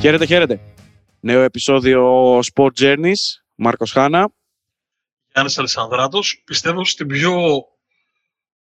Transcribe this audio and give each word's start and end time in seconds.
Χαίρετε, 0.00 0.26
χαίρετε. 0.26 0.60
Νέο 1.20 1.40
επεισόδιο 1.40 2.38
Sport 2.38 2.70
Journeys. 2.78 3.40
Μάρκος 3.54 3.92
Χάνα. 3.92 4.32
Γιάννης 5.32 5.58
Αλessανδράτος. 5.58 6.42
Πιστεύω 6.44 6.84
στην 6.84 7.06
πιο 7.06 7.64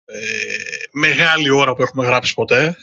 ε, 0.04 0.18
μεγάλη 0.93 1.50
ώρα 1.50 1.75
που 1.75 1.82
έχουμε 1.82 2.07
γράψει 2.07 2.35
ποτέ. 2.35 2.77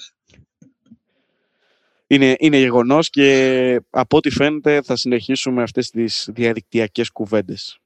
Είναι, 2.08 2.36
είναι 2.40 2.58
γεγονός 2.58 3.10
και 3.10 3.82
από 3.90 4.18
ό,τι 4.18 4.30
φαίνεται 4.30 4.82
θα 4.82 4.96
συνεχίσουμε 4.96 5.64
αυτές 5.64 5.90
τις 5.90 6.30
διαδικτυακές 6.32 7.10
κουβέντες. 7.10 7.80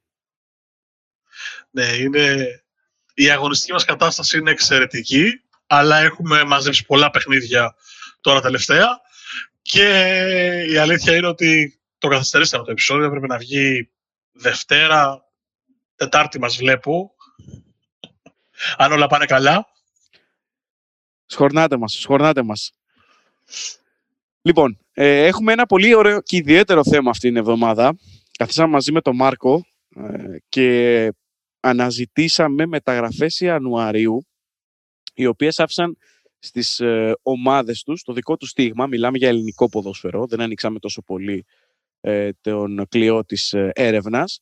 Ναι, 1.69 1.85
είναι... 1.85 2.63
η 3.13 3.29
αγωνιστική 3.29 3.71
μας 3.71 3.85
κατάσταση 3.85 4.37
είναι 4.37 4.51
εξαιρετική, 4.51 5.41
αλλά 5.67 5.97
έχουμε 5.97 6.43
μαζέψει 6.43 6.85
πολλά 6.85 7.09
παιχνίδια 7.09 7.75
τώρα 8.21 8.41
τελευταία 8.41 9.07
και 9.71 10.65
η 10.69 10.77
αλήθεια 10.77 11.15
είναι 11.15 11.27
ότι 11.27 11.79
το 11.97 12.07
καθυστερήσαμε 12.07 12.63
το 12.63 12.71
επεισόδιο, 12.71 13.05
έπρεπε 13.05 13.27
να 13.27 13.37
βγει 13.37 13.89
Δευτέρα, 14.31 15.25
Τετάρτη 15.95 16.39
μας 16.39 16.57
βλέπω, 16.57 17.15
αν 18.77 18.91
όλα 18.91 19.07
πάνε 19.07 19.25
καλά. 19.25 19.67
Σχορνάτε 21.25 21.77
μας, 21.77 21.93
σχορνάτε 21.93 22.43
μας. 22.43 22.71
Λοιπόν, 24.41 24.77
ε, 24.93 25.25
έχουμε 25.25 25.53
ένα 25.53 25.65
πολύ 25.65 25.95
ωραίο 25.95 26.21
και 26.21 26.37
ιδιαίτερο 26.37 26.83
θέμα 26.83 27.09
αυτήν 27.09 27.29
την 27.29 27.39
εβδομάδα. 27.39 27.97
Καθίσαμε 28.37 28.69
μαζί 28.69 28.91
με 28.91 29.01
τον 29.01 29.15
Μάρκο 29.15 29.65
ε, 29.95 30.37
και 30.49 31.11
αναζητήσαμε 31.59 32.65
μεταγραφές 32.65 33.39
Ιανουαρίου, 33.39 34.27
οι 35.13 35.25
οποίες 35.25 35.59
άφησαν 35.59 35.97
στις 36.39 36.79
ε, 36.79 37.15
ομάδες 37.21 37.83
τους 37.83 38.03
το 38.03 38.13
δικό 38.13 38.37
τους 38.37 38.49
στίγμα. 38.49 38.87
Μιλάμε 38.87 39.17
για 39.17 39.27
ελληνικό 39.27 39.69
ποδόσφαιρο, 39.69 40.27
δεν 40.27 40.41
ανοίξαμε 40.41 40.79
τόσο 40.79 41.01
πολύ 41.01 41.45
ε, 42.01 42.29
τον 42.41 42.85
κλειό 42.89 43.25
της 43.25 43.53
ε, 43.53 43.71
έρευνας. 43.73 44.39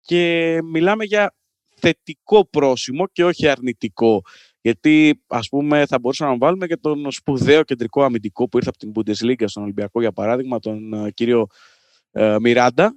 Και 0.00 0.58
μιλάμε 0.62 1.04
για 1.04 1.34
θετικό 1.76 2.46
πρόσημο 2.46 3.06
και 3.06 3.24
όχι 3.24 3.48
αρνητικό. 3.48 4.22
Γιατί, 4.60 5.22
ας 5.26 5.48
πούμε, 5.48 5.86
θα 5.86 5.98
μπορούσαμε 5.98 6.30
να 6.30 6.38
βάλουμε 6.38 6.66
και 6.66 6.76
τον 6.76 7.10
σπουδαίο 7.10 7.62
κεντρικό 7.62 8.02
αμυντικό 8.02 8.48
που 8.48 8.56
ήρθε 8.56 8.68
από 8.68 8.78
την 8.78 8.92
Bundesliga 8.94 9.44
στον 9.46 9.62
Ολυμπιακό, 9.62 10.00
για 10.00 10.12
παράδειγμα, 10.12 10.58
τον 10.58 10.92
ε, 10.92 11.10
κύριο 11.10 11.46
ε, 12.10 12.36
Μιράντα. 12.40 12.96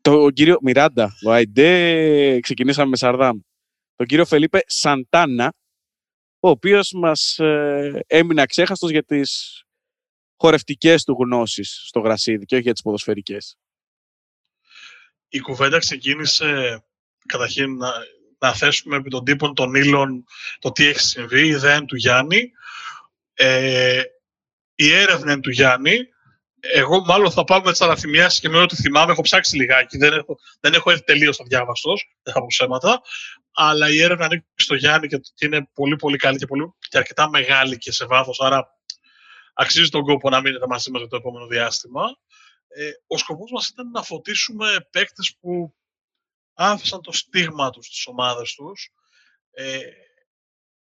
Τον 0.00 0.32
κύριο 0.32 0.58
Μιράντα, 0.62 1.12
ο 1.26 1.30
Αϊντέ, 1.30 2.40
ξεκινήσαμε 2.40 2.88
με 2.88 2.96
Σαρδάμ. 2.96 3.38
Τον 3.96 4.06
κύριο 4.06 4.24
Φελίπε 4.24 4.60
Σαντάνα, 4.66 5.52
ο 6.46 6.50
οποίος 6.50 6.92
μας 6.92 7.38
ε, 7.38 8.04
έμεινε 8.06 8.42
αξέχαστος 8.42 8.90
για 8.90 9.04
τις 9.04 9.62
χορευτικές 10.36 11.04
του 11.04 11.16
γνώσεις 11.20 11.82
στο 11.86 12.00
γρασίδι 12.00 12.44
και 12.44 12.54
όχι 12.54 12.64
για 12.64 12.72
τις 12.72 12.82
ποδοσφαιρικές. 12.82 13.58
Η 15.28 15.40
κουβέντα 15.40 15.78
ξεκίνησε 15.78 16.82
καταρχήν 17.26 17.76
να, 17.76 17.92
να 18.38 18.54
θέσουμε 18.54 18.96
επί 18.96 19.10
των 19.10 19.24
τύπων 19.24 19.54
των 19.54 19.74
ήλων 19.74 20.24
το 20.58 20.72
τι 20.72 20.86
έχει 20.86 21.00
συμβεί, 21.00 21.40
η 21.46 21.48
ιδέα 21.48 21.84
του 21.84 21.96
Γιάννη. 21.96 22.50
Ε, 23.34 24.02
η 24.74 24.92
έρευνα 24.92 25.40
του 25.40 25.50
Γιάννη. 25.50 25.96
Εγώ 26.74 27.04
μάλλον 27.04 27.30
θα 27.30 27.44
πάω 27.44 27.60
με 27.60 27.70
τις 27.70 27.80
αναθυμιάσεις 27.80 28.40
και 28.40 28.48
με 28.48 28.58
ό,τι 28.58 28.76
θυμάμαι. 28.76 29.12
Έχω 29.12 29.22
ψάξει 29.22 29.56
λιγάκι. 29.56 29.98
Δεν 29.98 30.12
έχω, 30.12 30.38
δεν 30.60 30.74
έχω 30.74 30.90
έρθει 30.90 31.04
τελείως 31.04 31.40
αδιάβαστος. 31.40 32.16
Δεν 32.22 32.34
θα 32.34 32.40
πω 32.40 32.46
ψέματα. 32.48 33.00
Αλλά 33.52 33.90
η 33.90 34.02
έρευνα 34.02 34.24
ανήκει 34.24 34.44
στο 34.54 34.74
Γιάννη 34.74 35.06
και 35.08 35.20
είναι 35.38 35.68
πολύ 35.72 35.96
πολύ 35.96 36.16
καλή 36.16 36.38
και, 36.38 36.46
πολύ, 36.46 36.74
και 36.78 36.98
αρκετά 36.98 37.28
μεγάλη 37.28 37.78
και 37.78 37.92
σε 37.92 38.06
βάθος. 38.06 38.40
Άρα 38.40 38.68
αξίζει 39.54 39.88
τον 39.88 40.02
κόπο 40.02 40.30
να 40.30 40.40
μείνετε 40.40 40.66
μαζί 40.66 40.90
μας 40.90 41.00
για 41.00 41.10
το 41.10 41.16
επόμενο 41.16 41.46
διάστημα. 41.46 42.02
Ε, 42.68 42.90
ο 43.06 43.16
σκοπός 43.16 43.50
μας 43.50 43.68
ήταν 43.68 43.90
να 43.90 44.02
φωτίσουμε 44.02 44.88
παίκτες 44.90 45.36
που 45.40 45.74
άφησαν 46.54 47.02
το 47.02 47.12
στίγμα 47.12 47.70
τους 47.70 47.86
στις 47.86 48.06
ομάδες 48.06 48.54
τους. 48.54 48.90
Ε, 49.50 49.80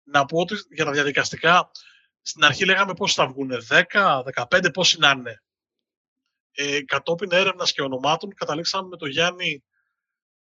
να 0.04 0.26
πω 0.26 0.40
ότι 0.40 0.56
για 0.76 0.86
τα 0.86 0.92
διαδικαστικά, 0.92 1.72
στην 2.22 2.44
αρχή 2.44 2.66
λέγαμε 2.66 2.94
πώς 2.94 3.14
θα 3.14 3.28
βγουν, 3.28 3.52
10, 3.68 4.24
15, 4.24 4.74
πώς 4.74 4.98
να 4.98 5.10
είναι. 5.10 5.44
Ε, 6.56 6.82
κατόπιν 6.82 7.32
έρευνας 7.32 7.74
και 7.74 7.82
ονομάτων, 7.82 8.34
καταλήξαμε 8.34 8.88
με 8.88 8.98
το 8.98 9.06
Γιάννη 9.06 9.64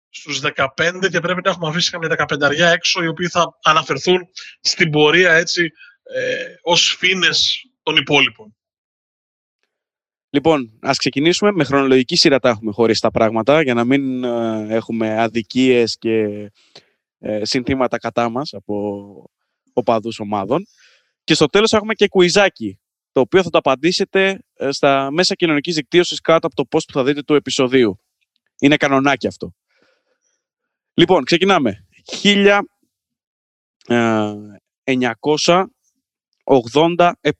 στους 0.10 0.40
15 0.40 1.10
και 1.12 1.20
πρέπει 1.20 1.42
να 1.44 1.50
έχουμε 1.50 1.68
αφήσει 1.68 1.92
καμιά 1.92 2.28
15 2.30 2.72
έξω, 2.74 3.04
οι 3.04 3.08
οποίοι 3.08 3.28
θα 3.28 3.60
αναφερθούν 3.64 4.28
στην 4.62 4.90
πορεία 4.90 5.34
έτσι, 5.34 5.72
ε, 6.04 6.46
ως 6.62 6.96
φίνες 7.00 7.62
των 7.84 7.96
υπόλοιπων. 7.96 8.56
Λοιπόν, 10.30 10.78
ας 10.82 10.98
ξεκινήσουμε. 10.98 11.52
Με 11.52 11.64
χρονολογική 11.64 12.16
σειρά 12.16 12.40
τα 12.40 12.50
έχουμε 12.50 12.72
χωρίσει 12.72 13.02
τα 13.02 13.12
πράγματα 13.12 13.62
για 13.62 13.74
να 13.74 13.84
μην 13.84 14.24
ε, 14.24 14.68
έχουμε 14.70 15.22
αδικίες 15.22 15.98
και 15.98 16.26
ε, 17.20 17.46
συνθήματα 17.46 17.98
κατά 17.98 18.30
μας 18.30 18.54
από 18.54 19.30
οπαδούς 19.74 20.20
ομάδων. 20.20 20.66
Και 21.24 21.34
στο 21.34 21.46
τέλος 21.46 21.74
έχουμε 21.74 21.94
και 21.94 22.08
κουιζάκι, 22.08 22.80
το 23.12 23.20
οποίο 23.20 23.44
θα 23.44 23.50
το 23.50 23.58
απαντήσετε 23.58 24.30
ε, 24.30 24.38
στα 24.70 25.12
μέσα 25.12 25.36
κοινωνικής 25.36 25.76
δικτύωσης 25.76 26.22
κάτω 26.22 26.48
από 26.48 26.56
το 26.56 26.64
post 26.72 26.86
που 26.88 26.94
θα 26.94 27.04
δείτε 27.04 27.22
του 27.22 27.34
επεισοδίου. 27.34 28.00
Είναι 28.60 28.78
κανονάκι 28.78 29.28
αυτό. 29.28 29.56
Λοιπόν, 30.94 31.24
ξεκινάμε. 31.24 31.88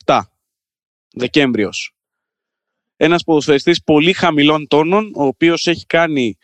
1987 0.06 0.22
Δεκέμβριος 1.14 1.96
ένας 2.98 3.24
ποδοσφαιριστής 3.24 3.84
πολύ 3.84 4.14
χαμηλών 4.14 4.68
τόνων, 4.68 5.12
ο 5.16 5.24
οποίος 5.24 5.68
έχει 5.68 5.86
κάνει 5.86 6.38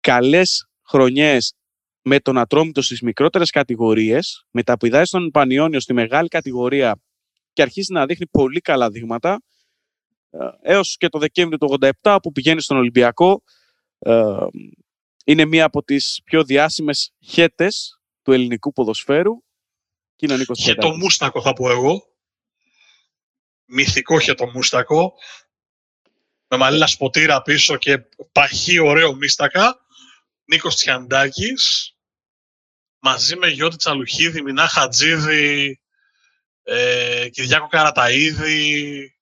καλές 0.00 0.68
χρονιές 0.86 1.54
με 2.02 2.20
τον 2.20 2.38
Ατρόμητο 2.38 2.82
στις 2.82 3.00
μικρότερες 3.00 3.50
κατηγορίες, 3.50 4.46
μεταπηδάει 4.50 5.04
στον 5.04 5.30
Πανιόνιο 5.30 5.80
στη 5.80 5.92
μεγάλη 5.92 6.28
κατηγορία 6.28 7.00
και 7.52 7.62
αρχίζει 7.62 7.92
να 7.92 8.06
δείχνει 8.06 8.26
πολύ 8.26 8.60
καλά 8.60 8.90
δείγματα, 8.90 9.32
ε, 9.32 9.38
έως 10.62 10.96
και 10.96 11.08
το 11.08 11.18
Δεκέμβριο 11.18 11.58
του 11.58 11.78
87 12.02 12.18
που 12.22 12.32
πηγαίνει 12.32 12.60
στον 12.60 12.76
Ολυμπιακό. 12.76 13.42
Ε, 13.98 14.46
είναι 15.24 15.44
μία 15.44 15.64
από 15.64 15.82
τις 15.82 16.20
πιο 16.24 16.44
διάσημες 16.44 17.12
χέτες 17.20 18.00
του 18.22 18.32
ελληνικού 18.32 18.72
ποδοσφαίρου. 18.72 19.32
Χέτο 20.58 20.96
Μούστακο 20.96 21.42
θα 21.42 21.52
πω 21.52 21.70
εγώ. 21.70 22.06
Μυθικό 23.64 24.18
χέτο 24.18 24.50
Μούστακο 24.50 25.14
με 26.48 26.56
μαλλίλα 26.56 26.86
σποτήρα 26.86 27.42
πίσω 27.42 27.76
και 27.76 27.98
παχύ 28.32 28.78
ωραίο 28.78 29.14
μίστακα. 29.14 29.80
Νίκος 30.44 30.76
Τσιαντάκης, 30.76 31.96
μαζί 32.98 33.36
με 33.36 33.48
Γιώτη 33.48 33.76
Τσαλουχίδη, 33.76 34.42
Μινά 34.42 34.68
Χατζίδη, 34.68 35.80
ε, 36.62 37.28
Κυριάκο 37.28 37.66
Καραταίδη. 37.66 39.16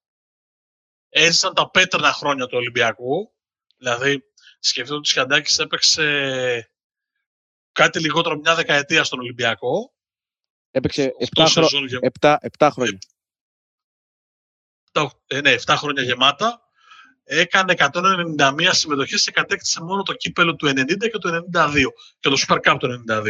Έζησαν 1.13 1.53
τα 1.53 1.69
πέτρινα 1.69 2.11
χρόνια 2.11 2.45
του 2.45 2.57
Ολυμπιακού. 2.57 3.31
Δηλαδή, 3.77 4.23
σκεφτείτε 4.59 4.95
ότι 4.95 4.99
ο 4.99 5.01
Τσιαντάκης 5.01 5.59
έπαιξε 5.59 6.71
κάτι 7.71 7.99
λιγότερο 7.99 8.37
μια 8.37 8.55
δεκαετία 8.55 9.03
στον 9.03 9.19
Ολυμπιακό. 9.19 9.93
Έπαιξε 10.71 11.11
7, 11.35 11.45
χρο... 11.49 11.67
7, 12.19 12.35
7 12.57 12.69
χρόνια. 12.71 12.97
7, 14.91 15.07
ε, 15.27 15.41
ναι, 15.41 15.55
7 15.65 15.73
χρόνια 15.77 16.03
γεμάτα 16.03 16.61
έκανε 17.23 17.73
191 17.77 18.69
συμμετοχές 18.71 19.23
και 19.23 19.31
κατέκτησε 19.31 19.83
μόνο 19.83 20.03
το 20.03 20.13
κύπελο 20.13 20.55
του 20.55 20.67
90 20.67 20.73
και 20.97 21.17
το 21.19 21.45
92 21.53 21.73
και 22.19 22.29
το 22.29 22.43
Super 22.47 22.57
Cup 22.63 22.77
του 22.79 23.03
92. 23.09 23.23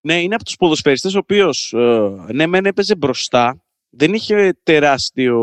Ναι, 0.00 0.22
είναι 0.22 0.34
από 0.34 0.44
τους 0.44 0.56
ποδοσφαιριστές 0.56 1.14
ο 1.14 1.18
οποίος, 1.18 1.72
ε, 1.72 2.10
ναι, 2.32 2.46
μεν 2.46 2.66
έπαιζε 2.66 2.96
μπροστά, 2.96 3.64
δεν 3.90 4.14
είχε 4.14 4.58
τεράστιο 4.62 5.36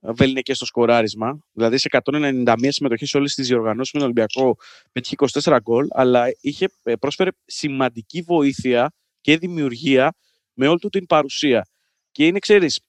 ε, 0.00 0.12
βεληνικέ 0.12 0.54
στο 0.54 0.66
σκοράρισμα. 0.66 1.38
Δηλαδή 1.52 1.78
σε 1.78 1.88
191 2.04 2.54
συμμετοχή 2.68 3.06
σε 3.06 3.16
όλες 3.16 3.34
τις 3.34 3.48
διοργανώσεις 3.48 3.92
με 3.92 4.00
τον 4.00 4.08
Ολυμπιακό 4.08 4.56
πέτυχε 4.92 5.14
24 5.42 5.58
γκολ, 5.62 5.86
αλλά 5.90 6.24
είχε, 6.40 6.66
ε, 6.82 6.94
πρόσφερε 6.94 7.30
σημαντική 7.44 8.22
βοήθεια 8.22 8.92
και 9.20 9.38
δημιουργία 9.38 10.14
με 10.52 10.66
όλη 10.68 10.78
του 10.78 10.88
την 10.88 11.06
παρουσία. 11.06 11.68
Και 12.12 12.26
είναι, 12.26 12.38
ξέρεις, 12.38 12.80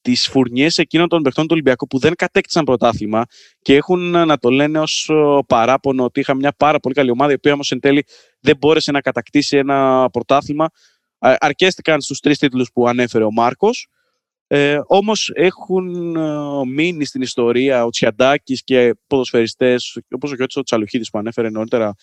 τις 0.00 0.28
φουρνιές 0.28 0.78
εκείνων 0.78 1.08
των 1.08 1.22
παιχτών 1.22 1.44
του 1.44 1.50
Ολυμπιακού 1.52 1.86
που 1.86 1.98
δεν 1.98 2.14
κατέκτησαν 2.14 2.64
πρωτάθλημα 2.64 3.24
και 3.62 3.74
έχουν 3.74 4.14
ε, 4.14 4.24
να 4.24 4.38
το 4.38 4.50
λένε 4.50 4.78
ως 4.78 5.10
παράπονο 5.46 6.04
ότι 6.04 6.20
είχα 6.20 6.34
μια 6.34 6.52
πάρα 6.56 6.80
πολύ 6.80 6.94
καλή 6.94 7.10
ομάδα, 7.10 7.30
η 7.30 7.34
οποία 7.34 7.52
όμως 7.52 7.70
εν 7.70 7.80
τέλει 7.80 8.04
δεν 8.40 8.56
μπόρεσε 8.56 8.90
να 8.90 9.00
κατακτήσει 9.00 9.56
ένα 9.56 10.08
πρωτάθλημα. 10.12 10.70
Αρκέστηκαν 11.18 12.00
στους 12.00 12.20
τρεις 12.20 12.38
τίτλους 12.38 12.70
που 12.72 12.88
ανέφερε 12.88 13.24
ο 13.24 13.32
Μάρκος. 13.32 13.88
Ε, 14.46 14.80
όμως 14.86 15.30
έχουν 15.34 16.16
ε, 16.16 16.64
μείνει 16.66 17.04
στην 17.04 17.20
ιστορία 17.20 17.84
ο 17.84 17.88
Τσιαντάκης 17.90 18.64
και 18.64 18.94
ποδοσφαιριστές 19.06 19.98
όπως 20.10 20.30
ο 20.30 20.34
Γιώργος 20.34 20.64
Τσαλουχίδης 20.64 21.10
που 21.10 21.18
ανέφερε 21.18 21.50
νωρίτερα 21.50 21.94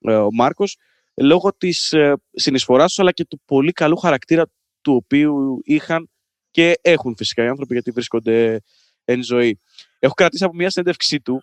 ε, 0.00 0.14
ο 0.14 0.32
Μάρκος 0.32 0.76
λόγω 1.16 1.54
της 1.56 1.92
ε, 1.92 2.16
συνεισφοράς 2.32 2.88
τους 2.88 2.98
αλλά 2.98 3.12
και 3.12 3.24
του 3.24 3.40
πολύ 3.44 3.72
καλού 3.72 3.96
χαρακτήρα 3.96 4.46
του 4.80 4.94
οποίου 4.94 5.60
είχαν 5.64 6.10
Και 6.50 6.78
έχουν 6.80 7.16
φυσικά 7.16 7.44
οι 7.44 7.46
άνθρωποι 7.46 7.72
γιατί 7.72 7.90
βρίσκονται 7.90 8.60
εν 9.04 9.22
ζωή. 9.22 9.60
Έχω 9.98 10.14
κρατήσει 10.14 10.44
από 10.44 10.54
μια 10.54 10.70
συνέντευξή 10.70 11.20
του 11.20 11.42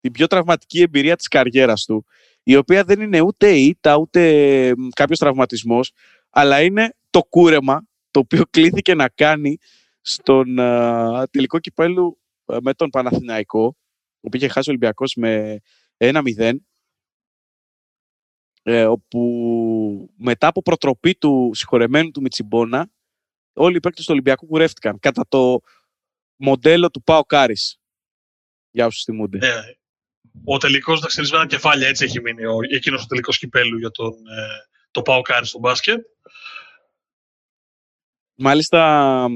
την 0.00 0.12
πιο 0.12 0.26
τραυματική 0.26 0.80
εμπειρία 0.80 1.16
της 1.16 1.28
καριέρας 1.28 1.84
του, 1.84 2.04
η 2.42 2.56
οποία 2.56 2.84
δεν 2.84 3.00
είναι 3.00 3.20
ούτε 3.20 3.50
ήττα, 3.50 3.96
ούτε 3.96 4.72
κάποιος 4.94 5.18
τραυματισμός, 5.18 5.92
αλλά 6.30 6.62
είναι 6.62 6.94
το 7.10 7.22
κούρεμα 7.22 7.88
το 8.10 8.20
οποίο 8.20 8.44
κλήθηκε 8.50 8.94
να 8.94 9.08
κάνει 9.08 9.58
στον 10.00 10.56
τελικό 11.30 11.58
κυπέλου 11.58 12.20
με 12.62 12.74
τον 12.74 12.90
Παναθηναϊκό, 12.90 13.76
που 14.20 14.36
είχε 14.36 14.48
χάσει 14.48 14.68
ο 14.68 14.72
Ολυμπιακός 14.72 15.14
με 15.14 15.60
1-0, 15.96 16.54
ε, 18.62 18.84
όπου 18.84 20.10
μετά 20.16 20.46
από 20.46 20.62
προτροπή 20.62 21.14
του 21.14 21.50
συγχωρεμένου 21.54 22.10
του 22.10 22.20
Μιτσιμπόνα, 22.20 22.90
όλοι 23.52 23.76
οι 23.76 23.80
παίκτες 23.80 24.04
του 24.04 24.12
Ολυμπιακού 24.12 24.46
κουρεύτηκαν 24.46 24.98
κατά 24.98 25.24
το 25.28 25.60
μοντέλο 26.36 26.90
του 26.90 27.02
Πάο 27.02 27.24
Κάρης. 27.24 27.80
Για 28.70 28.86
όσους 28.86 29.02
θυμούνται. 29.02 29.38
Ναι. 29.38 29.54
Ο 30.44 30.58
τελικός 30.58 31.00
δαχτυλισμένα 31.00 31.46
κεφάλια, 31.46 31.88
έτσι 31.88 32.04
έχει 32.04 32.20
μείνει 32.20 32.44
ο, 32.44 32.56
εκείνος 32.70 33.02
ο 33.02 33.06
τελικός 33.06 33.38
κυπέλου 33.38 33.78
για 33.78 33.90
τον, 33.90 34.12
ε, 34.12 34.46
το 34.90 35.02
Πάο 35.02 35.22
Κάρης 35.22 35.48
στο 35.48 35.58
μπάσκετ. 35.58 36.04
Μάλιστα, 38.42 39.26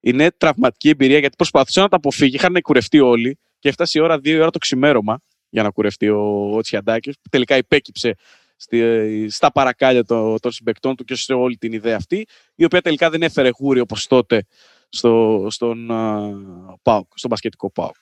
είναι 0.00 0.30
τραυματική 0.30 0.88
εμπειρία 0.88 1.18
γιατί 1.18 1.36
προσπαθούσαν 1.36 1.82
να 1.82 1.88
τα 1.88 1.96
αποφύγει. 1.96 2.34
Είχαν 2.34 2.60
κουρευτεί 2.60 3.00
όλοι 3.00 3.38
και 3.58 3.68
έφτασε 3.68 3.98
η 3.98 4.02
ώρα, 4.02 4.18
δύο 4.18 4.40
ώρα 4.40 4.50
το 4.50 4.58
ξημέρωμα 4.58 5.20
για 5.48 5.62
να 5.62 5.70
κουρευτεί 5.70 6.08
ο, 6.08 6.50
ο 6.54 6.60
Τσιαντάκης. 6.60 7.14
Τελικά 7.30 7.56
υπέκυψε 7.56 8.14
στη, 8.56 9.30
στα 9.30 9.52
παρακάλια 9.52 10.04
των, 10.04 10.38
των 10.40 10.52
συμπεκτών 10.52 10.96
του 10.96 11.04
και 11.04 11.14
σε 11.14 11.32
όλη 11.32 11.56
την 11.56 11.72
ιδέα 11.72 11.96
αυτή, 11.96 12.26
η 12.54 12.64
οποία 12.64 12.80
τελικά 12.80 13.10
δεν 13.10 13.22
έφερε 13.22 13.50
γούρι 13.58 13.80
όπως 13.80 14.06
τότε 14.06 14.46
στο, 14.88 15.46
στον, 15.50 15.88
uh, 15.90 17.00
στον 17.14 17.30
μπασκετικό 17.30 17.70
ΠΑΟΚ. 17.70 17.96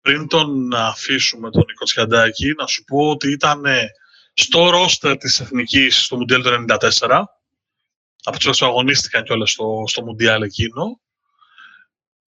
Πριν 0.00 0.28
τον 0.28 0.74
αφήσουμε 0.74 1.50
τον 1.50 1.64
Νίκο 1.68 1.84
Τσιαντάκη, 1.84 2.52
να 2.56 2.66
σου 2.66 2.84
πω 2.84 3.08
ότι 3.08 3.30
ήταν 3.30 3.62
στο 4.32 4.70
ρόστερ 4.70 5.16
της 5.16 5.40
Εθνικής 5.40 6.04
στο 6.04 6.16
Μουντιάλ 6.16 6.42
του 6.42 6.64
1994, 6.98 7.22
από 8.28 8.38
τους 8.38 8.58
που 8.58 8.66
αγωνίστηκαν 8.66 9.22
κιόλας 9.24 9.50
στο, 9.50 9.84
στο 9.86 10.02
Μουντιάλ 10.02 10.42
εκείνο, 10.42 11.00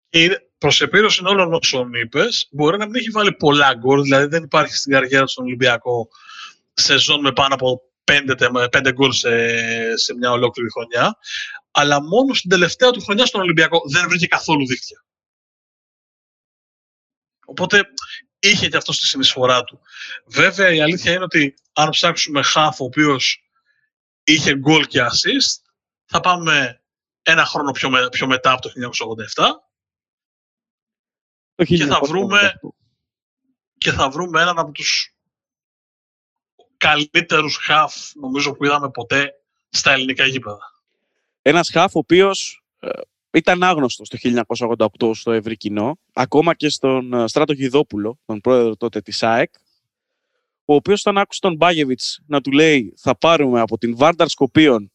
και 0.08 0.40
προς 0.58 0.80
επίρρωση 0.80 1.22
όλων 1.24 1.52
όσων 1.52 1.92
είπες, 1.92 2.48
μπορεί 2.50 2.78
να 2.78 2.84
μην 2.84 2.94
έχει 2.94 3.10
βάλει 3.10 3.32
πολλά 3.32 3.74
γκολ, 3.74 4.02
δηλαδή 4.02 4.26
δεν 4.26 4.42
υπάρχει 4.42 4.74
στην 4.74 4.92
καριέρα 4.92 5.24
του 5.24 5.30
στον 5.30 5.44
Ολυμπιακό 5.44 6.08
σεζόν 6.72 7.20
με 7.20 7.32
πάνω 7.32 7.54
από 7.54 7.82
πέντε, 8.70 8.92
γκολ 8.92 9.12
σε, 9.12 9.30
σε 9.96 10.14
μια 10.14 10.30
ολόκληρη 10.30 10.70
χρονιά. 10.70 11.18
Αλλά 11.70 12.02
μόνο 12.02 12.34
στην 12.34 12.50
τελευταία 12.50 12.90
του 12.90 13.00
χρονιά 13.00 13.26
στον 13.26 13.40
Ολυμπιακό 13.40 13.80
δεν 13.90 14.08
βρήκε 14.08 14.26
καθόλου 14.26 14.66
δίκτυα. 14.66 15.04
Οπότε 17.46 17.84
είχε 18.38 18.68
και 18.68 18.76
αυτό 18.76 18.92
στη 18.92 19.06
συνεισφορά 19.06 19.64
του. 19.64 19.80
Βέβαια 20.26 20.72
η 20.72 20.80
αλήθεια 20.80 21.12
είναι 21.12 21.24
ότι 21.24 21.54
αν 21.72 21.90
ψάξουμε 21.90 22.42
χάφ 22.42 22.80
ο 22.80 22.84
οποίος 22.84 23.42
είχε 24.24 24.54
γκολ 24.54 24.86
και 24.86 25.00
assist, 25.00 25.67
θα 26.08 26.20
πάμε 26.20 26.82
ένα 27.22 27.44
χρόνο 27.44 27.70
πιο, 27.70 27.90
πιο 28.10 28.26
μετά 28.26 28.52
από 28.52 28.62
το 28.62 28.70
1987 31.54 31.64
και 31.64 31.84
θα 31.84 32.00
βρούμε 32.02 32.60
και 33.78 33.92
θα 33.92 34.10
βρούμε 34.10 34.40
έναν 34.40 34.58
από 34.58 34.72
τους 34.72 35.14
καλύτερους 36.76 37.56
χαφ 37.56 38.14
νομίζω 38.14 38.52
που 38.52 38.64
είδαμε 38.64 38.90
ποτέ 38.90 39.32
στα 39.68 39.92
ελληνικά 39.92 40.26
γήπεδα. 40.26 40.82
Ένας 41.42 41.70
χαφ 41.70 41.94
ο 41.94 41.98
οποίος 41.98 42.64
ε, 42.80 42.88
ήταν 43.30 43.62
άγνωστος 43.62 44.08
το 44.08 44.18
1988 45.00 45.14
στο 45.14 45.32
ευρύ 45.32 45.56
κοινό, 45.56 45.98
ακόμα 46.12 46.54
και 46.54 46.68
στον 46.68 47.12
ε, 47.12 47.28
Στράτο 47.28 47.52
Γιδόπουλο, 47.52 48.18
τον 48.24 48.40
πρόεδρο 48.40 48.76
τότε 48.76 49.00
της 49.00 49.22
ΑΕΚ, 49.22 49.54
ο 50.64 50.74
οποίος 50.74 51.00
όταν 51.00 51.18
άκουσε 51.18 51.40
τον 51.40 51.56
Μπάγεβιτς 51.56 52.20
να 52.26 52.40
του 52.40 52.50
λέει 52.52 52.94
θα 52.96 53.18
πάρουμε 53.18 53.60
από 53.60 53.78
την 53.78 53.96
Βάρνταρ 53.96 54.28
Σκοπίων 54.28 54.92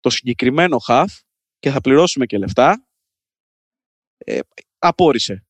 το 0.00 0.10
συγκεκριμένο 0.10 0.78
χαφ 0.78 1.20
και 1.58 1.70
θα 1.70 1.80
πληρώσουμε 1.80 2.26
και 2.26 2.38
λεφτά, 2.38 2.86
ε, 4.18 4.38
απόρρισε. 4.78 5.46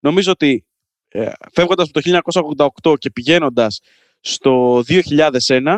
Νομίζω 0.00 0.32
ότι 0.32 0.66
ε, 1.08 1.32
φεύγοντας 1.52 1.88
από 1.88 2.00
το 2.00 2.70
1988 2.90 2.98
και 2.98 3.10
πηγαίνοντας 3.10 3.80
στο 4.20 4.82
2001, 4.86 5.76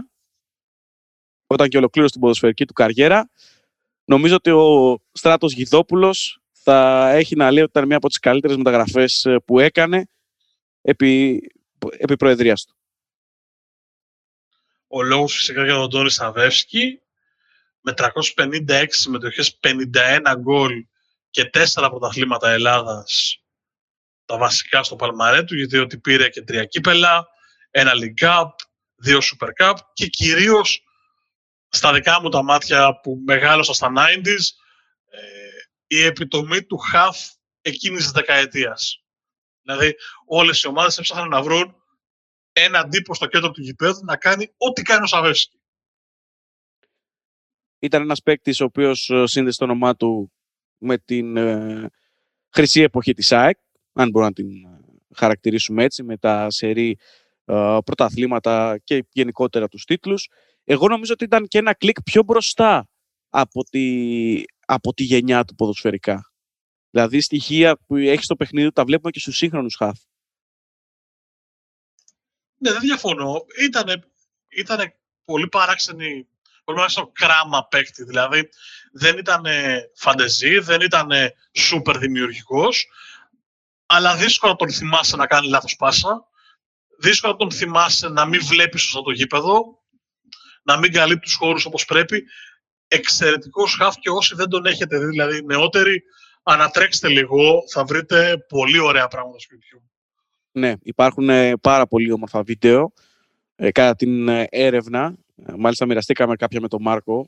όταν 1.47 1.69
και 1.69 1.77
ολοκλήρωσε 1.77 2.13
την 2.13 2.21
ποδοσφαιρική 2.21 2.67
του 2.67 2.73
καριέρα, 2.73 3.31
νομίζω 4.05 4.35
ότι 4.35 4.51
ο 4.51 4.99
Στράτος 5.13 5.53
Γιδόπουλος 5.53 6.41
θα 6.53 7.09
έχει 7.11 7.37
να 7.37 7.51
λέει 7.51 7.63
ότι 7.63 7.71
ήταν 7.71 7.87
μία 7.87 7.97
από 7.97 8.09
τις 8.09 8.19
καλύτερες 8.19 8.57
μεταγραφές 8.57 9.25
ε, 9.25 9.39
που 9.45 9.59
έκανε 9.59 10.09
επί, 10.81 11.41
επί 11.91 12.17
προεδρίας 12.17 12.65
του. 12.65 12.77
Ο 14.87 15.03
λόγος 15.03 15.35
φυσικά 15.35 15.65
για 15.65 15.75
τον 15.75 15.91
Τόρι 15.91 16.11
Σαβεύσκη 16.11 17.01
με 17.81 17.93
356 17.93 18.87
συμμετοχές, 18.89 19.59
51 19.63 20.35
γκολ 20.39 20.87
και 21.31 21.51
4 21.53 21.89
πρωταθλήματα 21.91 22.51
Ελλάδας 22.51 23.43
τα 24.29 24.39
βασικά 24.39 24.83
στο 24.83 24.97
παλμαρέ 24.97 25.45
του, 25.45 25.57
γιατί 25.57 25.79
ότι 25.79 25.99
πήρε 25.99 26.29
και 26.29 26.43
τρία 26.43 26.65
κύπελα, 26.65 27.27
ένα 27.71 27.93
League 27.95 28.25
Cup, 28.27 28.49
δύο 28.95 29.19
Super 29.19 29.49
Cup 29.63 29.75
και 29.93 30.07
κυρίως 30.07 30.83
στα 31.69 31.93
δικά 31.93 32.21
μου 32.21 32.29
τα 32.29 32.43
μάτια 32.43 33.01
που 33.01 33.23
μεγάλωσα 33.27 33.73
στα 33.73 33.93
90s, 33.97 34.45
ε, 35.11 35.21
η 35.87 36.03
επιτομή 36.03 36.63
του 36.63 36.79
half 36.95 37.17
εκείνης 37.61 38.03
της 38.03 38.11
δεκαετίας. 38.11 39.03
Δηλαδή, 39.63 39.95
όλες 40.27 40.63
οι 40.63 40.67
ομάδες 40.67 40.99
έψαχναν 40.99 41.29
να 41.29 41.43
βρουν 41.43 41.75
ένα 42.53 42.89
τύπο 42.89 43.15
στο 43.15 43.27
κέντρο 43.27 43.51
του 43.51 43.61
γηπέδου 43.61 44.05
να 44.05 44.17
κάνει 44.17 44.55
ό,τι 44.57 44.83
κάνει 44.83 45.03
ο 45.03 45.07
Σαβέσκι. 45.07 45.58
Ήταν 47.79 48.03
ένας 48.03 48.23
παίκτης 48.23 48.61
ο 48.61 48.65
οποίος 48.65 49.11
ε, 49.11 49.27
σύνδεσε 49.27 49.59
το 49.59 49.65
όνομά 49.65 49.97
του 49.97 50.33
με 50.79 50.99
την 50.99 51.37
ε, 51.37 51.89
χρυσή 52.51 52.81
εποχή 52.81 53.13
της 53.13 53.33
ΑΕΚ 53.33 53.59
αν 53.93 54.11
μπορούμε 54.11 54.33
να 54.37 54.45
την 54.45 54.65
ε, 54.65 54.81
χαρακτηρίσουμε 55.15 55.85
έτσι, 55.85 56.03
με 56.03 56.17
τα 56.17 56.51
σερή 56.51 56.99
ε, 57.45 57.79
πρωταθλήματα 57.85 58.79
και 58.85 59.07
γενικότερα 59.13 59.69
τους 59.69 59.85
τίτλους. 59.85 60.29
Εγώ 60.65 60.89
νομίζω 60.89 61.13
ότι 61.13 61.25
ήταν 61.25 61.47
και 61.47 61.59
ένα 61.59 61.75
κλικ 61.75 62.03
πιο 62.03 62.23
μπροστά 62.23 62.89
από 63.29 63.65
τη, 63.65 64.43
από 64.67 64.95
τη 64.95 65.03
γενιά 65.03 65.45
του 65.45 65.55
ποδοσφαιρικά. 65.55 66.33
Δηλαδή 66.91 67.21
στοιχεία 67.21 67.79
που 67.87 67.97
έχει 67.97 68.23
στο 68.23 68.37
παιχνίδι 68.37 68.73
τα 68.73 68.85
βλέπουμε 68.85 69.11
και 69.11 69.21
στους 69.21 69.37
σύγχρονους 69.37 69.77
χαφ. 69.77 69.99
Ναι, 72.59 72.71
δεν 72.71 72.81
διαφωνώ. 72.81 73.45
Ήτανε, 73.63 74.03
ήτανε 74.49 74.99
πολύ 75.25 75.49
παράξενη, 75.49 76.29
πολύ 76.69 76.77
παράξενο 76.77 77.11
κράμα 77.13 77.67
παίκτη. 77.67 78.05
Δηλαδή 78.05 78.49
δεν 78.93 79.19
ήταν 79.19 79.45
φαντεζή, 79.95 80.59
δεν 80.59 80.81
ήταν 80.81 81.09
σούπερ 81.53 81.99
δημιουργικός, 81.99 82.87
αλλά 83.87 84.17
δύσκολα 84.17 84.57
τον 84.57 84.73
θυμάσαι 84.73 85.17
να 85.17 85.27
κάνει 85.27 85.49
λάθος 85.49 85.77
πάσα, 85.77 86.27
δύσκολα 86.99 87.37
τον 87.37 87.51
θυμάσαι 87.51 88.09
να 88.09 88.27
μην 88.27 88.45
βλέπεις 88.45 88.83
σωστά 88.83 89.03
το 89.03 89.11
γήπεδο, 89.11 89.83
να 90.63 90.79
μην 90.79 90.93
καλύπτει 90.93 91.21
τους 91.21 91.35
χώρους 91.35 91.65
όπως 91.65 91.85
πρέπει. 91.85 92.25
Εξαιρετικός 92.89 93.75
χαφ 93.75 93.97
και 93.97 94.11
όσοι 94.11 94.35
δεν 94.35 94.49
τον 94.49 94.67
έχετε 94.67 94.99
δει, 94.99 95.07
δηλαδή 95.07 95.45
νεότεροι, 95.45 96.03
ανατρέξτε 96.43 97.09
λίγο, 97.09 97.63
θα 97.73 97.85
βρείτε 97.85 98.45
πολύ 98.49 98.79
ωραία 98.79 99.09
πράγματα 99.09 99.39
στο 99.39 99.57
YouTube. 99.57 99.83
Ναι, 100.51 100.73
υπάρχουν 100.83 101.29
ε, 101.29 101.57
πάρα 101.57 101.87
πολύ 101.87 102.13
όμορφα 102.13 102.43
βίντεο. 102.43 102.93
Ε, 103.57 103.71
κατά 103.71 103.95
την 103.95 104.29
ε, 104.29 104.47
έρευνα, 104.51 105.15
μάλιστα 105.59 105.87
μοιραστήκαμε 105.87 106.37
κάποια 106.37 106.61
με 106.61 106.69
τον 106.69 106.83
Μάρκο, 106.83 107.27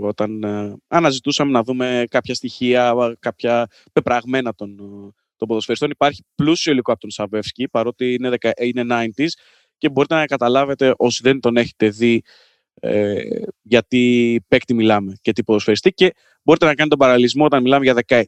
όταν 0.00 0.44
αναζητούσαμε 0.88 1.50
να 1.50 1.62
δούμε 1.62 2.04
κάποια 2.10 2.34
στοιχεία, 2.34 2.94
κάποια 3.18 3.66
πεπραγμένα 3.92 4.54
των, 4.54 4.76
των 5.36 5.48
ποδοσφαιριστών 5.48 5.90
υπάρχει 5.90 6.24
πλούσιο 6.34 6.72
υλικό 6.72 6.92
από 6.92 7.00
τον 7.00 7.10
Σαββεύσκι, 7.10 7.68
παρότι 7.68 8.14
είναι, 8.14 8.36
είναι 8.60 8.84
90s 8.88 9.28
και 9.78 9.88
μπορείτε 9.88 10.14
να 10.14 10.26
καταλάβετε 10.26 10.94
όσοι 10.96 11.20
δεν 11.22 11.40
τον 11.40 11.56
έχετε 11.56 11.88
δει 11.88 12.22
ε, 12.80 13.22
γιατί 13.62 14.44
παίκτη 14.48 14.74
μιλάμε 14.74 15.14
και 15.20 15.32
τι 15.32 15.44
ποδοσφαιριστή 15.44 15.92
και 15.92 16.14
μπορείτε 16.42 16.64
να 16.64 16.74
κάνετε 16.74 16.96
τον 16.96 17.06
παραλυσμό 17.06 17.44
όταν 17.44 17.62
μιλάμε 17.62 17.84
για 17.84 17.94
δεκα... 17.94 18.26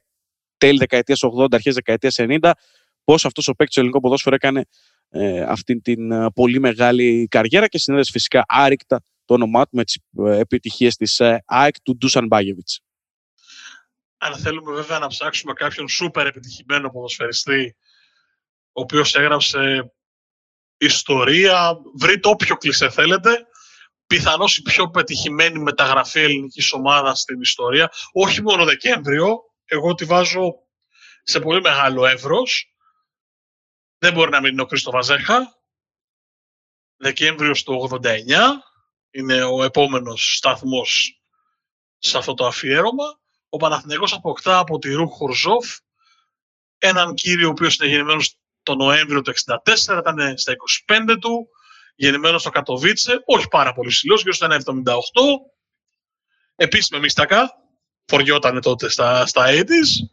τέλη 0.57 0.79
δεκαετίας 0.79 1.21
80, 1.39 1.47
αρχές 1.51 1.75
δεκαετίας 1.75 2.17
90 2.19 2.51
πώς 3.05 3.25
αυτός 3.25 3.49
ο 3.49 3.55
παίκτης 3.55 3.75
του 3.75 3.81
ελληνικού 3.81 4.01
ποδόσφαιρο 4.01 4.35
έκανε 4.35 4.65
ε, 5.09 5.43
αυτή 5.43 5.81
την 5.81 6.13
ε, 6.13 6.31
πολύ 6.35 6.61
μεγάλη 6.61 7.27
καριέρα 7.31 7.67
και 7.67 7.79
συνέδεσε 7.79 8.11
φυσικά 8.11 8.45
άρρηκτα 8.49 9.03
το 9.25 9.35
όνομά 9.35 9.65
του 9.65 9.77
με 9.77 9.85
τις 9.85 9.99
ε, 10.19 10.39
επιτυχίες 10.39 10.97
της 10.97 11.21
ε, 11.21 11.43
ΑΕΚ 11.47 11.75
του 11.83 11.97
Ντούσαν 11.97 12.27
Μπάγεβιτς 12.27 12.81
αν 14.19 14.37
θέλουμε 14.37 14.73
βέβαια 14.73 14.99
να 14.99 15.07
ψάξουμε 15.07 15.53
κάποιον 15.53 15.89
σούπερ 15.89 16.27
επιτυχημένο 16.27 16.91
ποδοσφαιριστή, 16.91 17.77
ο 18.73 18.81
οποίος 18.81 19.15
έγραψε 19.15 19.93
ιστορία, 20.77 21.77
βρείτε 21.95 22.29
όποιο 22.29 22.57
κλισέ 22.57 22.91
θέλετε, 22.91 23.47
πιθανώς 24.07 24.57
η 24.57 24.63
πιο 24.63 24.91
πετυχημένη 24.91 25.59
μεταγραφή 25.59 26.21
ελληνικής 26.21 26.73
ομάδας 26.73 27.21
στην 27.21 27.41
ιστορία. 27.41 27.91
Όχι 28.13 28.43
μόνο 28.43 28.65
Δεκέμβριο, 28.65 29.39
εγώ 29.65 29.95
τη 29.95 30.05
βάζω 30.05 30.55
σε 31.23 31.41
πολύ 31.41 31.61
μεγάλο 31.61 32.07
εύρος. 32.07 32.76
Δεν 33.99 34.13
μπορεί 34.13 34.31
να 34.31 34.41
μην 34.41 34.53
είναι 34.53 34.63
ο 34.63 34.67
Κρίστο 34.67 34.91
Βαζέχα. 34.91 35.57
Δεκέμβριο 36.97 37.53
του 37.53 37.89
89 38.03 38.17
είναι 39.11 39.43
ο 39.43 39.63
επόμενος 39.65 40.37
σταθμός 40.37 41.21
σε 41.99 42.19
αυτό 42.19 42.35
το 42.35 42.47
αφιέρωμα. 42.47 43.21
Ο 43.49 43.57
Παναθηναϊκός 43.57 44.13
αποκτά 44.13 44.59
από 44.59 44.79
τη 44.79 44.93
Ρου 44.93 45.09
Χορζόφ 45.09 45.79
έναν 46.79 47.15
κύριο 47.15 47.49
ο 47.49 47.51
οποίος 47.51 47.77
είναι 47.77 47.89
γεννημένος 47.89 48.39
το 48.63 48.75
Νοέμβριο 48.75 49.23
του 49.23 49.33
1964, 49.35 49.99
ήταν 49.99 50.39
στα 50.39 50.53
25 50.87 51.17
του, 51.21 51.49
γεννημένος 51.95 52.41
στο 52.41 52.51
Κατοβίτσε, 52.51 53.23
όχι 53.25 53.49
πάρα 53.49 53.73
πολύ 53.73 53.89
ψηλός, 53.89 54.21
γύρω 54.21 54.33
στο 54.33 54.47
1,78. 54.47 54.61
Επίσης 56.55 56.91
με 56.91 56.99
μίστακα, 56.99 57.55
φοριότανε 58.07 58.61
τότε 58.61 58.89
στα, 58.89 59.27
στα 59.27 59.45
80's. 59.49 60.09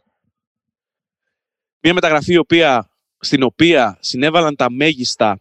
Μια 1.80 1.94
μεταγραφή 1.94 2.36
οποία, 2.36 2.90
στην 3.24 3.42
οποία 3.42 3.98
συνέβαλαν 4.00 4.56
τα 4.56 4.70
μέγιστα 4.70 5.40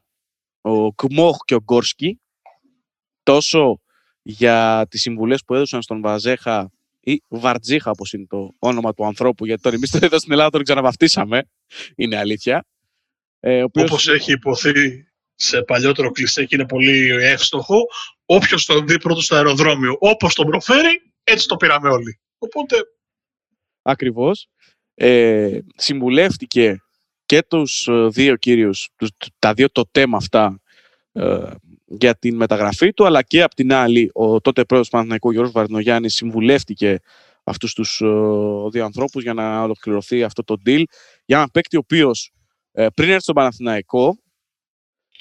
ο 0.61 0.93
Κμόχ 0.93 1.37
και 1.45 1.55
ο 1.55 1.61
Γκόρσκι, 1.61 2.19
τόσο 3.23 3.81
για 4.21 4.85
τις 4.89 5.01
συμβουλές 5.01 5.43
που 5.43 5.53
έδωσαν 5.53 5.81
στον 5.81 6.01
Βαζέχα 6.01 6.71
ή 6.99 7.21
Βαρτζίχα, 7.27 7.91
όπως 7.91 8.13
είναι 8.13 8.25
το 8.29 8.55
όνομα 8.59 8.93
του 8.93 9.05
ανθρώπου, 9.05 9.45
γιατί 9.45 9.61
τώρα 9.61 9.75
εμείς 9.75 9.91
το 9.91 9.99
εδώ 10.01 10.19
στην 10.19 10.31
Ελλάδα 10.31 10.49
τον 10.49 10.63
ξαναβαφτίσαμε, 10.63 11.49
είναι 11.95 12.17
αλήθεια. 12.17 12.65
Ε, 13.39 13.63
οποίος... 13.63 13.89
Όπως 13.89 14.07
έχει 14.07 14.31
υποθεί 14.31 14.71
σε 15.35 15.61
παλιότερο 15.61 16.11
κλισέ 16.11 16.45
και 16.45 16.55
είναι 16.55 16.67
πολύ 16.67 17.09
εύστοχο, 17.09 17.77
όποιος 18.25 18.65
τον 18.65 18.87
δει 18.87 18.99
πρώτος 18.99 19.25
στο 19.25 19.35
αεροδρόμιο, 19.35 19.95
όπως 19.99 20.33
τον 20.33 20.47
προφέρει, 20.47 21.13
έτσι 21.23 21.47
το 21.47 21.55
πήραμε 21.55 21.89
όλοι. 21.89 22.19
Οπότε... 22.37 22.75
Ακριβώς. 23.81 24.47
Ε, 24.95 25.59
συμβουλεύτηκε 25.75 26.83
και 27.33 27.43
τους 27.43 27.87
ε, 27.87 28.07
δύο 28.07 28.35
κύριους, 28.35 28.89
τα 29.39 29.53
δύο 29.53 29.69
το 29.71 29.83
θέμα 29.91 30.17
αυτά 30.17 30.61
ε, 31.11 31.51
για 31.85 32.15
την 32.15 32.35
μεταγραφή 32.35 32.93
του, 32.93 33.05
αλλά 33.05 33.21
και 33.21 33.41
απ' 33.41 33.53
την 33.53 33.73
άλλη 33.73 34.09
ο 34.13 34.41
τότε 34.41 34.63
πρόεδρος 34.63 34.89
του 34.89 34.91
Παναθηναϊκού 34.91 35.31
Γιώργος 35.31 35.53
Βαρδινογιάννης 35.53 36.13
συμβουλεύτηκε 36.13 36.99
αυτούς 37.43 37.73
τους 37.73 38.01
ε, 38.01 38.07
δύο 38.71 38.85
ανθρώπους 38.85 39.23
για 39.23 39.33
να 39.33 39.61
ολοκληρωθεί 39.61 40.23
αυτό 40.23 40.43
το 40.43 40.55
deal 40.65 40.83
για 41.25 41.37
έναν 41.37 41.49
παίκτη 41.51 41.75
ο 41.75 41.79
οποίος 41.79 42.31
ε, 42.71 42.87
πριν 42.93 43.09
έρθει 43.09 43.21
στον 43.21 43.35
Παναθηναϊκό 43.35 44.17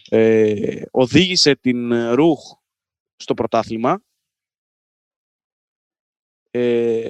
ε, 0.08 0.82
οδήγησε 0.90 1.56
την 1.56 2.10
Ρουχ 2.14 2.40
στο 3.16 3.34
πρωτάθλημα 3.34 4.02
ε, 6.50 7.08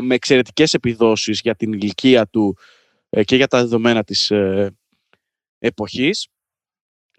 με 0.00 0.14
εξαιρετικές 0.14 0.74
επιδόσεις 0.74 1.40
για 1.40 1.54
την 1.54 1.72
ηλικία 1.72 2.26
του 2.26 2.56
ε, 2.58 2.62
και 3.22 3.36
για 3.36 3.46
τα 3.46 3.58
δεδομένα 3.58 4.04
της 4.04 4.30
ε, 4.30 4.76
εποχής. 5.58 6.28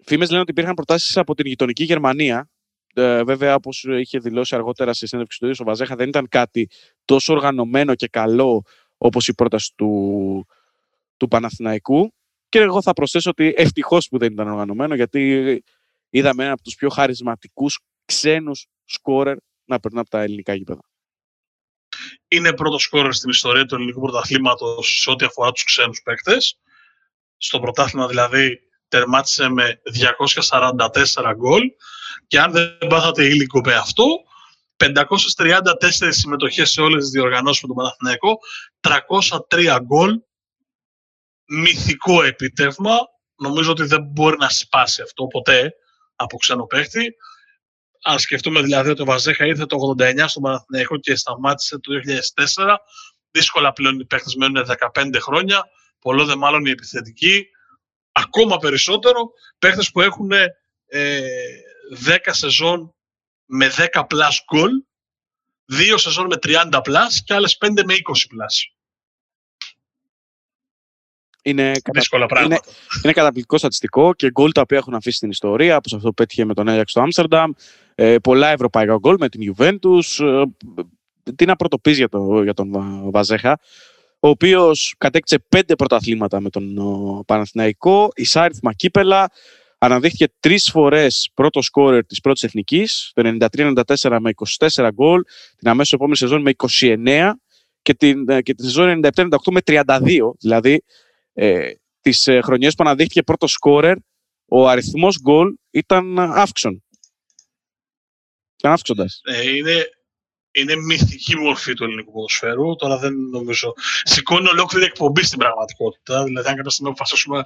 Φήμες 0.04 0.28
λένε 0.28 0.40
ότι 0.40 0.50
υπήρχαν 0.50 0.74
προτάσεις 0.74 1.16
από 1.16 1.34
την 1.34 1.46
γειτονική 1.46 1.84
Γερμανία. 1.84 2.50
Ε, 2.94 3.24
βέβαια, 3.24 3.54
όπως 3.54 3.84
είχε 3.88 4.18
δηλώσει 4.18 4.54
αργότερα 4.54 4.92
σε 4.92 5.06
συνέντευξη 5.06 5.38
του 5.38 5.46
ίδιου 5.46 5.58
ο 5.60 5.64
Βαζέχα, 5.64 5.96
δεν 5.96 6.08
ήταν 6.08 6.28
κάτι 6.28 6.68
τόσο 7.04 7.32
οργανωμένο 7.32 7.94
και 7.94 8.08
καλό 8.08 8.62
όπως 8.96 9.28
η 9.28 9.34
πρόταση 9.34 9.72
του, 9.76 10.46
του 11.16 11.28
Παναθηναϊκού. 11.28 12.12
Και 12.48 12.58
εγώ 12.58 12.82
θα 12.82 12.92
προσθέσω 12.92 13.30
ότι 13.30 13.54
ευτυχώς 13.56 14.08
που 14.08 14.18
δεν 14.18 14.32
ήταν 14.32 14.48
οργανωμένο, 14.48 14.94
γιατί 14.94 15.62
είδαμε 16.10 16.44
ένα 16.44 16.52
από 16.52 16.62
τους 16.62 16.74
πιο 16.74 16.88
χαρισματικούς 16.88 17.80
ξένους 18.04 18.66
σκόρερ 18.84 19.36
να 19.64 19.80
περνά 19.80 20.00
από 20.00 20.10
τα 20.10 20.22
ελληνικά 20.22 20.54
γήπεδα. 20.54 20.80
Είναι 22.28 22.52
πρώτος 22.52 22.82
σκόρερ 22.82 23.12
στην 23.12 23.30
ιστορία 23.30 23.64
του 23.64 23.74
ελληνικού 23.74 24.00
πρωταθλήματος 24.00 25.00
σε 25.00 25.10
ό,τι 25.10 25.24
αφορά 25.24 25.52
τους 25.52 25.64
ξένους 25.64 26.02
παίκτες. 26.02 26.58
Στο 27.36 27.60
πρωτάθλημα 27.60 28.06
δηλαδή 28.06 28.60
τερμάτισε 28.88 29.48
με 29.48 29.80
244 31.14 31.32
γκολ 31.36 31.62
και 32.26 32.40
αν 32.40 32.52
δεν 32.52 32.76
πάθατε 32.88 33.24
υλικό 33.24 33.60
με 33.64 33.74
αυτό, 33.74 34.04
534 34.76 36.08
συμμετοχές 36.08 36.70
σε 36.70 36.80
όλες 36.80 37.02
τις 37.02 37.10
διοργανώσεις 37.10 37.62
με 37.62 37.68
τον 37.68 37.76
Παναθηναϊκό, 37.76 38.38
303 38.80 39.78
γκολ 39.82 40.20
μυθικό 41.46 42.22
επίτευγμα. 42.22 42.96
Νομίζω 43.36 43.70
ότι 43.70 43.82
δεν 43.82 44.02
μπορεί 44.02 44.36
να 44.38 44.48
σπάσει 44.48 45.02
αυτό 45.02 45.26
ποτέ 45.26 45.74
από 46.16 46.36
ξένο 46.36 46.66
παίχτη. 46.66 47.16
Αν 48.02 48.18
σκεφτούμε 48.18 48.60
δηλαδή 48.60 48.90
ότι 48.90 49.02
ο 49.02 49.04
Βαζέχα 49.04 49.46
ήρθε 49.46 49.66
το 49.66 49.76
89 49.98 50.24
στον 50.26 50.42
Παναθηναϊκό 50.42 50.96
και 50.96 51.16
σταμάτησε 51.16 51.78
το 51.78 51.92
2004, 52.54 52.76
δύσκολα 53.30 53.72
πλέον 53.72 54.00
οι 54.00 54.04
παίχτες 54.04 54.34
μένουν 54.34 54.66
15 54.94 55.10
χρόνια, 55.20 55.64
πολλό 55.98 56.24
δε 56.24 56.36
μάλλον 56.36 56.64
οι 56.64 56.70
επιθετικοί, 56.70 57.46
ακόμα 58.12 58.56
περισσότερο 58.56 59.30
παίχτες 59.58 59.90
που 59.90 60.00
έχουν 60.00 60.30
ε, 60.86 61.20
10 62.06 62.16
σεζόν 62.30 62.94
με 63.44 63.70
10 63.76 63.86
plus 63.92 64.36
goal, 64.52 64.70
2 65.72 65.94
σεζόν 65.96 66.26
με 66.26 66.36
30 66.42 66.80
plus 66.84 67.12
και 67.24 67.34
άλλες 67.34 67.58
5 67.60 67.68
με 67.84 67.94
20 67.94 67.96
plus. 67.96 68.75
Είναι, 71.46 71.72
Δύσκολα 71.92 72.26
πράγματα. 72.26 72.54
Είναι, 72.54 72.74
είναι 73.02 73.12
καταπληκτικό 73.12 73.58
στατιστικό 73.58 74.14
και 74.14 74.30
γκολ 74.30 74.52
τα 74.52 74.60
οποία 74.60 74.76
έχουν 74.78 74.94
αφήσει 74.94 75.16
στην 75.16 75.30
ιστορία, 75.30 75.76
όπως 75.76 75.92
αυτό 75.92 76.08
που 76.08 76.14
πέτυχε 76.14 76.44
με 76.44 76.54
τον 76.54 76.66
Ajax 76.68 76.82
στο 76.84 77.00
Άμστερνταμ, 77.00 77.50
ε, 77.94 78.16
πολλά 78.18 78.48
ευρωπαϊκά 78.48 78.96
γκολ 78.96 79.16
με 79.18 79.28
την 79.28 79.54
Juventus. 79.54 80.24
Ε, 80.24 80.42
τι 81.36 81.44
να 81.44 81.56
πρωτοποιήσει 81.56 81.98
για, 81.98 82.08
το, 82.08 82.42
για 82.42 82.54
τον 82.54 82.70
Βαζέχα, 83.10 83.58
ο 84.20 84.28
οποίος 84.28 84.94
κατέκτησε 84.98 85.44
πέντε 85.48 85.74
πρωταθλήματα 85.74 86.40
με 86.40 86.50
τον 86.50 86.78
ο, 86.78 87.22
Παναθηναϊκό, 87.26 88.08
εισάριθμα 88.14 88.72
κύπελα, 88.72 89.30
αναδείχθηκε 89.78 90.26
τρεις 90.40 90.70
φορές 90.70 91.30
πρώτο 91.34 91.62
σκόρερ 91.62 92.06
της 92.06 92.20
πρώτης 92.20 92.42
εθνικής, 92.42 93.12
το 93.14 93.36
93-94 93.52 94.16
με 94.20 94.30
24 94.74 94.88
γκολ, 94.94 95.22
την 95.56 95.68
αμέσως 95.68 95.92
επόμενη 95.92 96.16
σεζόν 96.16 96.42
με 96.42 96.52
29 96.56 97.30
και 97.82 97.94
την, 97.94 98.28
ε, 98.28 98.42
και 98.42 98.54
τη 98.54 98.62
σεζόν 98.62 98.88
97-98 98.88 99.28
με 99.50 99.60
32. 99.60 100.34
Δηλαδή 100.38 100.82
ε, 101.38 101.72
τις 102.00 102.26
ε, 102.26 102.40
χρονιές 102.40 102.74
που 102.74 102.84
αναδείχθηκε 102.84 103.22
πρώτος 103.22 103.52
σκόρερ, 103.52 103.96
ο 104.48 104.68
αριθμός 104.68 105.20
γκολ 105.20 105.54
ήταν 105.70 106.18
αύξον. 106.18 106.84
Ήταν 108.58 108.72
αύξοντας. 108.72 109.20
Ε, 109.24 109.54
είναι, 109.56 109.88
είναι 110.50 110.76
μυθική 110.76 111.36
μορφή 111.36 111.74
του 111.74 111.84
ελληνικού 111.84 112.12
ποδοσφαίρου. 112.12 112.76
Τώρα 112.76 112.98
δεν 112.98 113.14
νομίζω. 113.14 113.72
Σηκώνει 114.02 114.48
ολόκληρη 114.48 114.84
εκπομπή 114.84 115.24
στην 115.24 115.38
πραγματικότητα. 115.38 116.24
Δηλαδή, 116.24 116.48
αν 116.48 116.56
κάποια 116.56 116.70
στιγμή 116.70 116.90
αποφασίσουμε 116.90 117.44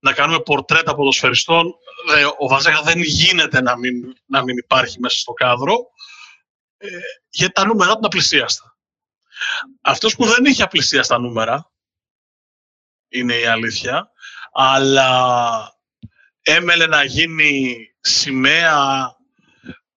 να 0.00 0.12
κάνουμε 0.12 0.40
πορτρέτα 0.40 0.94
ποδοσφαιριστών, 0.94 1.74
ο 2.38 2.48
Βαζέχα 2.48 2.82
δεν 2.82 3.00
γίνεται 3.02 3.62
να 3.62 3.78
μην, 3.78 4.16
να 4.26 4.42
μην 4.42 4.56
υπάρχει 4.56 5.00
μέσα 5.00 5.18
στο 5.18 5.32
κάδρο. 5.32 5.76
Ε, 6.76 6.88
γιατί 7.30 7.52
τα 7.52 7.66
νούμερα 7.66 7.90
του 7.90 7.96
είναι 7.96 8.06
απλησίαστα. 8.06 8.76
Αυτός 9.80 10.16
που 10.16 10.24
δεν 10.24 10.44
είχε 10.44 10.62
απλησίαστα 10.62 11.18
νούμερα, 11.18 11.70
είναι 13.08 13.34
η 13.34 13.46
αλήθεια. 13.46 14.10
Αλλά 14.52 15.72
έμελε 16.42 16.86
να 16.86 17.04
γίνει 17.04 17.76
σημαία 18.00 19.16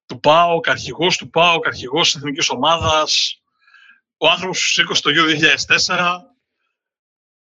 του 0.05 0.19
ΠΑΟΚ, 0.19 0.69
αρχηγός 0.69 1.17
του 1.17 1.29
ΠΑΟΚ, 1.29 1.67
αρχηγός 1.67 2.11
της 2.11 2.15
εθνικής 2.15 2.49
ομάδας. 2.49 3.41
Ο 4.17 4.29
άνθρωπος 4.29 4.59
που 4.59 4.65
σήκωσε 4.65 5.01
το 5.01 5.09
γιο 5.09 5.25
2004 5.25 6.19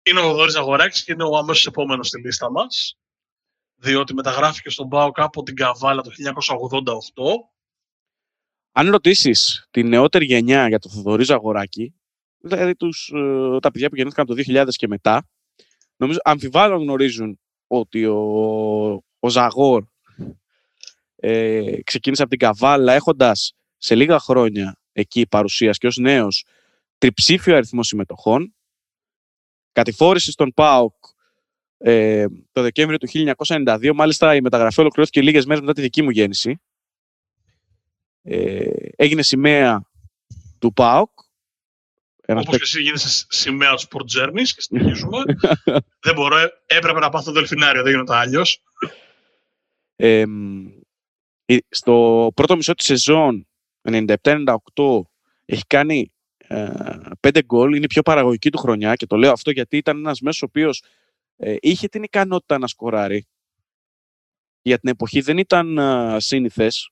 είναι 0.03 0.19
ο 0.19 0.33
Δόρης 0.33 0.55
Αγοράκης 0.55 1.03
και 1.03 1.11
είναι 1.11 1.23
ο 1.23 1.37
αμέσως 1.37 1.65
επόμενος 1.65 2.07
στη 2.07 2.21
λίστα 2.21 2.51
μας. 2.51 2.97
Διότι 3.75 4.13
μεταγράφηκε 4.13 4.69
στον 4.69 4.89
ΠΑΟΚ 4.89 5.19
από 5.19 5.43
την 5.43 5.55
Καβάλα 5.55 6.01
το 6.01 6.11
1988. 6.11 7.49
Αν 8.71 8.89
ρωτήσεις 8.89 9.67
την 9.71 9.87
νεότερη 9.87 10.25
γενιά 10.25 10.67
για 10.67 10.79
τον 10.79 10.91
Θοδωρή 10.91 11.23
Ζαγοράκη, 11.23 11.93
δηλαδή 12.37 12.75
τους, 12.75 13.11
ε, 13.15 13.59
τα 13.59 13.71
παιδιά 13.71 13.89
που 13.89 13.95
γεννήθηκαν 13.95 14.25
το 14.25 14.33
2000 14.33 14.75
και 14.75 14.87
μετά, 14.87 15.27
Νομίζω 15.97 16.19
αμφιβάλλον 16.23 16.81
γνωρίζουν 16.81 17.39
ότι 17.67 18.05
ο, 18.05 19.03
ο 19.19 19.29
Ζαγόρ 19.29 19.83
ε, 21.15 21.81
ξεκίνησε 21.83 22.21
από 22.21 22.31
την 22.31 22.39
Καβάλα 22.39 22.93
έχοντας 22.93 23.53
σε 23.77 23.95
λίγα 23.95 24.19
χρόνια 24.19 24.79
εκεί 24.91 25.27
παρουσίας 25.27 25.77
και 25.77 25.87
ως 25.87 25.97
νέος 25.97 26.45
τριψήφιο 26.97 27.55
αριθμό 27.55 27.83
συμμετοχών. 27.83 28.55
Κατηφόρηση 29.71 30.31
στον 30.31 30.53
ΠΑΟΚ 30.53 30.95
ε, 31.77 32.25
το 32.51 32.61
Δεκέμβριο 32.61 32.97
του 32.97 33.07
1992. 33.47 33.91
Μάλιστα 33.95 34.35
η 34.35 34.41
μεταγραφή 34.41 34.79
ολοκληρώθηκε 34.79 35.21
λίγες 35.21 35.45
μέρες 35.45 35.61
μετά 35.61 35.73
τη 35.73 35.81
δική 35.81 36.01
μου 36.01 36.09
γέννηση. 36.09 36.61
Ε, 38.21 38.69
έγινε 38.95 39.21
σημαία 39.21 39.85
του 40.59 40.73
ΠΑΟΚ 40.73 41.09
Όπως 42.27 42.57
και 42.57 42.63
εσύ 42.63 42.81
γίνεσαι 42.81 43.25
σημαία 43.29 43.75
του 43.75 43.87
Sport 43.89 44.19
Journeys 44.19 44.47
και 44.55 44.61
συνεχίζουμε. 44.61 45.23
δεν 46.05 46.13
μπορώ, 46.15 46.37
έπρεπε 46.65 46.99
να 46.99 47.09
πάθω 47.09 47.25
το 47.25 47.31
δελφινάριο, 47.31 47.83
δεν 47.83 47.91
γίνεται 47.91 48.15
αλλιώς. 48.15 48.63
Ε, 49.95 50.23
Στο 51.69 52.27
πρώτο 52.35 52.55
μισό 52.55 52.73
της 52.73 52.85
σεζόν, 52.85 53.47
97-98, 53.81 54.55
έχει 55.45 55.63
κάνει 55.67 56.11
ε, 56.37 56.69
πέντε 57.19 57.43
γκολ, 57.43 57.73
είναι 57.73 57.85
η 57.85 57.87
πιο 57.87 58.01
παραγωγική 58.01 58.49
του 58.49 58.57
χρονιά 58.57 58.95
και 58.95 59.05
το 59.05 59.15
λέω 59.15 59.31
αυτό 59.31 59.51
γιατί 59.51 59.77
ήταν 59.77 59.97
ένας 59.97 60.19
μέσος 60.19 60.41
ο 60.41 60.45
οποίος 60.45 60.83
ε, 61.35 61.55
είχε 61.59 61.87
την 61.87 62.03
ικανότητα 62.03 62.57
να 62.57 62.67
σκοράρει. 62.67 63.27
Για 64.61 64.77
την 64.77 64.89
εποχή 64.89 65.21
δεν 65.21 65.37
ήταν 65.37 65.77
ε, 65.77 66.19
σύνηθες 66.19 66.91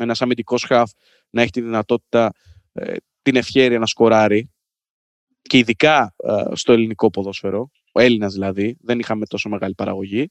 ένας 0.00 0.22
αμυντικός 0.22 0.64
χαφ 0.64 0.90
να 1.30 1.42
έχει 1.42 1.50
τη 1.50 1.60
δυνατότητα, 1.60 2.32
ε, 2.72 2.94
την 3.22 3.36
ευχαίρεια 3.36 3.78
να 3.78 3.86
σκοράρει 3.86 4.50
και 5.42 5.58
ειδικά 5.58 6.14
ε, 6.16 6.42
στο 6.52 6.72
ελληνικό 6.72 7.10
ποδόσφαιρο, 7.10 7.70
ο 7.92 8.00
Έλληνας 8.00 8.32
δηλαδή, 8.32 8.76
δεν 8.80 8.98
είχαμε 8.98 9.26
τόσο 9.26 9.48
μεγάλη 9.48 9.74
παραγωγή. 9.74 10.30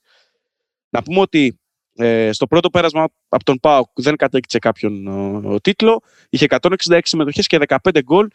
Να 0.89 1.01
πούμε 1.01 1.19
ότι 1.19 1.60
ε, 1.96 2.31
στο 2.31 2.48
πρώτο 2.48 2.69
πέρασμα 2.69 3.08
από 3.27 3.43
τον 3.43 3.60
ΠΑΟΚ 3.60 3.89
δεν 3.93 4.15
κατέκτησε 4.15 4.60
κάποιον 4.60 5.08
ο, 5.46 5.60
τίτλο. 5.60 6.01
Είχε 6.29 6.46
166 6.50 7.00
συμμετοχές 7.03 7.48
και 7.48 7.58
15 7.67 8.00
γκολ 8.03 8.27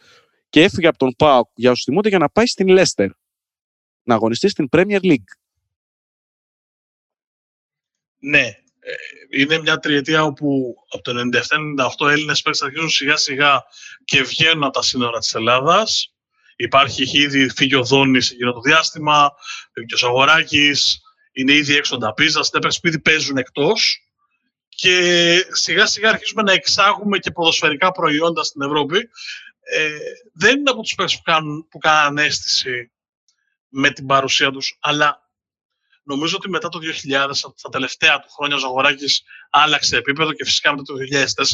και 0.49 0.63
έφυγε 0.63 0.87
από 0.87 0.97
τον 0.97 1.13
ΠΑΟΚ 1.17 1.49
για 1.55 1.71
όσους 1.71 1.83
θυμούνται 1.83 2.09
για 2.09 2.17
να 2.17 2.29
πάει 2.29 2.45
στην 2.45 2.67
Λέστερ 2.67 3.09
να 4.03 4.13
αγωνιστεί 4.15 4.47
στην 4.47 4.67
Premier 4.71 4.99
League. 5.01 5.31
Ναι, 8.19 8.39
ε, 8.39 8.64
είναι 9.29 9.59
μια 9.59 9.77
τριετία 9.77 10.23
όπου 10.23 10.75
από 10.89 11.03
το 11.03 11.13
97-98 11.99 12.09
Έλληνες 12.09 12.41
παίκτες 12.41 12.61
αρχίζουν 12.61 12.89
σιγά 12.89 13.17
σιγά 13.17 13.63
και 14.05 14.21
βγαίνουν 14.21 14.63
από 14.63 14.73
τα 14.73 14.81
σύνορα 14.81 15.19
της 15.19 15.35
Ελλάδας. 15.35 16.13
Υπάρχει, 16.55 17.01
έχει 17.01 17.19
ήδη 17.19 17.49
φύγει 17.49 17.75
ο 17.75 17.83
Δόνης 17.83 18.31
εκείνο 18.31 18.53
το 18.53 18.59
διάστημα, 18.59 19.31
και 19.87 19.93
ο 19.93 19.97
Σαγοράκης, 19.97 20.99
είναι 21.31 21.53
ήδη 21.53 21.75
έξω 21.75 21.97
τα 21.97 22.13
πίζα, 22.13 22.43
στην 22.43 22.59
έπαιξη 22.59 22.99
παίζουν 22.99 23.37
εκτός 23.37 23.99
και 24.75 25.47
σιγά 25.51 25.85
σιγά 25.85 26.09
αρχίζουμε 26.09 26.41
να 26.41 26.51
εξάγουμε 26.51 27.17
και 27.17 27.31
ποδοσφαιρικά 27.31 27.91
προϊόντα 27.91 28.43
στην 28.43 28.61
Ευρώπη. 28.61 28.97
Ε, 29.61 29.97
δεν 30.33 30.59
είναι 30.59 30.69
από 30.69 30.81
τους 30.81 30.95
παίκτες 30.95 31.15
που, 31.15 31.21
κάνουν, 31.23 31.67
που 31.69 31.77
κάνουν 31.77 32.17
αίσθηση 32.17 32.91
με 33.67 33.89
την 33.89 34.05
παρουσία 34.05 34.51
τους, 34.51 34.77
αλλά 34.81 35.24
νομίζω 36.05 36.35
ότι 36.35 36.49
μετά 36.49 36.69
το 36.69 36.79
2000, 37.09 37.29
στα 37.33 37.69
τελευταία 37.69 38.19
του 38.19 38.29
χρόνια, 38.29 38.55
ο 38.55 38.59
Ζαγοράκης 38.59 39.23
άλλαξε 39.49 39.97
επίπεδο 39.97 40.33
και 40.33 40.45
φυσικά 40.45 40.71
μετά 40.71 40.83
το 40.83 40.93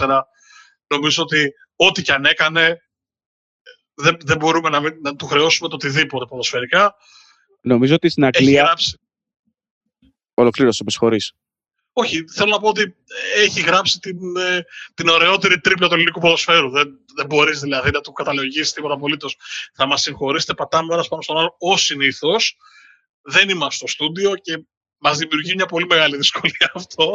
2004 0.08 0.22
νομίζω 0.88 1.24
ότι 1.24 1.54
ό,τι 1.76 2.02
και 2.02 2.14
αν 2.14 2.26
έκανε 2.26 2.82
δεν, 3.94 4.18
δεν 4.24 4.38
μπορούμε 4.38 4.70
να, 4.70 4.82
να 5.02 5.16
του 5.16 5.26
χρεώσουμε 5.26 5.70
το 5.70 5.76
οτιδήποτε 5.76 6.26
ποδοσφαιρικά. 6.26 6.96
Νομίζω 7.62 7.96
ότι 7.96 8.10
στην 8.10 8.24
Αγγλία... 8.26 8.64
Γράψει... 8.64 9.00
Ολοκλήρωσε, 10.34 10.84
με 10.84 10.92
συγχωρείς. 10.92 11.34
Όχι, 11.94 12.26
θέλω 12.28 12.50
να 12.50 12.60
πω 12.60 12.68
ότι 12.68 12.96
έχει 13.36 13.62
γράψει 13.62 14.00
την, 14.00 14.38
ε, 14.38 14.66
την 14.94 15.08
ωραιότερη 15.08 15.60
τρίπλα 15.60 15.88
του 15.88 15.94
ελληνικού 15.94 16.20
ποδοσφαίρου. 16.20 16.70
Δεν, 16.70 17.00
δεν 17.16 17.26
μπορείς 17.26 17.60
δηλαδή 17.60 17.92
να 17.92 18.02
του 18.02 18.12
καταλογίσεις 18.12 18.74
τίποτα 18.74 18.94
απολύτως. 18.94 19.38
Θα 19.74 19.88
μας 19.88 20.02
συγχωρήσετε, 20.02 20.54
πατάμε 20.54 20.94
ένας 20.94 21.08
πάνω 21.08 21.22
στον 21.22 21.38
άλλο 21.38 21.56
ως 21.60 21.82
συνήθως. 21.82 22.58
Δεν 23.22 23.50
είμαστε 23.50 23.76
στο 23.76 23.88
στούντιο 23.88 24.36
και 24.36 24.66
μας 24.98 25.18
δημιουργεί 25.18 25.56
μια 25.56 25.66
πολύ 25.66 25.86
μεγάλη 25.86 26.18
δυσκολία 26.18 26.72
αυτό. 26.76 27.14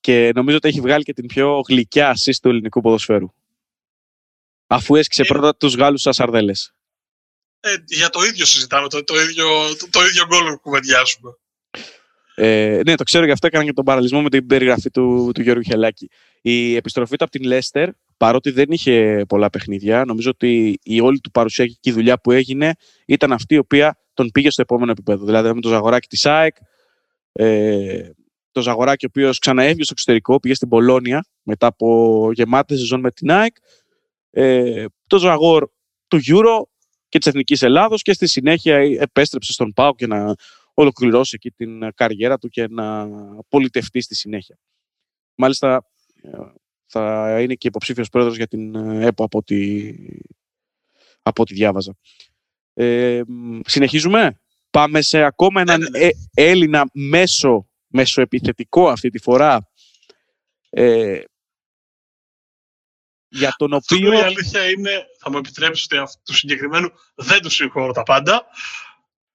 Και 0.00 0.30
νομίζω 0.34 0.56
ότι 0.56 0.68
έχει 0.68 0.80
βγάλει 0.80 1.04
και 1.04 1.12
την 1.12 1.26
πιο 1.26 1.60
γλυκιά 1.68 2.08
ασίστ 2.08 2.42
του 2.42 2.48
ελληνικού 2.48 2.80
ποδοσφαίρου. 2.80 3.28
Αφού 4.66 4.94
έσκησε 4.94 5.22
ε, 5.22 5.24
πρώτα 5.24 5.56
τους 5.56 5.74
Γάλλους 5.74 6.00
σαν 6.00 6.12
σαρδέλες. 6.12 6.74
Ε, 7.60 7.74
για 7.86 8.08
το 8.08 8.22
ίδιο 8.22 8.44
συζητάμε, 8.44 8.88
το, 8.88 9.04
το 9.04 9.20
ίδιο, 9.20 9.74
το, 9.78 9.88
το 9.90 10.04
ίδιο 10.04 10.26
γκολ 10.26 10.56
κουβεντιάζουμε. 10.60 11.30
Ε, 12.34 12.80
ναι, 12.86 12.94
το 12.94 13.04
ξέρω 13.04 13.24
γι' 13.24 13.30
αυτό 13.30 13.46
έκανα 13.46 13.64
και 13.64 13.72
τον 13.72 13.84
παραλυσμό 13.84 14.22
με 14.22 14.30
την 14.30 14.46
περιγραφή 14.46 14.90
του, 14.90 15.30
του 15.34 15.42
Γιώργου 15.42 15.62
Χελάκη. 15.62 16.10
Η 16.42 16.76
επιστροφή 16.76 17.16
του 17.16 17.24
από 17.24 17.32
την 17.32 17.44
Λέστερ, 17.44 17.88
παρότι 18.16 18.50
δεν 18.50 18.66
είχε 18.68 19.24
πολλά 19.28 19.50
παιχνίδια, 19.50 20.04
νομίζω 20.04 20.30
ότι 20.30 20.78
η 20.82 21.00
όλη 21.00 21.20
του 21.20 21.30
παρουσία 21.30 21.66
και 21.66 21.90
η 21.90 21.92
δουλειά 21.92 22.18
που 22.18 22.30
έγινε 22.30 22.74
ήταν 23.06 23.32
αυτή 23.32 23.54
η 23.54 23.58
οποία 23.58 23.98
τον 24.14 24.30
πήγε 24.30 24.50
στο 24.50 24.62
επόμενο 24.62 24.90
επίπεδο. 24.90 25.24
Δηλαδή 25.24 25.52
με 25.54 25.60
το 25.60 25.68
Ζαγοράκι 25.68 26.08
της 26.08 26.26
ΑΕΚ, 26.26 26.56
ε, 27.32 28.10
το 28.52 28.62
Ζαγοράκι 28.62 29.04
ο 29.04 29.08
οποίος 29.10 29.38
ξαναέβγαινε 29.38 29.84
στο 29.84 29.92
εξωτερικό, 29.92 30.40
πήγε 30.40 30.54
στην 30.54 30.68
Πολώνια 30.68 31.26
μετά 31.42 31.66
από 31.66 32.30
γεμάτε 32.32 32.76
σεζόν 32.76 33.00
με 33.00 33.10
την 33.10 33.30
ΑΕΚ. 33.30 33.56
Ε, 34.30 34.84
το 35.06 35.18
Ζαγόρ 35.18 35.68
του 36.08 36.20
Euro 36.26 36.62
και 37.08 37.18
της 37.18 37.26
Εθνικής 37.26 37.62
Ελλάδος 37.62 38.02
και 38.02 38.12
στη 38.12 38.26
συνέχεια 38.26 38.76
επέστρεψε 38.76 39.52
στον 39.52 39.72
ΠΑΟ 39.72 39.94
και 39.94 40.06
να 40.06 40.34
ολοκληρώσει 40.74 41.32
εκεί 41.34 41.50
την 41.50 41.94
καριέρα 41.94 42.38
του 42.38 42.48
και 42.48 42.68
να 42.68 43.08
πολιτευτεί 43.48 44.00
στη 44.00 44.14
συνέχεια. 44.14 44.58
Μάλιστα, 45.34 45.86
ε, 46.22 46.30
θα 46.86 47.36
είναι 47.40 47.54
και 47.54 47.68
υποψήφιος 47.68 48.08
πρόεδρος 48.08 48.36
για 48.36 48.46
την 48.46 48.74
ε, 48.74 49.06
ΕΠΟ 49.06 49.24
από 49.24 49.38
ό,τι, 49.38 49.92
από 51.22 51.44
διάβαζα. 51.44 51.96
Ε, 52.74 53.20
συνεχίζουμε; 53.66 54.38
Πάμε 54.74 55.00
σε 55.02 55.22
ακόμα 55.22 55.60
έναν 55.60 55.80
ναι, 55.80 55.88
ναι, 55.88 56.04
ναι. 56.04 56.10
Έλληνα 56.34 56.90
μέσο, 56.92 57.68
μεσοεπιθετικό 57.86 58.88
αυτή 58.88 59.10
τη 59.10 59.18
φορά. 59.18 59.68
Ε, 60.70 61.20
για 63.28 63.54
τον 63.56 63.72
οποίο... 63.72 64.12
η 64.12 64.20
αλήθεια 64.20 64.70
είναι, 64.70 65.06
θα 65.18 65.30
μου 65.30 65.38
επιτρέψει 65.38 65.86
ότι 65.90 66.02
αυτού 66.02 66.20
του 66.24 66.34
συγκεκριμένου 66.34 66.88
δεν 67.14 67.40
τους 67.40 67.54
συγχωρώ 67.54 67.92
τα 67.92 68.02
πάντα 68.02 68.46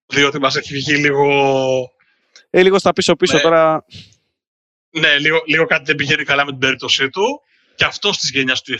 διότι 0.05 0.39
μας 0.39 0.55
έχει 0.55 0.73
βγει 0.73 0.95
λίγο... 0.95 1.27
Ε, 2.49 2.63
λίγο 2.63 2.79
στα 2.79 2.93
πίσω-πίσω 2.93 3.35
ναι. 3.35 3.41
τώρα. 3.41 3.85
Ναι, 4.89 5.17
λίγο, 5.17 5.43
λίγο 5.45 5.65
κάτι 5.65 5.83
δεν 5.83 5.95
πηγαίνει 5.95 6.23
καλά 6.23 6.45
με 6.45 6.51
την 6.51 6.59
περίπτωσή 6.59 7.09
του. 7.09 7.41
Και 7.75 7.85
αυτός 7.85 8.17
της 8.17 8.29
γενιάς 8.29 8.61
του 8.61 8.77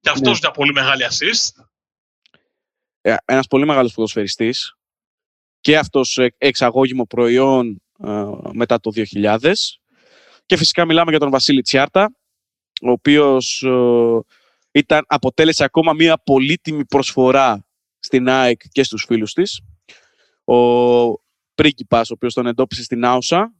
Και 0.00 0.10
αυτός 0.10 0.32
ναι. 0.32 0.38
μια 0.42 0.50
πολύ 0.50 0.72
μεγάλη 0.72 1.06
assist. 1.10 1.64
Ε, 3.02 3.16
ένας 3.24 3.46
πολύ 3.46 3.66
μεγάλος 3.66 3.94
ποδοσφαιριστής. 3.94 4.76
Και 5.60 5.78
αυτός 5.78 6.18
εξαγώγημο 6.38 7.04
προϊόν 7.06 7.82
ε, 8.04 8.24
μετά 8.52 8.80
το 8.80 8.90
2000. 8.94 9.52
Και 10.46 10.56
φυσικά 10.56 10.84
μιλάμε 10.84 11.10
για 11.10 11.18
τον 11.20 11.30
Βασίλη 11.30 11.62
Τσιάρτα, 11.62 12.16
ο 12.82 12.90
οποίος 12.90 13.62
ε, 13.62 14.20
ήταν, 14.72 15.04
αποτέλεσε 15.06 15.64
ακόμα 15.64 15.92
μια 15.92 16.18
πολύτιμη 16.24 16.84
προσφορά 16.84 17.66
στην 17.98 18.28
ΑΕΚ 18.28 18.60
και 18.68 18.82
στους 18.82 19.04
φίλους 19.04 19.32
της. 19.32 19.60
Ο 20.44 20.54
πρίγκιπας, 21.54 22.10
ο 22.10 22.12
οποίος 22.14 22.34
τον 22.34 22.46
εντόπισε 22.46 22.82
στην 22.82 23.04
Άουσα, 23.04 23.54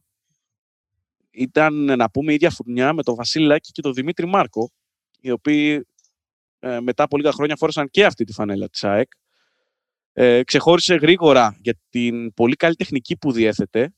ήταν, 1.31 1.73
να 1.73 2.09
πούμε, 2.11 2.31
η 2.31 2.35
ίδια 2.35 2.49
φουρνιά 2.49 2.93
με 2.93 3.03
τον 3.03 3.15
Βασίλη 3.15 3.59
και 3.59 3.81
τον 3.81 3.93
Δημήτρη 3.93 4.25
Μάρκο, 4.25 4.71
οι 5.19 5.31
οποίοι 5.31 5.87
ε, 6.59 6.79
μετά 6.79 7.03
από 7.03 7.17
λίγα 7.17 7.31
χρόνια 7.31 7.55
φόρεσαν 7.55 7.89
και 7.89 8.05
αυτή 8.05 8.23
τη 8.23 8.33
φανέλα 8.33 8.69
της 8.69 8.83
ΑΕΚ. 8.83 9.11
Ε, 10.13 10.43
ξεχώρισε 10.43 10.95
γρήγορα 10.95 11.57
για 11.61 11.75
την 11.89 12.33
πολύ 12.33 12.55
καλή 12.55 12.75
τεχνική 12.75 13.17
που 13.17 13.31
διέθετε 13.31 13.93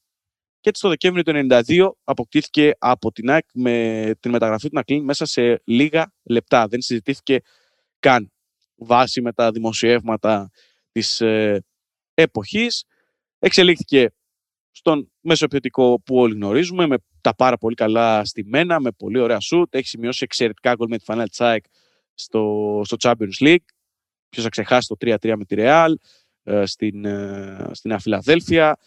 και 0.65 0.71
έτσι 0.71 0.83
το 0.83 0.89
Δεκέμβριο 0.89 1.23
του 1.23 1.47
1992 1.67 1.89
αποκτήθηκε 2.03 2.71
από 2.77 3.11
την 3.11 3.29
ΑΕΚ 3.29 3.45
με 3.53 4.11
την 4.19 4.31
μεταγραφή 4.31 4.67
του 4.67 4.75
να 4.75 4.83
κλείνει 4.83 5.03
μέσα 5.03 5.25
σε 5.25 5.61
λίγα 5.65 6.13
λεπτά. 6.23 6.67
Δεν 6.67 6.81
συζητήθηκε 6.81 7.39
καν 7.99 8.31
βάση 8.75 9.21
με 9.21 9.33
τα 9.33 9.51
δημοσιεύματα 9.51 10.49
της 10.91 11.21
ε, 11.21 11.63
εποχής. 12.13 12.83
Εξελίχθηκε 13.39 14.13
στον 14.71 15.11
μεσοεπιθετικό 15.19 16.01
που 16.05 16.15
όλοι 16.15 16.33
γνωρίζουμε, 16.33 16.87
με 16.87 16.97
τα 17.21 17.35
πάρα 17.35 17.57
πολύ 17.57 17.75
καλά 17.75 18.25
στημένα, 18.25 18.79
με 18.79 18.91
πολύ 18.91 19.19
ωραία 19.19 19.39
σουτ. 19.39 19.75
Έχει 19.75 19.87
σημειώσει 19.87 20.23
εξαιρετικά 20.23 20.73
γκολ 20.75 20.87
με 20.89 20.97
τη 20.97 21.03
Φανέλ 21.03 21.29
Τσάικ 21.29 21.65
στο, 22.13 22.81
στο 22.85 22.97
Champions 22.99 23.45
League. 23.45 23.65
Ποιος 24.29 24.43
θα 24.43 24.49
ξεχάσει 24.49 24.87
το 24.87 24.95
3-3 24.99 25.33
με 25.37 25.45
τη 25.45 25.55
Real 25.57 25.93
ε, 26.43 26.65
στην, 26.65 27.05
ε, 27.05 27.69
στην 27.71 27.93
Αφιλαδέλφια 27.93 28.77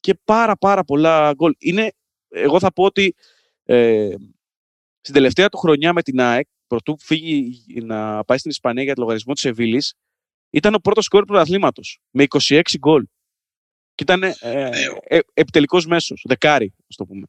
και 0.00 0.14
πάρα 0.24 0.56
πάρα 0.56 0.84
πολλά 0.84 1.32
γκολ. 1.32 1.54
Είναι, 1.58 1.92
εγώ 2.28 2.60
θα 2.60 2.72
πω 2.72 2.84
ότι 2.84 3.14
ε, 3.64 4.14
στην 5.00 5.14
τελευταία 5.14 5.48
του 5.48 5.58
χρονιά 5.58 5.92
με 5.92 6.02
την 6.02 6.20
ΑΕΚ 6.20 6.46
πρωτού 6.66 6.96
φύγει 7.00 7.64
να 7.82 8.24
πάει 8.24 8.38
στην 8.38 8.50
Ισπανία 8.50 8.82
για 8.82 8.94
το 8.94 9.00
λογαριασμό 9.00 9.32
της 9.32 9.42
Σεβίλης, 9.42 9.94
ήταν 10.50 10.74
ο 10.74 10.78
πρώτος 10.78 11.04
σκόρ 11.04 11.20
του 11.20 11.26
πρωταθλήματος 11.26 12.00
με 12.10 12.24
26 12.28 12.62
γκολ. 12.78 13.06
Και 13.94 14.02
ήταν 14.02 14.22
ε, 14.22 14.34
ναι. 14.40 14.70
ε, 15.02 15.18
επιτελικός 15.32 15.86
μέσος, 15.86 16.24
δεκάρι, 16.28 16.74
ας 16.88 16.96
το 16.96 17.04
πούμε. 17.06 17.26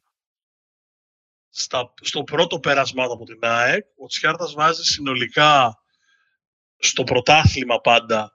Στα, 1.48 1.94
στο 2.00 2.22
πρώτο 2.22 2.60
πέρασμα 2.60 3.04
από 3.04 3.24
την 3.24 3.38
ΑΕΚ, 3.40 3.86
ο 3.96 4.06
Τσιάρτα 4.06 4.48
βάζει 4.54 4.82
συνολικά 4.82 5.82
στο 6.78 7.04
πρωτάθλημα 7.04 7.80
πάντα 7.80 8.32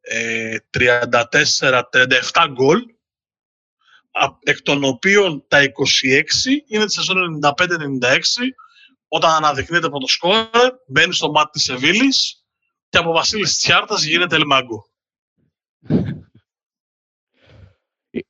ε, 0.00 0.56
34-37 0.78 2.46
γκολ, 2.50 2.82
εκ 4.42 4.62
των 4.62 4.84
οποίων 4.84 5.44
τα 5.48 5.58
26 5.62 5.64
είναι 6.66 6.84
της 6.84 6.94
σεζόν 6.94 7.40
95-96 7.42 8.18
όταν 9.08 9.30
αναδεικνύεται 9.30 9.86
από 9.86 9.98
το 9.98 10.06
σκόρ, 10.06 10.48
μπαίνει 10.86 11.12
στο 11.12 11.30
μάτι 11.30 11.50
της 11.50 11.62
Σεβίλης 11.62 12.44
και 12.88 12.98
από 12.98 13.12
Βασίλης 13.12 13.56
Τσιάρτας 13.56 14.04
γίνεται 14.04 14.36
Ελμάγκο. 14.36 14.88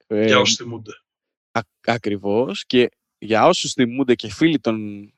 Ε, 0.07 0.25
Για 0.25 0.39
όσοι 0.39 0.55
θυμούνται. 0.55 0.93
Ακριβώς. 1.81 2.65
Και 2.67 2.91
για 3.19 3.47
όσους 3.47 3.73
θυμούνται 3.73 4.15
και 4.15 4.31
φίλοι 4.31 4.61
των 4.61 5.09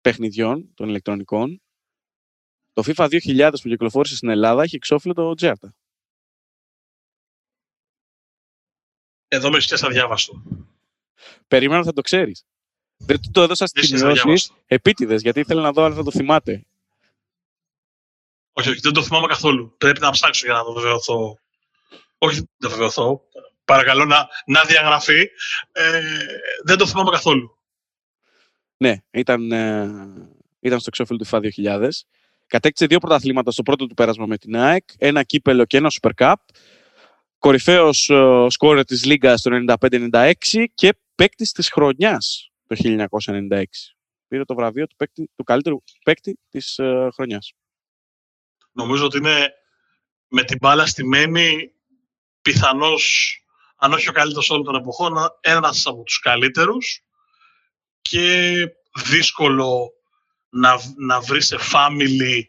παιχνιδιών, 0.00 0.70
των 0.74 0.88
ηλεκτρονικών, 0.88 1.62
το 2.76 2.82
FIFA 2.86 3.08
2000 3.08 3.50
που 3.62 3.68
κυκλοφόρησε 3.68 4.16
στην 4.16 4.28
Ελλάδα 4.28 4.62
έχει 4.62 4.76
εξώφυλλο 4.76 5.14
το 5.14 5.34
Τζέρτα. 5.34 5.74
Εδώ 9.28 9.50
με 9.50 9.56
έχεις 9.56 9.82
αδιάβαστο. 9.82 10.42
Περίμενα 11.48 11.84
θα 11.84 11.92
το 11.92 12.00
ξέρεις. 12.00 12.44
Δεν 12.96 13.20
το 13.32 13.42
έδωσα 13.42 13.66
στις 13.66 13.88
σημειώσεις 13.88 14.52
επίτηδες, 14.66 15.22
γιατί 15.22 15.40
ήθελα 15.40 15.62
να 15.62 15.72
δω 15.72 15.84
αν 15.84 15.94
θα 15.94 16.02
το 16.02 16.10
θυμάται. 16.10 16.64
Όχι, 18.52 18.68
όχι, 18.68 18.80
δεν 18.80 18.92
το 18.92 19.02
θυμάμαι 19.02 19.26
καθόλου. 19.26 19.74
Πρέπει 19.78 20.00
να 20.00 20.10
ψάξω 20.10 20.46
για 20.46 20.54
να 20.54 20.64
το 20.64 20.72
βεβαιωθώ. 20.72 21.38
Όχι, 22.18 22.36
δεν 22.36 22.48
το 22.58 22.70
βεβαιωθώ. 22.70 23.22
Παρακαλώ 23.64 24.04
να, 24.04 24.28
να 24.46 24.62
διαγραφεί. 24.62 25.30
Ε, 25.72 26.02
δεν 26.64 26.76
το 26.78 26.86
θυμάμαι 26.86 27.10
καθόλου. 27.10 27.58
Ναι, 28.76 28.96
ήταν, 29.10 29.52
ε, 29.52 29.82
ήταν 30.60 30.80
στο 30.80 30.88
εξώφυλλο 30.88 31.18
του 31.18 31.26
FIFA 31.26 31.50
2000. 31.80 31.88
Κατέκτησε 32.46 32.86
δύο 32.86 32.98
πρωταθλήματα 32.98 33.50
στο 33.50 33.62
πρώτο 33.62 33.86
του 33.86 33.94
πέρασμα 33.94 34.26
με 34.26 34.36
την 34.36 34.56
ΑΕΚ, 34.56 34.84
ένα 34.98 35.22
κύπελο 35.22 35.64
και 35.64 35.76
ένα 35.76 35.90
Super 36.00 36.10
Cup. 36.16 36.34
Κορυφαίος 37.38 38.10
uh, 38.12 38.46
σκόρερ 38.50 38.84
της 38.84 39.04
Λίγκας 39.04 39.42
το 39.42 39.50
95-96 39.80 40.32
και 40.74 40.98
παίκτης 41.14 41.52
της 41.52 41.70
χρονιάς 41.70 42.50
το 42.66 42.76
1996. 42.78 43.62
Πήρε 44.28 44.44
το 44.44 44.54
βραβείο 44.54 44.86
του, 44.86 44.96
παίκτη, 44.96 45.30
του 45.36 45.44
καλύτερου 45.44 45.82
παίκτη 46.04 46.38
της 46.50 46.78
uh, 46.82 47.08
χρονιάς. 47.12 47.52
Νομίζω 48.72 49.04
ότι 49.04 49.16
είναι 49.16 49.52
με 50.28 50.42
την 50.42 50.58
μπάλα 50.60 50.86
στημένη 50.86 51.72
πιθανώ, 52.42 52.92
αν 53.76 53.92
όχι 53.92 54.08
ο 54.08 54.12
καλύτερος 54.12 54.50
όλων 54.50 54.64
των 54.64 54.74
εποχών, 54.74 55.14
ένα 55.40 55.74
από 55.84 56.02
τους 56.02 56.18
καλύτερους 56.18 57.00
και 58.02 58.54
δύσκολο 59.04 59.95
να, 60.56 60.78
να 60.96 61.20
βρει 61.20 61.42
σε 61.42 61.56
family 61.72 62.40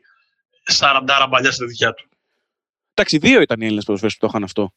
40 0.80 1.28
μπαλιά 1.30 1.52
στη 1.52 1.65
δικιά 1.65 1.93
του. 1.93 2.10
Εντάξει, 2.93 3.17
δύο 3.17 3.41
ήταν 3.41 3.62
οι 3.62 3.65
Έλληνες 3.65 3.86
ποδοσφαίρες 3.86 4.13
που 4.15 4.20
το 4.20 4.28
είχαν 4.30 4.43
αυτό. 4.43 4.74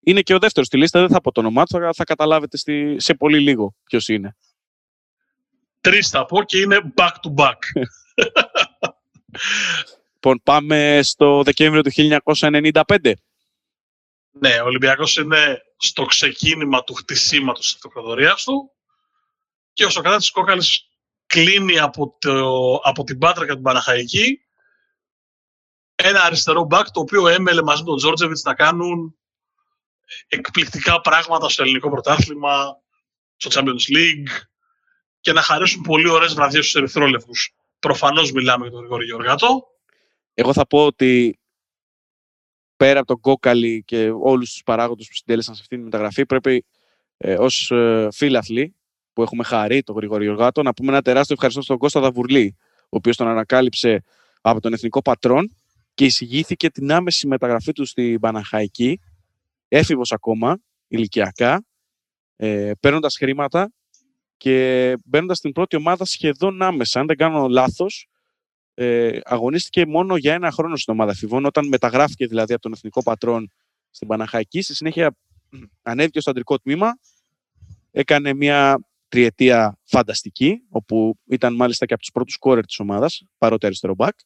Είναι 0.00 0.20
και 0.20 0.34
ο 0.34 0.38
δεύτερος 0.38 0.66
στη 0.66 0.76
λίστα, 0.76 1.00
δεν 1.00 1.08
θα 1.08 1.20
πω 1.20 1.32
το 1.32 1.40
όνομά 1.40 1.64
του, 1.64 1.94
θα 1.94 2.04
καταλάβετε 2.04 2.56
στη, 2.56 2.96
σε 2.98 3.14
πολύ 3.14 3.40
λίγο 3.40 3.74
ποιος 3.84 4.08
είναι. 4.08 4.36
Τρεις 5.80 6.08
θα 6.08 6.26
πω 6.26 6.42
και 6.42 6.58
είναι 6.58 6.92
back 6.96 7.12
to 7.22 7.34
back. 7.34 7.58
Λοιπόν, 10.24 10.42
πάμε 10.42 11.00
στο 11.02 11.42
Δεκέμβριο 11.42 11.82
του 11.82 11.90
1995. 12.30 13.12
Ναι, 14.30 14.60
ο 14.60 14.64
Ολυμπιακός 14.64 15.16
είναι 15.16 15.62
στο 15.76 16.04
ξεκίνημα 16.04 16.84
του 16.84 16.94
χτισήματος 16.94 17.64
της 17.64 17.74
αυτοκρατορίας 17.74 18.44
του 18.44 18.72
και 19.72 19.84
ο 19.84 19.90
Σοκράτης 19.90 20.30
Κόκαλης 20.30 20.88
κλείνει 21.32 21.78
από, 21.78 22.16
το, 22.20 22.74
από 22.74 23.04
την 23.04 23.18
Πάτρα 23.18 23.46
και 23.46 23.52
την 23.52 23.62
Παναχαϊκή 23.62 24.40
ένα 25.94 26.22
αριστερό 26.22 26.64
μπακ 26.64 26.90
το 26.90 27.00
οποίο 27.00 27.28
έμελε 27.28 27.62
μαζί 27.62 27.82
με 27.82 27.88
τον 27.88 27.96
Τζόρτζεβιτς 27.96 28.42
να 28.42 28.54
κάνουν 28.54 29.16
εκπληκτικά 30.28 31.00
πράγματα 31.00 31.48
στο 31.48 31.62
ελληνικό 31.62 31.90
πρωτάθλημα, 31.90 32.80
στο 33.36 33.50
Champions 33.52 33.96
League 33.96 34.30
και 35.20 35.32
να 35.32 35.42
χαρίσουν 35.42 35.82
πολύ 35.82 36.08
ωραίες 36.08 36.34
βραδιές 36.34 36.64
στους 36.64 36.80
ερυθρόλευκους. 36.80 37.54
Προφανώς 37.78 38.32
μιλάμε 38.32 38.62
για 38.62 38.72
τον 38.72 38.80
Γρηγόρη 38.80 39.04
Γεωργάτο. 39.04 39.66
Εγώ 40.34 40.52
θα 40.52 40.66
πω 40.66 40.86
ότι 40.86 41.38
πέρα 42.76 42.98
από 42.98 43.06
τον 43.06 43.20
Κόκαλη 43.20 43.82
και 43.86 44.10
όλους 44.10 44.52
τους 44.52 44.62
παράγοντες 44.62 45.06
που 45.06 45.14
συντέλεσαν 45.14 45.54
σε 45.54 45.60
αυτή 45.60 45.76
τη 45.76 45.82
μεταγραφή 45.82 46.26
πρέπει 46.26 46.64
ε, 47.16 47.34
ως 47.38 47.70
ε, 47.70 48.08
φίλαθλοι 48.12 48.76
που 49.12 49.22
έχουμε 49.22 49.44
χαρεί 49.44 49.82
τον 49.82 49.96
Γρηγόρη 49.96 50.24
Γεωργάτο 50.24 50.62
να 50.62 50.74
πούμε 50.74 50.92
ένα 50.92 51.02
τεράστιο 51.02 51.34
ευχαριστώ 51.34 51.62
στον 51.62 51.78
Κώστα 51.78 52.00
Δαβουρλή 52.00 52.56
ο 52.82 52.96
οποίος 52.96 53.16
τον 53.16 53.28
ανακάλυψε 53.28 54.02
από 54.40 54.60
τον 54.60 54.72
Εθνικό 54.72 55.02
Πατρόν 55.02 55.56
και 55.94 56.04
εισηγήθηκε 56.04 56.70
την 56.70 56.92
άμεση 56.92 57.26
μεταγραφή 57.26 57.72
του 57.72 57.84
στην 57.84 58.20
Παναχαϊκή, 58.20 59.00
έφηβος 59.68 60.12
ακόμα, 60.12 60.58
ηλικιακά, 60.88 61.64
ε, 62.36 62.70
παίρνοντας 62.80 63.16
χρήματα 63.16 63.72
και 64.36 64.96
μπαίνοντας 65.04 65.38
στην 65.38 65.52
πρώτη 65.52 65.76
ομάδα 65.76 66.04
σχεδόν 66.04 66.62
άμεσα. 66.62 67.00
Αν 67.00 67.06
δεν 67.06 67.16
κάνω 67.16 67.48
λάθος, 67.48 68.08
ε, 68.74 69.18
αγωνίστηκε 69.24 69.86
μόνο 69.86 70.16
για 70.16 70.34
ένα 70.34 70.50
χρόνο 70.50 70.76
στην 70.76 70.92
ομάδα 70.92 71.10
εφηβών, 71.10 71.44
όταν 71.44 71.68
μεταγράφηκε 71.68 72.26
δηλαδή 72.26 72.52
από 72.52 72.62
τον 72.62 72.72
Εθνικό 72.72 73.02
Πατρόν 73.02 73.52
στην 73.90 74.08
Παναχαϊκή. 74.08 74.62
Στη 74.62 74.74
συνέχεια 74.74 75.16
ανέβηκε 75.82 76.20
στο 76.20 76.30
αντρικό 76.30 76.58
τμήμα, 76.58 76.98
έκανε 77.90 78.34
μια 78.34 78.78
τριετία 79.12 79.78
φανταστική, 79.84 80.62
όπου 80.68 81.18
ήταν 81.26 81.54
μάλιστα 81.54 81.86
και 81.86 81.92
από 81.92 82.02
τους 82.02 82.12
πρώτους 82.12 82.36
κόρερ 82.36 82.64
της 82.64 82.78
ομάδας, 82.78 83.22
παρότι 83.38 83.66
αριστερό 83.66 83.94
μπακ 83.94 84.18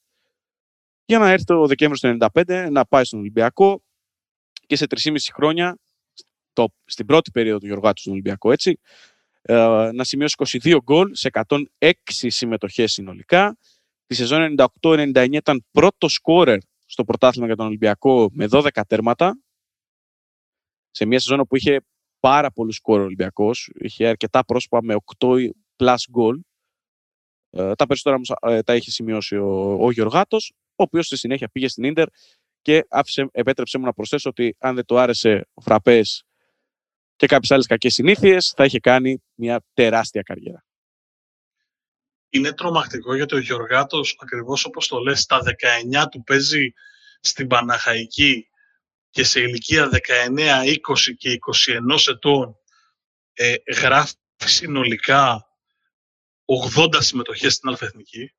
για 1.07 1.19
να 1.19 1.31
έρθει 1.31 1.45
το 1.45 1.67
Δεκέμβριο 1.67 2.17
του 2.17 2.29
1995 2.35 2.69
να 2.71 2.87
πάει 2.87 3.05
στον 3.05 3.19
Ολυμπιακό 3.19 3.83
και 4.67 4.77
σε 4.77 4.87
3,5 4.89 5.17
χρόνια, 5.33 5.79
το, 6.53 6.69
στην 6.85 7.07
πρώτη 7.07 7.31
περίοδο 7.31 7.59
του 7.59 7.67
Γιωργάτου 7.67 8.01
στον 8.01 8.13
Ολυμπιακό, 8.13 8.53
έτσι, 8.53 8.81
ε, 9.43 9.91
να 9.93 10.05
σημειώσει 10.05 10.35
22 10.63 10.79
γκολ 10.83 11.15
σε 11.15 11.31
106 11.49 11.93
συμμετοχές 12.09 12.93
συνολικά. 12.93 13.57
Τη 14.07 14.15
σεζόν 14.15 14.55
98-99 14.81 15.29
ήταν 15.33 15.67
πρώτος 15.71 16.13
σκόρερ 16.13 16.59
στο 16.87 17.05
πρωτάθλημα 17.05 17.47
για 17.47 17.57
τον 17.57 17.67
Ολυμπιακό 17.67 18.29
με 18.33 18.47
12 18.51 18.69
τέρματα. 18.87 19.39
Σε 20.91 21.05
μια 21.05 21.19
σεζόν 21.19 21.47
που 21.47 21.57
είχε 21.57 21.81
πάρα 22.27 22.51
πολλούς 22.51 22.77
σκόρερ 22.77 23.03
ο 23.03 23.05
Ολυμπιακός. 23.05 23.71
Είχε 23.75 24.07
αρκετά 24.07 24.45
πρόσωπα 24.45 24.83
με 24.83 24.97
8 25.19 25.49
plus 25.77 25.97
γκολ. 26.11 26.41
Ε, 27.51 27.75
τα 27.75 27.87
περισσότερα 27.87 28.21
ε, 28.41 28.63
τα 28.63 28.75
είχε 28.75 28.91
σημειώσει 28.91 29.37
ο, 29.37 29.77
ο 29.81 29.91
Γιωργάτος 29.91 30.53
ο 30.69 30.83
οποίος 30.83 31.07
στη 31.07 31.17
συνέχεια 31.17 31.49
πήγε 31.49 31.69
στην 31.69 31.93
ντερ 31.93 32.07
και 32.63 32.87
άφησε, 32.89 33.29
επέτρεψε 33.33 33.79
μου 33.79 33.85
να 33.85 33.93
προσθέσω 33.93 34.31
ότι 34.31 34.57
αν 34.59 34.75
δεν 34.75 34.85
το 34.85 34.97
άρεσε 34.97 35.49
ο 35.55 35.61
Φραπές 35.61 36.25
και 37.17 37.27
κάποιες 37.27 37.51
άλλες 37.51 37.67
κακές 37.67 37.95
συνήθειες, 37.95 38.53
θα 38.57 38.65
είχε 38.65 38.81
κάνει 38.81 39.23
μια 39.35 39.65
τεράστια 39.75 40.23
καριέρα. 40.23 40.65
Είναι 42.29 42.53
τρομακτικό 42.53 43.15
γιατί 43.15 43.35
ο 43.35 43.39
Γιωργάτο, 43.39 44.01
ακριβώς 44.23 44.65
όπως 44.65 44.89
το 44.89 44.99
λες, 44.99 45.21
στα 45.21 45.41
19 46.03 46.09
του 46.11 46.23
παίζει 46.23 46.73
στην 47.21 47.47
Παναχαϊκή 47.47 48.49
και 49.17 49.25
σε 49.25 49.41
ηλικία 49.41 49.89
19, 49.93 49.97
20 49.97 51.15
και 51.17 51.39
21 51.67 52.09
ετών 52.11 52.57
ε, 53.33 53.55
γράφει 53.81 54.15
συνολικά 54.45 55.47
80 56.77 56.97
συμμετοχές 56.99 57.55
στην 57.55 57.69
Αλφεθνική 57.69 58.33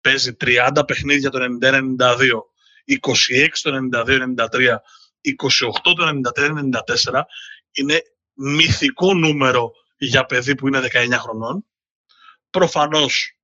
παίζει 0.00 0.36
30 0.40 0.82
παιχνίδια 0.86 1.30
το 1.30 1.38
91-92, 1.62 1.78
26 3.00 3.48
το 3.62 3.88
92-93, 3.92 4.04
28 4.04 5.72
το 5.82 6.20
93-94, 7.10 7.22
είναι 7.72 8.02
μυθικό 8.32 9.14
νούμερο 9.14 9.72
για 9.96 10.26
παιδί 10.26 10.54
που 10.54 10.68
είναι 10.68 10.80
19 10.92 11.12
χρονών. 11.18 11.66
Προφανώς 12.50 13.38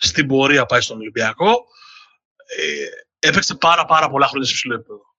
στην 0.00 0.26
πορεία 0.26 0.66
πάει 0.66 0.80
στον 0.80 0.98
Ολυμπιακό. 0.98 1.66
Ε, 2.56 3.28
έπαιξε 3.28 3.54
πάρα 3.54 3.84
πάρα 3.84 4.08
πολλά 4.10 4.26
χρόνια 4.26 4.46
σε 4.46 4.52
υψηλό 4.52 4.74
επίπεδο. 4.74 5.15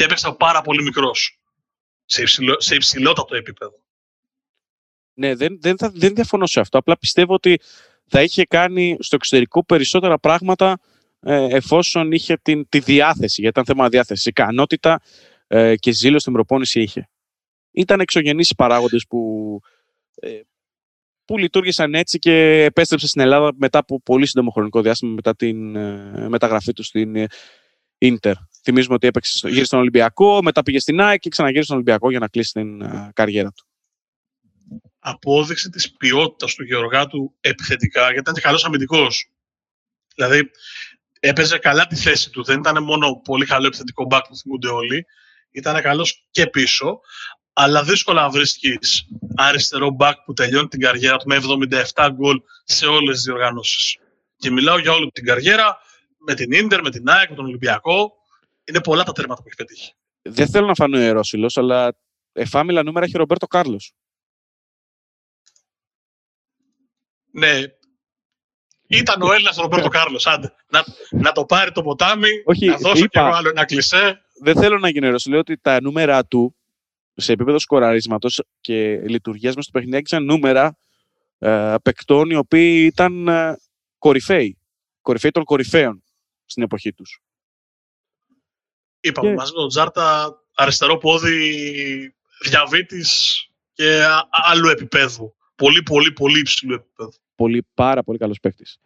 Και 0.00 0.06
έπαιξε 0.06 0.34
πάρα 0.38 0.60
πολύ 0.60 0.82
μικρός. 0.82 1.38
Σε, 2.04 2.22
υψηλό, 2.22 2.60
σε 2.60 2.74
υψηλότατο 2.74 3.36
επίπεδο. 3.36 3.82
Ναι, 5.14 5.34
δεν, 5.34 5.60
δεν, 5.60 5.76
θα, 5.76 5.90
δεν 5.94 6.14
διαφωνώ 6.14 6.46
σε 6.46 6.60
αυτό. 6.60 6.78
Απλά 6.78 6.98
πιστεύω 6.98 7.34
ότι 7.34 7.60
θα 8.06 8.22
είχε 8.22 8.44
κάνει 8.44 8.96
στο 9.00 9.16
εξωτερικό 9.16 9.64
περισσότερα 9.64 10.18
πράγματα 10.18 10.80
ε, 11.20 11.56
εφόσον 11.56 12.12
είχε 12.12 12.36
την, 12.42 12.68
τη 12.68 12.78
διάθεση, 12.78 13.40
γιατί 13.40 13.60
ήταν 13.60 13.64
θέμα 13.64 13.88
διάθεσης, 13.88 14.26
ικανότητα 14.26 15.00
ε, 15.46 15.76
και 15.76 15.90
ζήλο 15.90 16.18
στην 16.18 16.32
προπόνηση 16.32 16.80
είχε. 16.80 17.08
Ήταν 17.70 18.00
εξωγενείς 18.00 18.50
οι 18.50 18.54
παράγοντες 18.54 19.06
που, 19.08 19.60
ε, 20.14 20.40
που 21.24 21.38
λειτουργήσαν 21.38 21.94
έτσι 21.94 22.18
και 22.18 22.64
επέστρεψε 22.64 23.06
στην 23.06 23.20
Ελλάδα 23.20 23.52
μετά 23.56 23.78
από 23.78 24.00
πολύ 24.00 24.26
σύντομο 24.26 24.50
χρονικό 24.50 24.82
διάστημα 24.82 25.12
μετά 25.12 25.36
την 25.36 25.76
ε, 25.76 26.28
μεταγραφή 26.28 26.72
του 26.72 26.82
στην 26.82 27.26
Ίντερ. 27.98 28.34
Θυμίζουμε 28.62 28.94
ότι 28.94 29.06
έπαιξε, 29.06 29.48
γύρισε 29.48 29.64
στον 29.64 29.78
Ολυμπιακό, 29.78 30.42
μετά 30.42 30.62
πήγε 30.62 30.78
στην 30.78 31.00
ΑΕΚ 31.00 31.20
και 31.20 31.28
ξαναγύρισε 31.28 31.64
στον 31.64 31.76
Ολυμπιακό 31.76 32.10
για 32.10 32.18
να 32.18 32.28
κλείσει 32.28 32.52
την 32.52 32.82
καριέρα 33.12 33.52
του 33.52 33.64
απόδειξη 35.00 35.70
της 35.70 35.92
ποιότητας 35.96 36.54
του 36.54 36.64
Γεωργάτου 36.64 37.34
επιθετικά, 37.40 38.00
γιατί 38.00 38.18
ήταν 38.18 38.34
και 38.34 38.40
καλός 38.40 38.64
αμυντικός. 38.64 39.30
Δηλαδή, 40.14 40.50
έπαιζε 41.20 41.58
καλά 41.58 41.86
τη 41.86 41.96
θέση 41.96 42.30
του. 42.30 42.44
Δεν 42.44 42.58
ήταν 42.58 42.82
μόνο 42.82 43.20
πολύ 43.24 43.46
καλό 43.46 43.66
επιθετικό 43.66 44.04
μπακ 44.04 44.26
που 44.26 44.36
θυμούνται 44.36 44.68
όλοι. 44.68 45.06
Ήταν 45.50 45.82
καλός 45.82 46.26
και 46.30 46.46
πίσω. 46.46 47.00
Αλλά 47.52 47.82
δύσκολα 47.82 48.22
να 48.22 48.30
βρίσκεις 48.30 49.06
αριστερό 49.34 49.90
μπακ 49.90 50.20
που 50.24 50.32
τελειώνει 50.32 50.68
την 50.68 50.80
καριέρα 50.80 51.16
του 51.16 51.28
με 51.28 51.36
77 51.94 52.08
γκολ 52.12 52.40
σε 52.64 52.86
όλες 52.86 53.14
τις 53.14 53.24
διοργανώσεις. 53.24 53.96
Και 54.36 54.50
μιλάω 54.50 54.78
για 54.78 54.92
όλη 54.92 55.10
την 55.10 55.24
καριέρα, 55.24 55.78
με 56.18 56.34
την 56.34 56.52
Ίντερ, 56.52 56.82
με 56.82 56.90
την 56.90 57.08
ΑΕΚ, 57.08 57.30
με 57.30 57.36
τον 57.36 57.44
Ολυμπιακό. 57.44 58.12
Είναι 58.64 58.80
πολλά 58.80 59.02
τα 59.02 59.12
τέρματα 59.12 59.42
που 59.42 59.48
έχει 59.48 59.56
πετύχει. 59.56 59.92
Δεν 60.22 60.48
θέλω 60.48 60.66
να 60.66 60.74
φανώ 60.74 60.98
ιερόσιλος, 60.98 61.56
αλλά 61.56 61.96
εφάμιλα 62.32 62.82
νούμερα 62.82 63.06
έχει 63.06 63.14
ο 63.14 63.18
Ρομπέρτο 63.18 63.46
Κάρλος. 63.46 63.92
Ναι. 67.30 67.60
Ήταν 68.86 69.22
ο 69.22 69.32
Έλληνας 69.32 69.56
Ρομπέρτο 69.56 69.88
Κάρλος. 69.88 70.26
Άντε. 70.26 70.54
Να, 70.68 70.84
να 71.10 71.32
το 71.32 71.44
πάρει 71.44 71.72
το 71.72 71.82
ποτάμι, 71.82 72.28
Όχι, 72.44 72.66
να 72.66 72.76
δώσω 72.76 72.96
είπα- 73.04 73.08
κι 73.08 73.18
εγώ 73.18 73.36
άλλο 73.36 73.48
ένα 73.48 73.64
κλισέ. 73.64 74.24
Δεν 74.42 74.56
θέλω 74.56 74.78
να 74.78 74.88
γίνω 74.88 75.14
Λέω 75.28 75.38
ότι 75.38 75.58
τα 75.58 75.80
νούμερα 75.80 76.26
του 76.26 76.56
σε 77.14 77.32
επίπεδο 77.32 77.58
σκοραρίσματος 77.58 78.42
και 78.60 79.00
λειτουργίας 79.00 79.54
μέσα 79.54 79.68
στο 79.68 79.72
παιχνίδι 79.72 79.96
έγκυσαν 79.96 80.24
νούμερα 80.24 80.76
ε, 81.38 81.74
παικτών 81.82 82.30
οι 82.30 82.34
οποίοι 82.34 82.86
ήταν 82.92 83.28
ε, 83.28 83.56
κορυφαίοι. 83.98 84.58
Κορυφαίοι 85.00 85.30
των 85.30 85.44
κορυφαίων 85.44 86.04
στην 86.44 86.62
εποχή 86.62 86.92
τους. 86.92 87.20
Είπαμε 89.00 89.28
Και- 89.28 89.34
μαζί 89.34 89.52
με 89.52 89.58
τον 89.58 89.68
Τζάρτα 89.68 90.34
αριστερό 90.54 90.96
πόδι 90.98 92.14
διαβήτης 92.44 93.40
και 93.72 94.04
α- 94.04 94.28
άλλου 94.30 94.68
επίπεδου. 94.68 95.34
Πολύ, 95.54 95.82
πολύ, 95.82 96.12
πολύ 96.12 96.38
υψηλού 96.38 96.74
επίπεδου. 96.74 97.12
Πολύ, 97.34 97.66
πάρα 97.74 98.02
πολύ 98.02 98.18
καλός 98.18 98.38
παίκτης. 98.40 98.78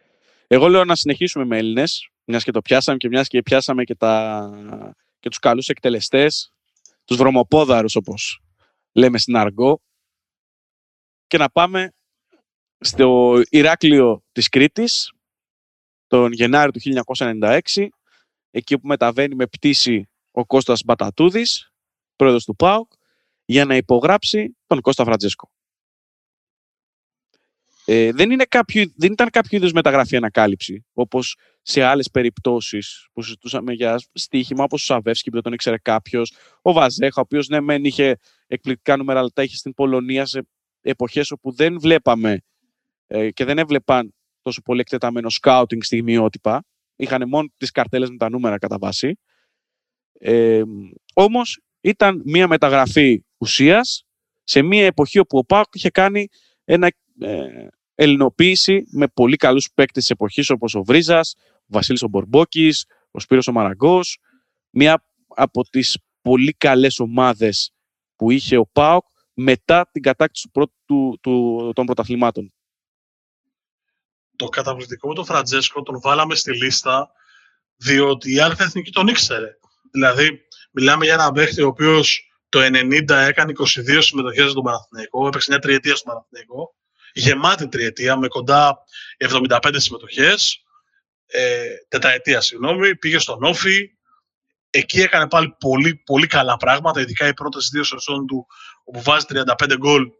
Εγώ 0.47 0.69
λέω 0.69 0.85
να 0.85 0.95
συνεχίσουμε 0.97 1.45
με 1.45 1.59
Έλληνες, 1.59 2.09
μιας 2.25 2.45
και 2.45 2.51
το 2.51 2.61
πιάσαμε 2.63 2.97
και 2.97 3.09
μιας 3.09 3.29
και 3.29 3.43
πιάσαμε 3.43 3.85
και, 3.85 3.95
τα, 3.95 4.51
και 5.21 5.29
τους 5.29 5.39
καλούς 5.39 5.69
εκτελεστές, 5.69 6.53
τους 7.05 7.17
βρωμοπόδαρους 7.17 7.97
όπως 7.97 8.41
λέμε 8.93 9.19
στην 9.19 9.37
Αργό 9.37 9.81
και 11.27 11.39
να 11.39 11.51
πάμε 11.51 11.93
στο 12.79 13.41
Ηράκλειο 13.49 14.25
της 14.33 14.49
Κρήτης 14.49 15.13
τον 16.07 16.33
Γενάρη 16.33 16.71
του 16.71 16.81
1996 16.81 17.61
εκεί 18.57 18.79
που 18.79 18.87
μεταβαίνει 18.87 19.35
με 19.35 19.47
πτήση 19.47 20.09
ο 20.31 20.47
Κώστας 20.47 20.83
Μπατατούδης 20.85 21.73
πρόεδρος 22.17 22.45
του 22.45 22.57
ΠΑΟΚ 22.57 22.93
για 23.45 23.65
να 23.65 23.77
υπογράψει 23.77 24.57
τον 24.67 24.81
Κώστα 24.81 25.05
Φραντζέσκο. 25.05 25.51
Ε, 27.85 28.13
δεν, 28.13 28.31
είναι 28.31 28.45
κάποιο, 28.45 28.85
δεν 28.97 29.13
ήταν 29.13 29.31
κάποιο 29.31 29.59
είδους 29.59 29.73
μεταγραφή 29.73 30.17
ανακάλυψη, 30.17 30.87
όπως 30.93 31.37
σε 31.63 31.83
άλλες 31.83 32.11
περιπτώσεις 32.11 33.09
που 33.13 33.23
συζητούσαμε 33.23 33.73
για 33.73 34.01
στοίχημα, 34.13 34.65
όπως 34.65 34.83
ο 34.83 34.85
Σαβεύσκι 34.85 35.29
που 35.29 35.35
δεν 35.35 35.43
τον 35.43 35.53
ήξερε 35.53 35.79
κάποιος, 35.79 36.35
ο 36.63 36.73
Βαζέχα, 36.73 37.15
ο 37.17 37.21
οποίος 37.21 37.49
ναι, 37.49 37.61
μεν 37.61 37.85
είχε 37.85 38.19
εκπληκτικά 38.47 38.97
νούμερα, 38.97 39.19
αλλά 39.19 39.31
τα 39.35 39.43
είχε 39.43 39.57
στην 39.57 39.75
Πολωνία 39.75 40.27
σε 40.27 40.47
εποχές 40.81 41.31
όπου 41.31 41.53
δεν 41.53 41.81
βλέπαμε 41.81 42.43
ε, 43.07 43.31
και 43.31 43.45
δεν 43.45 43.59
έβλεπαν 43.59 44.15
τόσο 44.43 44.63
πολύ 44.63 44.81
εκτεταμένο 44.81 45.29
σκάουτινγκ 45.29 45.83
στιγμιότυπα. 45.83 46.65
Είχαν 46.97 47.29
μόνο 47.29 47.49
τις 47.57 47.71
καρτέλες 47.71 48.11
με 48.11 48.17
τα 48.17 48.31
νούμερα 48.31 48.59
κατά 48.59 48.79
βάση. 48.79 49.19
Ε, 50.19 50.63
όμως 51.15 51.61
ήταν 51.81 52.23
μια 52.25 52.49
μεταγραφή 52.49 53.25
ουσίας 53.39 54.05
σε 54.45 54.63
μια 54.63 54.87
εποχή 54.87 55.19
όπου 55.19 55.39
ο 55.39 55.45
Πάοκ 55.45 55.75
είχε 55.75 55.91
κάνει 55.91 56.29
ένα 56.65 56.93
ε, 57.21 57.67
ελληνοποίηση 57.95 58.85
με 58.91 59.09
πολύ 59.09 59.37
καλούς 59.37 59.71
παίκτες 59.75 60.03
της 60.03 60.11
εποχής 60.11 60.51
όπως 60.51 60.75
ο 60.75 60.83
Βρίζας, 60.83 61.35
ο 61.61 61.67
Βασίλης 61.67 62.03
ο 62.03 62.09
Μπορμπόκης, 62.09 62.87
ο 63.11 63.21
Σπύρος 63.21 63.49
ο 63.49 63.53
Μαραγκός. 63.53 64.19
Μια 64.71 65.05
από 65.29 65.65
τις 65.65 65.99
πολύ 66.23 66.53
καλές 66.53 66.99
ομάδες 66.99 67.73
που 68.17 68.31
είχε 68.31 68.57
ο 68.57 68.67
ΠΑΟΚ 68.73 69.05
μετά 69.35 69.89
την 69.93 70.03
κατάκτηση 70.03 70.45
του 70.45 70.51
πρώτου, 70.51 70.75
του, 70.85 71.19
του, 71.23 71.73
των 71.75 71.87
πρωταθλημάτων. 71.87 72.54
Το 74.37 74.49
καταπληκτικό 74.49 75.09
με 75.09 75.15
τον 75.15 75.25
Φραντζέσκο 75.25 75.83
τον 75.83 76.01
βάλαμε 76.01 76.35
στη 76.35 76.57
λίστα 76.57 77.11
διότι 77.77 78.35
η 78.35 78.39
άλλη 78.39 78.55
εθνική 78.59 78.91
τον 78.91 79.07
ήξερε. 79.07 79.57
Δηλαδή, 79.93 80.41
μιλάμε 80.71 81.05
για 81.05 81.15
έναν 81.15 81.33
παίχτη 81.33 81.63
ο 81.63 81.67
οποίος 81.67 82.29
το 82.49 82.61
90 82.61 83.11
έκανε 83.11 83.53
22 83.59 83.99
συμμετοχές 84.01 84.51
στον 84.51 84.63
Παναθηναϊκό, 84.63 85.27
έπαιξε 85.27 85.51
μια 85.51 85.59
τριετία 85.59 85.97
στον 85.97 86.13
Παναθηναϊκό, 86.13 86.75
γεμάτη 87.13 87.69
τριετία 87.69 88.17
με 88.17 88.29
κοντά 88.29 88.79
75 89.19 89.75
συμμετοχές, 89.77 90.65
ε, 91.27 91.65
τετραετία 91.89 92.41
συγγνώμη, 92.41 92.97
πήγε 92.97 93.19
στον 93.19 93.43
Όφη, 93.43 93.91
εκεί 94.71 95.01
έκανε 95.01 95.29
πάλι 95.29 95.55
πολύ, 95.59 95.95
πολύ 95.95 96.27
καλά 96.27 96.57
πράγματα, 96.57 97.01
ειδικά 97.01 97.29
οι 97.29 97.35
πρώτες 97.35 97.69
δύο 97.73 97.85
σεζόν 97.85 98.27
του, 98.27 98.47
όπου 98.85 99.03
βάζει 99.03 99.27
35 99.29 99.77
γκολ, 99.79 100.03
ε, 100.03 100.11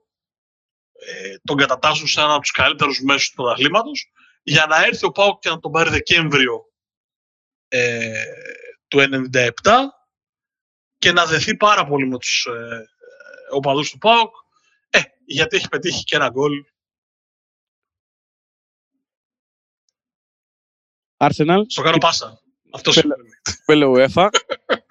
τον 1.45 1.57
κατατάσσουν 1.57 2.07
σαν 2.07 2.25
ένα 2.25 2.33
από 2.33 2.43
τους 2.43 2.51
καλύτερους 2.51 3.01
μέσους 3.03 3.29
του 3.29 3.35
πρωταθλήματος, 3.35 4.13
για 4.43 4.67
να 4.67 4.85
έρθει 4.85 5.07
ο 5.07 5.11
Πάουκ 5.11 5.39
και 5.41 5.49
να 5.49 5.59
τον 5.59 5.71
πάρει 5.73 5.91
Δεκέμβριο 5.91 6.65
ε, 7.69 8.25
του 8.89 8.99
97 9.33 9.51
και 10.99 11.13
να 11.13 11.27
δεθεί 11.27 11.57
πάρα 11.57 11.87
πολύ 11.87 12.07
με 12.07 12.19
τους 12.19 12.47
ε, 12.47 12.89
οπαδούς 13.51 13.91
του 13.91 13.99
ΠΑΟΚ, 13.99 14.35
ε, 14.91 15.01
γιατί 15.25 15.57
έχει 15.57 15.69
πετύχει 15.69 16.05
και 16.05 16.17
ένα 16.17 16.29
γκολ. 16.31 16.65
Arsenal, 21.17 21.61
Στο 21.67 21.83
κάνω 21.83 21.99
πάσα. 21.99 22.41
Αυτός 22.73 22.95
Πέλε- 22.95 23.17
σημαίνει. 23.17 23.35
Πέλε 23.65 24.07
UEFA. 24.15 24.29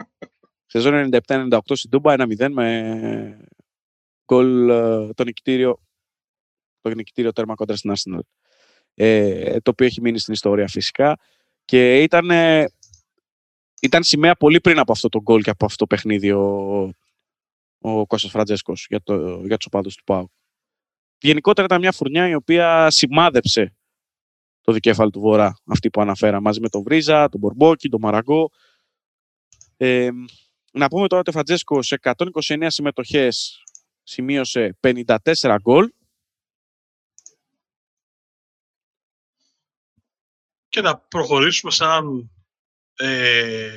Σεζόν 0.65 1.09
97-98 1.27 1.59
στην 1.73 1.89
Τούμπα, 1.89 2.13
1-0 2.17 2.49
με 2.51 3.47
γκολ 4.25 4.69
ε, 4.69 5.13
το 5.13 5.23
νικητήριο, 5.23 5.82
το 6.89 6.95
νικητήριο 6.95 7.31
τέρμα 7.31 7.55
κόντρα 7.55 7.75
στην 7.75 7.93
Arsenal. 7.95 8.19
Ε, 8.93 9.59
το 9.59 9.71
οποίο 9.71 9.85
έχει 9.85 10.01
μείνει 10.01 10.19
στην 10.19 10.33
ιστορία 10.33 10.67
φυσικά. 10.67 11.17
Και 11.65 12.01
ήταν, 12.01 12.29
ε, 12.29 12.65
ήταν 13.81 14.03
σημαία 14.03 14.35
πολύ 14.35 14.61
πριν 14.61 14.79
από 14.79 14.91
αυτό 14.91 15.09
το 15.09 15.21
γκολ 15.21 15.41
και 15.41 15.49
από 15.49 15.65
αυτό 15.65 15.77
το 15.77 15.87
παιχνίδι 15.87 16.31
ο, 16.31 16.93
ο 17.81 18.05
Κώστας 18.05 18.31
Φραντζέσκος 18.31 18.85
για, 18.89 19.01
το, 19.03 19.41
για 19.45 19.57
τους 19.57 19.65
οπαδούς 19.65 19.95
του 19.95 20.03
ΠΑΟ. 20.03 20.27
Γενικότερα 21.19 21.65
ήταν 21.65 21.79
μια 21.79 21.91
φουρνιά 21.91 22.27
η 22.27 22.35
οποία 22.35 22.89
σημάδεψε 22.89 23.75
το 24.61 24.71
δικέφαλο 24.71 25.09
του 25.09 25.19
Βορρά, 25.19 25.57
αυτή 25.65 25.89
που 25.89 26.01
αναφέρα, 26.01 26.41
μαζί 26.41 26.59
με 26.59 26.69
τον 26.69 26.83
Βρίζα, 26.83 27.29
τον 27.29 27.39
Μπορμπόκι, 27.39 27.89
τον 27.89 27.99
Μαραγκό. 28.01 28.49
Ε, 29.77 30.09
να 30.71 30.87
πούμε 30.87 31.07
τώρα 31.07 31.21
ότι 31.21 31.29
ο 31.29 31.33
Φραντζέσκος 31.33 31.87
σε 31.87 31.99
129 32.01 32.65
συμμετοχές 32.67 33.63
σημείωσε 34.03 34.77
54 34.79 35.15
γκολ. 35.61 35.91
Και 40.73 40.81
να 40.81 40.97
προχωρήσουμε 40.97 41.71
σε 41.71 41.83
έναν 41.83 42.31
ε, 42.95 43.69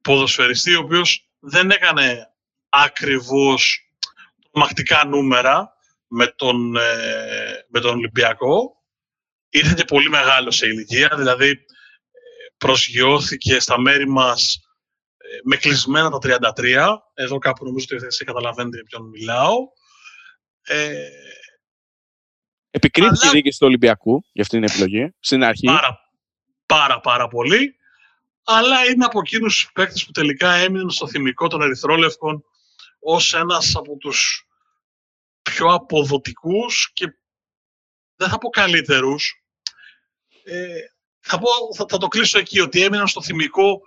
ποδοσφαιριστή 0.00 0.74
ο 0.74 0.80
οποίος 0.80 1.28
δεν 1.38 1.70
έκανε 1.70 2.34
ακριβώς 2.68 3.90
τρομακτικά 4.50 5.04
νούμερα 5.04 5.76
με 6.06 6.26
τον, 6.26 6.76
ε, 6.76 7.64
με 7.68 7.80
τον 7.80 7.94
Ολυμπιακό. 7.94 8.82
Ήρθε 9.48 9.74
και 9.76 9.84
πολύ 9.84 10.08
μεγάλο 10.08 10.50
σε 10.50 10.66
ηλικία, 10.66 11.12
δηλαδή 11.16 11.48
ε, 11.48 11.56
προσγειώθηκε 12.56 13.60
στα 13.60 13.80
μέρη 13.80 14.08
μας 14.08 14.60
ε, 15.16 15.38
με 15.44 15.56
κλεισμένα 15.56 16.10
τα 16.10 16.18
33. 16.56 16.96
Εδώ 17.14 17.38
κάπου 17.38 17.64
νομίζω 17.64 17.86
ότι 17.90 18.06
εσείς 18.06 18.26
καταλαβαίνετε 18.26 18.76
για 18.76 18.84
ποιον 18.84 19.08
μιλάω. 19.08 19.56
Ε, 20.62 21.08
Επικρίθηκε 22.76 23.18
Αλλά- 23.20 23.30
η 23.30 23.34
διοίκηση 23.34 23.58
του 23.58 23.66
Ολυμπιακού 23.66 24.24
για 24.32 24.42
αυτήν 24.42 24.60
την 24.60 24.70
επιλογή 24.70 25.14
στην 25.20 25.44
αρχή. 25.44 25.66
πάρα, 25.66 25.98
πάρα, 26.66 27.00
πάρα 27.00 27.28
πολύ. 27.28 27.76
Αλλά 28.44 28.84
είναι 28.86 29.04
από 29.04 29.18
εκείνους 29.18 29.54
τους 29.54 29.72
παίκτες 29.72 30.04
που 30.04 30.10
τελικά 30.10 30.52
έμειναν 30.54 30.90
στο 30.90 31.08
θυμικό 31.08 31.48
των 31.48 31.62
Ερυθρόλευκων 31.62 32.44
ως 32.98 33.34
ένας 33.34 33.74
από 33.76 33.96
τους 33.96 34.46
πιο 35.42 35.66
αποδοτικούς 35.66 36.90
και 36.92 37.06
δεν 38.16 38.28
θα 38.28 38.38
πω 38.38 38.48
καλύτερους. 38.48 39.44
Ε, 40.44 40.78
θα, 41.20 41.38
πω, 41.38 41.48
θα, 41.76 41.84
θα 41.88 41.98
το 41.98 42.08
κλείσω 42.08 42.38
εκεί, 42.38 42.60
ότι 42.60 42.82
έμειναν 42.82 43.08
στο 43.08 43.22
θυμικό 43.22 43.80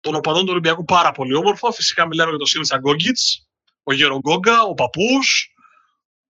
των 0.00 0.14
οπαδών 0.14 0.42
του 0.42 0.50
Ολυμπιακού 0.50 0.84
πάρα 0.84 1.12
πολύ 1.12 1.34
όμορφα. 1.34 1.72
Φυσικά 1.72 2.06
μιλάμε 2.06 2.28
για 2.28 2.38
τον 2.38 2.46
Σίμιτσα 2.46 2.76
Γκόγκιτς, 2.78 3.48
ο 3.82 3.92
Γέρο 3.92 4.18
Γκόγκα, 4.18 4.62
ο 4.62 4.74
παππούς. 4.74 5.54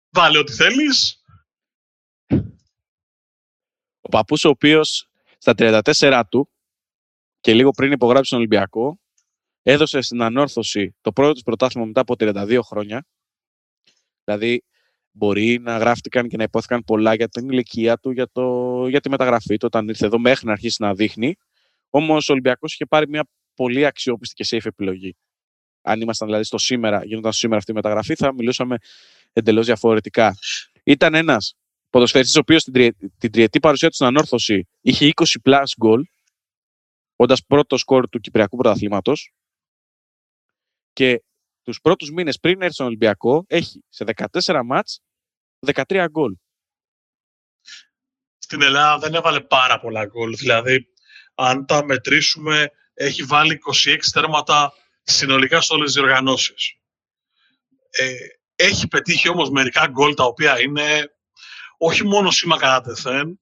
Βάλε 0.09 0.37
ό,τι 0.37 0.53
θέλεις. 0.53 1.22
Ο 4.05 4.09
παππούς 4.09 4.45
ο 4.45 4.49
οποίος 4.49 5.07
στα 5.37 5.53
34 5.57 6.21
του 6.29 6.49
και 7.39 7.53
λίγο 7.53 7.71
πριν 7.71 7.91
υπογράψει 7.91 8.29
τον 8.29 8.39
Ολυμπιακό 8.39 8.99
έδωσε 9.63 10.01
στην 10.01 10.21
ανόρθωση 10.21 10.95
το 11.01 11.11
πρώτο 11.11 11.33
του 11.33 11.41
πρωτάθλημα 11.41 11.85
μετά 11.85 12.01
από 12.01 12.15
32 12.19 12.59
χρόνια. 12.63 13.05
Δηλαδή 14.23 14.63
μπορεί 15.11 15.59
να 15.59 15.77
γράφτηκαν 15.77 16.27
και 16.27 16.37
να 16.37 16.43
υπόθηκαν 16.43 16.83
πολλά 16.83 17.13
για 17.13 17.29
την 17.29 17.49
ηλικία 17.49 17.97
του, 17.97 18.11
για, 18.11 18.27
το, 18.31 18.87
για 18.87 19.01
τη 19.01 19.09
μεταγραφή 19.09 19.57
του 19.57 19.65
όταν 19.65 19.87
ήρθε 19.87 20.05
εδώ 20.05 20.19
μέχρι 20.19 20.45
να 20.45 20.51
αρχίσει 20.51 20.81
να 20.81 20.93
δείχνει. 20.93 21.35
Όμως 21.89 22.29
ο 22.29 22.31
Ολυμπιακός 22.31 22.73
είχε 22.73 22.85
πάρει 22.85 23.09
μια 23.09 23.27
πολύ 23.55 23.85
αξιόπιστη 23.85 24.43
και 24.43 24.45
safe 24.49 24.65
επιλογή. 24.65 25.15
Αν 25.81 26.01
ήμασταν 26.01 26.27
δηλαδή 26.27 26.43
στο 26.43 26.57
σήμερα, 26.57 27.03
γίνονταν 27.03 27.31
στο 27.31 27.39
σήμερα 27.39 27.57
αυτή 27.57 27.71
η 27.71 27.75
μεταγραφή, 27.75 28.15
θα 28.15 28.33
μιλούσαμε 28.33 28.77
εντελώς 29.33 29.65
διαφορετικά. 29.65 30.35
Ήταν 30.83 31.13
ένας 31.13 31.55
ποδοσφαιριστής 31.93 32.35
ο 32.35 32.39
οποίος 32.39 32.63
την, 32.63 32.73
τριε- 32.73 32.95
την 33.17 33.31
τριετή 33.31 33.59
παρουσία 33.59 33.89
του 33.89 33.93
στην 33.93 34.05
ανόρθωση 34.05 34.67
είχε 34.81 35.11
20 35.15 35.23
plus 35.43 35.63
γκολ, 35.77 36.05
όντας 37.15 37.45
πρώτος 37.45 37.79
σκορ 37.79 38.09
του 38.09 38.19
Κυπριακού 38.19 38.57
Πρωταθλήματος 38.57 39.33
και 40.93 41.23
τους 41.63 41.81
πρώτους 41.81 42.11
μήνες 42.11 42.39
πριν 42.39 42.61
έρθει 42.61 42.73
στον 42.73 42.85
Ολυμπιακό 42.85 43.45
έχει 43.47 43.83
σε 43.89 44.03
14 44.43 44.61
μάτς 44.65 45.01
13 45.59 46.05
γκολ. 46.09 46.35
στην 48.37 48.61
Ελλάδα 48.61 48.97
δεν 48.97 49.13
έβαλε 49.13 49.41
πάρα 49.41 49.79
πολλά 49.79 50.05
γκολ. 50.05 50.35
Δηλαδή, 50.35 50.87
αν 51.35 51.65
τα 51.65 51.85
μετρήσουμε, 51.85 52.71
έχει 52.93 53.23
βάλει 53.23 53.59
26 53.85 53.97
τέρματα 54.13 54.73
συνολικά 55.03 55.61
σε 55.61 55.73
όλες 55.73 55.85
τις 55.85 56.01
διοργανώσεις. 56.01 56.77
Ε, 57.89 58.13
έχει 58.55 58.87
πετύχει 58.87 59.29
όμως 59.29 59.49
μερικά 59.49 59.87
γκολ 59.87 60.13
τα 60.13 60.23
οποία 60.23 60.61
είναι 60.61 61.13
όχι 61.85 62.05
μόνο 62.05 62.31
σήμα 62.31 62.57
κατά 62.57 62.81
τεθέν, 62.81 63.39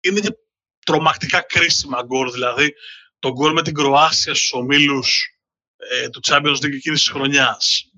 είναι 0.00 0.20
και 0.20 0.36
τρομακτικά 0.84 1.40
κρίσιμα 1.40 2.02
γκολ. 2.02 2.32
Δηλαδή, 2.32 2.74
το 3.18 3.32
γκολ 3.32 3.52
με 3.52 3.62
την 3.62 3.74
Κροάσια 3.74 4.34
στους 4.34 4.52
ομίλους 4.52 5.38
ε, 5.76 6.08
του 6.08 6.20
Champions 6.24 6.56
League 6.56 6.74
εκείνης 6.74 7.00
της 7.00 7.08
χρονιάς. 7.08 7.92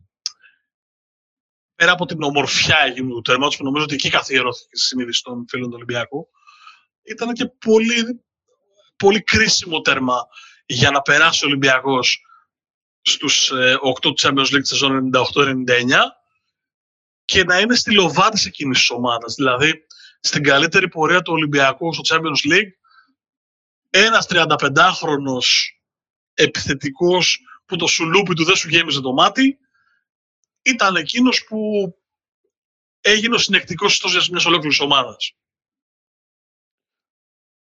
Πέρα 1.74 1.92
από 1.92 2.06
την 2.06 2.22
ομορφιά 2.22 2.78
εκείνου 2.78 3.14
του 3.14 3.20
τέρματος, 3.20 3.56
που 3.56 3.64
νομίζω 3.64 3.84
ότι 3.84 3.94
εκεί 3.94 4.10
καθιερώθηκε 4.10 4.68
η 4.70 4.78
συνείδηση 4.78 5.22
των 5.22 5.44
φίλων 5.48 5.68
του 5.68 5.74
Ολυμπιακού, 5.76 6.28
ήταν 7.02 7.32
και 7.32 7.46
πολύ, 7.46 8.24
πολύ 8.96 9.22
κρίσιμο 9.22 9.80
τέρμα 9.80 10.26
για 10.66 10.90
να 10.90 11.02
περάσει 11.02 11.44
ο 11.44 11.48
Ολυμπιακός 11.48 12.20
στους 13.02 13.50
ε, 13.50 13.76
8 13.96 14.00
του 14.00 14.14
Champions 14.20 14.54
League 14.54 14.62
της 14.62 14.82
98-99 14.82 16.21
και 17.32 17.44
να 17.44 17.60
είναι 17.60 17.74
στη 17.74 17.94
λοβάτη 17.94 18.42
εκείνης 18.46 18.78
της 18.78 18.90
ομάδας. 18.90 19.34
Δηλαδή, 19.34 19.86
στην 20.20 20.42
καλύτερη 20.42 20.88
πορεία 20.88 21.22
του 21.22 21.32
Ολυμπιακού 21.32 21.94
στο 21.94 22.02
Champions 22.16 22.52
League, 22.52 22.70
ένας 23.90 24.26
35χρονος 24.30 25.78
επιθετικός 26.34 27.40
που 27.66 27.76
το 27.76 27.86
σουλούπι 27.86 28.34
του 28.34 28.44
δεν 28.44 28.56
σου 28.56 28.68
γέμιζε 28.68 29.00
το 29.00 29.12
μάτι, 29.12 29.58
ήταν 30.62 30.96
εκείνος 30.96 31.44
που 31.44 31.58
έγινε 33.00 33.34
ο 33.34 33.38
συνεκτικός 33.38 33.92
ιστός 33.92 34.28
μιας 34.28 34.44
ολόκληρης 34.44 34.80
ομάδας. 34.80 35.32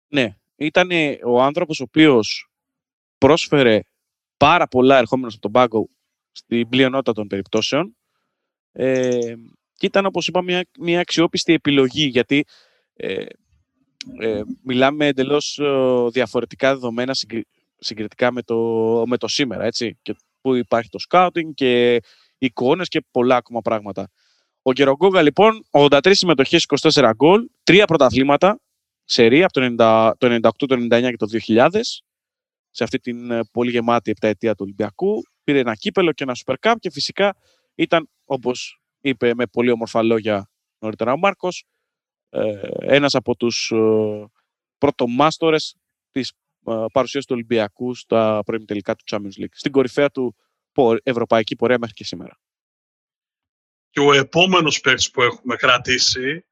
Ναι, 0.07 0.37
ήταν 0.57 0.91
ο 1.25 1.43
άνθρωπος 1.43 1.81
ο 1.81 1.83
οποίος 1.83 2.51
πρόσφερε 3.19 3.81
πάρα 4.37 4.69
πολλά 4.69 4.99
ερχόμενος 4.99 5.33
από 5.33 5.43
τον 5.43 5.53
πάγκο 5.53 5.89
στην 6.33 6.69
πλειονότητα 6.69 7.13
των 7.13 7.27
περιπτώσεων 7.27 7.95
ε, 8.73 9.35
και 9.75 9.87
ήταν, 9.87 10.07
όπως 10.07 10.27
είπα, 10.27 10.43
μια, 10.43 10.65
μια 10.79 11.01
αξιόπιστη 11.01 11.53
επιλογή, 11.53 12.07
γιατί 12.07 12.45
ε, 12.95 13.25
ε, 14.19 14.41
μιλάμε 14.63 15.07
εντελώς 15.07 15.59
ε, 15.59 16.09
διαφορετικά 16.11 16.73
δεδομένα 16.73 17.15
συγκριτικά 17.79 18.33
με 18.33 18.43
το, 18.43 18.57
με 19.07 19.17
το 19.17 19.29
σήμερα, 19.29 19.65
έτσι, 19.65 19.99
και 20.03 20.17
που 20.41 20.55
υπάρχει 20.55 20.89
το 20.89 20.99
scouting 21.09 21.55
και 21.55 22.01
εικόνες 22.39 22.89
και 22.89 23.05
πολλά 23.11 23.37
ακόμα 23.37 23.61
πράγματα. 23.61 24.11
Ο 24.63 24.73
Κερογκόγκα, 24.73 25.23
λοιπόν, 25.23 25.67
83 25.71 26.11
συμμετοχές, 26.11 26.67
24 26.93 27.11
γκολ, 27.17 27.49
τρία 27.63 27.85
πρωταθλήματα, 27.85 28.61
σερία 29.05 29.47
από 29.47 29.61
το, 29.61 29.75
90, 29.79 30.13
το 30.19 30.49
98, 30.49 30.67
το 30.67 30.87
99 30.91 31.11
και 31.11 31.17
το 31.17 31.27
2000, 31.47 31.81
σε 32.71 32.85
αυτή 32.85 32.99
την 32.99 33.31
ε, 33.31 33.41
πολύ 33.53 33.71
γεμάτη 33.71 34.11
επταετία 34.11 34.51
του 34.51 34.63
Ολυμπιακού. 34.63 35.23
Πήρε 35.45 35.59
ένα 35.59 35.75
κύπελο 35.75 36.13
και 36.13 36.23
ένα 36.23 36.37
Super 36.45 36.55
Cup 36.61 36.75
και 36.79 36.91
φυσικά 36.91 37.37
ήταν, 37.83 38.11
όπως 38.25 38.81
είπε 39.01 39.35
με 39.35 39.47
πολύ 39.47 39.71
όμορφα 39.71 40.03
λόγια 40.03 40.51
νωρίτερα 40.79 41.13
ο 41.13 41.17
Μάρκος, 41.17 41.65
ε, 42.29 42.61
ένας 42.81 43.15
από 43.15 43.37
τους 43.37 43.71
ε, 43.71 44.25
πρωτομάστορες 44.79 45.77
της 46.11 46.33
παρουσίας 46.93 47.25
του 47.25 47.35
Ολυμπιακού 47.35 47.95
στα 47.95 48.43
πρώιμη 48.45 48.65
τελικά 48.65 48.95
του 48.95 49.05
Champions 49.11 49.43
League, 49.43 49.53
στην 49.53 49.73
κορυφαία 49.73 50.11
του 50.11 50.37
ευρωπαϊκή 51.03 51.57
πορεία 51.57 51.79
μέχρι 51.79 51.95
και 51.95 52.05
σήμερα. 52.05 52.39
Και 53.91 54.01
ο 54.01 54.13
επόμενος 54.13 54.81
παίκτης 54.81 55.11
που 55.11 55.23
έχουμε 55.23 55.57
κρατήσει 55.57 56.45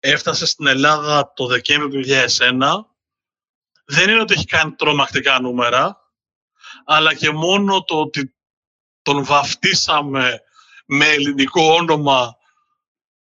έφτασε 0.00 0.46
στην 0.46 0.66
Ελλάδα 0.66 1.32
το 1.36 1.46
Δεκέμβριο 1.46 2.00
του 2.00 2.08
2001 2.38 2.84
δεν 3.84 4.10
είναι 4.10 4.20
ότι 4.20 4.34
έχει 4.34 4.44
κάνει 4.44 4.72
τρομακτικά 4.72 5.40
νούμερα, 5.40 6.12
αλλά 6.84 7.14
και 7.14 7.30
μόνο 7.30 7.84
το 7.84 8.00
ότι 8.00 8.37
τον 9.12 9.24
βαφτίσαμε 9.24 10.42
με 10.86 11.06
ελληνικό 11.06 11.74
όνομα 11.74 12.36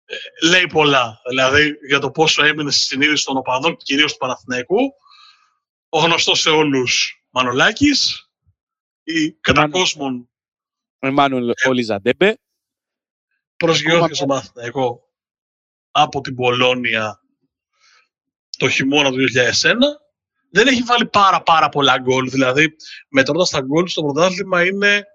ε, 0.04 0.46
λέει 0.48 0.66
πολλά. 0.66 1.20
Δηλαδή 1.28 1.76
για 1.88 1.98
το 1.98 2.10
πόσο 2.10 2.44
έμεινε 2.44 2.70
στη 2.70 2.80
συνείδηση 2.80 3.24
των 3.24 3.36
οπαδών, 3.36 3.76
κυρίως 3.76 4.12
του 4.12 4.18
Παναθηναϊκού, 4.18 4.94
ο 5.88 5.98
γνωστός 5.98 6.40
σε 6.40 6.50
όλους 6.50 7.22
Μανολάκης, 7.30 8.30
ή 9.02 9.32
κατά 9.32 9.68
κόσμον 9.68 10.30
Εμμάνουελ 10.98 11.48
ε, 11.48 11.68
Ολιζαντέμπε. 11.68 12.38
Προσγειώθηκε 13.56 14.14
στο 14.14 14.26
Παναθηναϊκό 14.26 15.00
από 15.90 16.20
την 16.20 16.34
Πολώνια 16.34 17.20
το 18.58 18.68
χειμώνα 18.68 19.10
του 19.10 19.18
2001 19.62 19.74
δεν 20.50 20.66
έχει 20.66 20.82
βάλει 20.82 21.06
πάρα 21.06 21.42
πάρα 21.42 21.68
πολλά 21.68 21.98
γκολ. 21.98 22.30
Δηλαδή, 22.30 22.76
μετρώντας 23.08 23.50
τα 23.50 23.60
γκολ 23.60 23.86
στο 23.86 24.02
πρωτάθλημα 24.02 24.64
είναι 24.64 25.06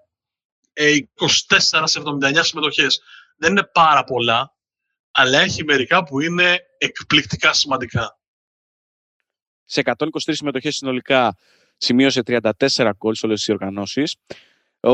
24 0.78 1.82
σε 1.84 2.00
79 2.04 2.38
συμμετοχές. 2.40 3.00
Δεν 3.36 3.50
είναι 3.50 3.70
πάρα 3.72 4.04
πολλά, 4.04 4.54
αλλά 5.10 5.38
έχει 5.38 5.64
μερικά 5.64 6.04
που 6.04 6.20
είναι 6.20 6.58
εκπληκτικά 6.78 7.52
σημαντικά. 7.52 8.18
Σε 9.64 9.82
123 9.84 10.06
συμμετοχές 10.14 10.76
συνολικά 10.76 11.36
σημείωσε 11.76 12.22
34 12.26 12.90
γκολ 12.96 13.14
σε 13.14 13.26
όλες 13.26 13.38
τις 13.38 13.48
οργανώσεις. 13.48 14.16
Ο, 14.80 14.90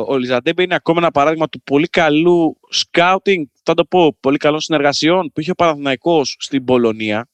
ο 0.00 0.16
Λιζαντέμπε 0.16 0.62
είναι 0.62 0.74
ακόμα 0.74 0.98
ένα 0.98 1.10
παράδειγμα 1.10 1.48
του 1.48 1.62
πολύ 1.62 1.86
καλού 1.86 2.60
scouting, 2.74 3.42
θα 3.62 3.74
το 3.74 3.84
πω, 3.84 4.16
πολύ 4.20 4.36
καλών 4.36 4.60
συνεργασιών 4.60 5.32
που 5.32 5.40
είχε 5.40 5.50
ο 5.50 5.54
Παναθηναϊκός 5.54 6.36
στην 6.38 6.64
Πολωνία. 6.64 7.28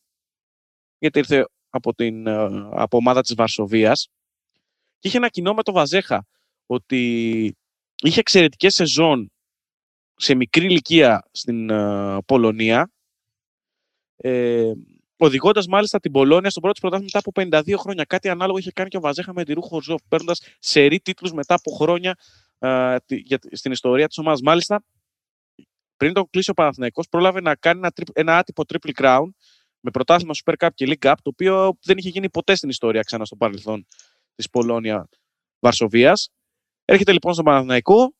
Γιατί 0.98 1.18
ήρθε 1.18 1.48
από, 1.70 1.94
την, 1.94 2.26
ε, 2.26 2.68
από 2.70 2.96
ομάδα 2.96 3.20
της 3.20 3.34
Βαρσοβίας 3.34 4.08
και 4.98 5.08
είχε 5.08 5.16
ένα 5.16 5.28
κοινό 5.28 5.54
με 5.54 5.62
το 5.62 5.72
Βαζέχα 5.72 6.26
ότι 6.66 7.56
είχε 8.02 8.20
εξαιρετικές 8.20 8.74
σεζόν 8.74 9.32
σε 10.16 10.34
μικρή 10.34 10.64
ηλικία 10.64 11.28
στην 11.32 11.68
uh, 11.70 12.18
Πολωνία 12.26 12.90
ε, 14.16 14.72
οδηγώντας 15.16 15.66
μάλιστα 15.66 16.00
την 16.00 16.12
Πολώνια 16.12 16.50
στον 16.50 16.62
πρώτο 16.62 16.80
πρωτάθλημα 16.80 17.10
μετά 17.14 17.48
από 17.48 17.60
52 17.72 17.74
χρόνια. 17.78 18.04
Κάτι 18.04 18.28
ανάλογο 18.28 18.58
είχε 18.58 18.70
κάνει 18.70 18.88
και 18.88 18.96
ο 18.96 19.00
Βαζέχα 19.00 19.32
με 19.32 19.44
τη 19.44 19.52
Ρούχο 19.52 19.82
Ζόφ, 19.82 20.00
παίρνοντας 20.08 20.40
σερή 20.58 21.00
τίτλους 21.00 21.32
μετά 21.32 21.54
από 21.54 21.70
χρόνια 21.70 22.18
uh, 22.58 22.98
για, 23.06 23.38
στην 23.50 23.72
ιστορία 23.72 24.06
της 24.06 24.18
ομάδας. 24.18 24.40
Μάλιστα, 24.40 24.84
πριν 25.96 26.12
το 26.12 26.24
κλείσει 26.24 26.50
ο 26.50 26.54
Παναθηναϊκός, 26.54 27.08
πρόλαβε 27.08 27.40
να 27.40 27.54
κάνει 27.54 27.78
ένα, 27.78 27.92
ένα 28.12 28.38
άτυπο 28.38 28.62
triple 28.68 28.90
crown 29.02 29.26
με 29.80 29.90
πρωτάθλημα 29.90 30.32
Super 30.44 30.54
Cup 30.58 30.68
και 30.74 30.86
League 30.88 31.10
Cup, 31.10 31.14
το 31.22 31.30
οποίο 31.30 31.76
δεν 31.82 31.98
είχε 31.98 32.08
γίνει 32.08 32.30
ποτέ 32.30 32.54
στην 32.54 32.68
ιστορία 32.68 33.02
ξανά 33.02 33.24
στο 33.24 33.36
παρελθόν 33.36 33.86
της 34.34 34.50
Πολώνια 34.50 35.08
Βαρσοβίας. 35.58 36.30
Έρχεται 36.84 37.12
λοιπόν 37.12 37.32
στον 37.32 37.44
Παναθηναϊκό, 37.44 38.14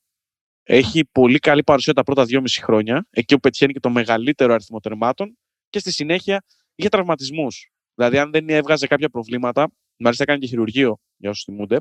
έχει 0.63 1.05
πολύ 1.05 1.39
καλή 1.39 1.63
παρουσία 1.63 1.93
τα 1.93 2.03
πρώτα 2.03 2.25
δυόμιση 2.25 2.63
χρόνια, 2.63 3.07
εκεί 3.11 3.35
που 3.35 3.41
πετυχαίνει 3.41 3.73
και 3.73 3.81
το 3.81 3.91
μεγαλύτερο 3.91 4.55
αριθμό 4.55 4.81
τερμάτων 4.81 5.39
και 5.71 5.79
στη 5.79 5.93
συνέχεια 5.93 6.45
είχε 6.75 6.89
τραυματισμούς. 6.89 7.71
Δηλαδή, 7.95 8.19
αν 8.19 8.31
δεν 8.31 8.49
έβγαζε 8.49 8.87
κάποια 8.87 9.09
προβλήματα, 9.09 9.73
μάλιστα 9.97 10.23
έκανε 10.23 10.39
και 10.39 10.47
χειρουργείο 10.47 10.99
για 11.17 11.31
όσους 11.31 11.45
θυμούνται, 11.45 11.79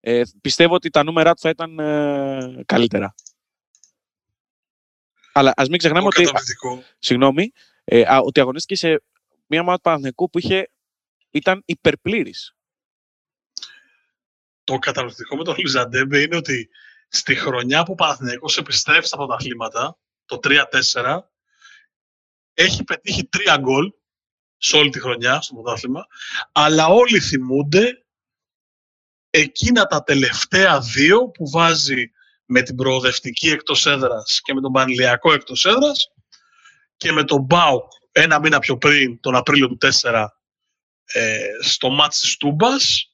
ε, 0.00 0.22
πιστεύω 0.40 0.74
ότι 0.74 0.90
τα 0.90 1.04
νούμερα 1.04 1.34
του 1.34 1.40
θα 1.40 1.48
ήταν 1.48 1.78
ε, 1.78 2.62
καλύτερα. 2.66 3.14
Αλλά 5.32 5.52
ας 5.56 5.68
μην 5.68 5.78
ξεχνάμε 5.78 6.06
ότι. 6.06 6.28
Συγγνώμη, 6.98 7.52
ε, 7.84 8.04
ότι 8.24 8.40
αγωνίστηκε 8.40 8.74
σε 8.74 9.02
μια 9.46 9.60
ομάδα 9.60 9.76
του 9.76 9.82
Παναθηναϊκού 9.82 10.30
που 10.30 10.38
είχε, 10.38 10.70
ήταν 11.30 11.62
υπερπλήρης. 11.64 12.54
Το 14.64 14.78
καταπληκτικό 14.78 15.36
με 15.36 15.44
τον 15.44 15.54
Λιζαντέμπε 15.56 16.20
είναι 16.20 16.36
ότι 16.36 16.68
στη 17.08 17.34
χρονιά 17.34 17.82
που 17.82 17.92
ο 17.92 17.94
Παναθηναϊκός 17.94 18.58
επιστρέφει 18.58 19.06
στα 19.06 19.16
πρωταθλήματα, 19.16 19.98
το 20.24 20.38
3-4, 20.42 21.18
έχει 22.54 22.84
πετύχει 22.84 23.24
τρία 23.24 23.56
γκολ 23.56 23.92
σε 24.56 24.76
όλη 24.76 24.90
τη 24.90 25.00
χρονιά 25.00 25.40
στο 25.40 25.54
πρωτάθλημα, 25.54 26.06
αλλά 26.52 26.86
όλοι 26.86 27.20
θυμούνται 27.20 28.04
εκείνα 29.30 29.86
τα 29.86 30.02
τελευταία 30.02 30.80
δύο 30.80 31.28
που 31.28 31.50
βάζει 31.50 32.10
με 32.44 32.62
την 32.62 32.76
προοδευτική 32.76 33.48
εκτός 33.48 33.86
έδρας 33.86 34.40
και 34.42 34.54
με 34.54 34.60
τον 34.60 34.72
πανηλιακό 34.72 35.32
εκτός 35.32 35.64
έδρας 35.64 36.12
και 36.96 37.12
με 37.12 37.24
τον 37.24 37.40
Μπάουκ 37.40 37.92
ένα 38.12 38.40
μήνα 38.40 38.58
πιο 38.58 38.78
πριν, 38.78 39.20
τον 39.20 39.36
Απρίλιο 39.36 39.68
του 39.68 39.78
4, 39.80 40.26
ε, 41.04 41.46
στο 41.60 41.90
μάτς 41.90 42.20
της 42.20 42.36
Τούμπας, 42.36 43.13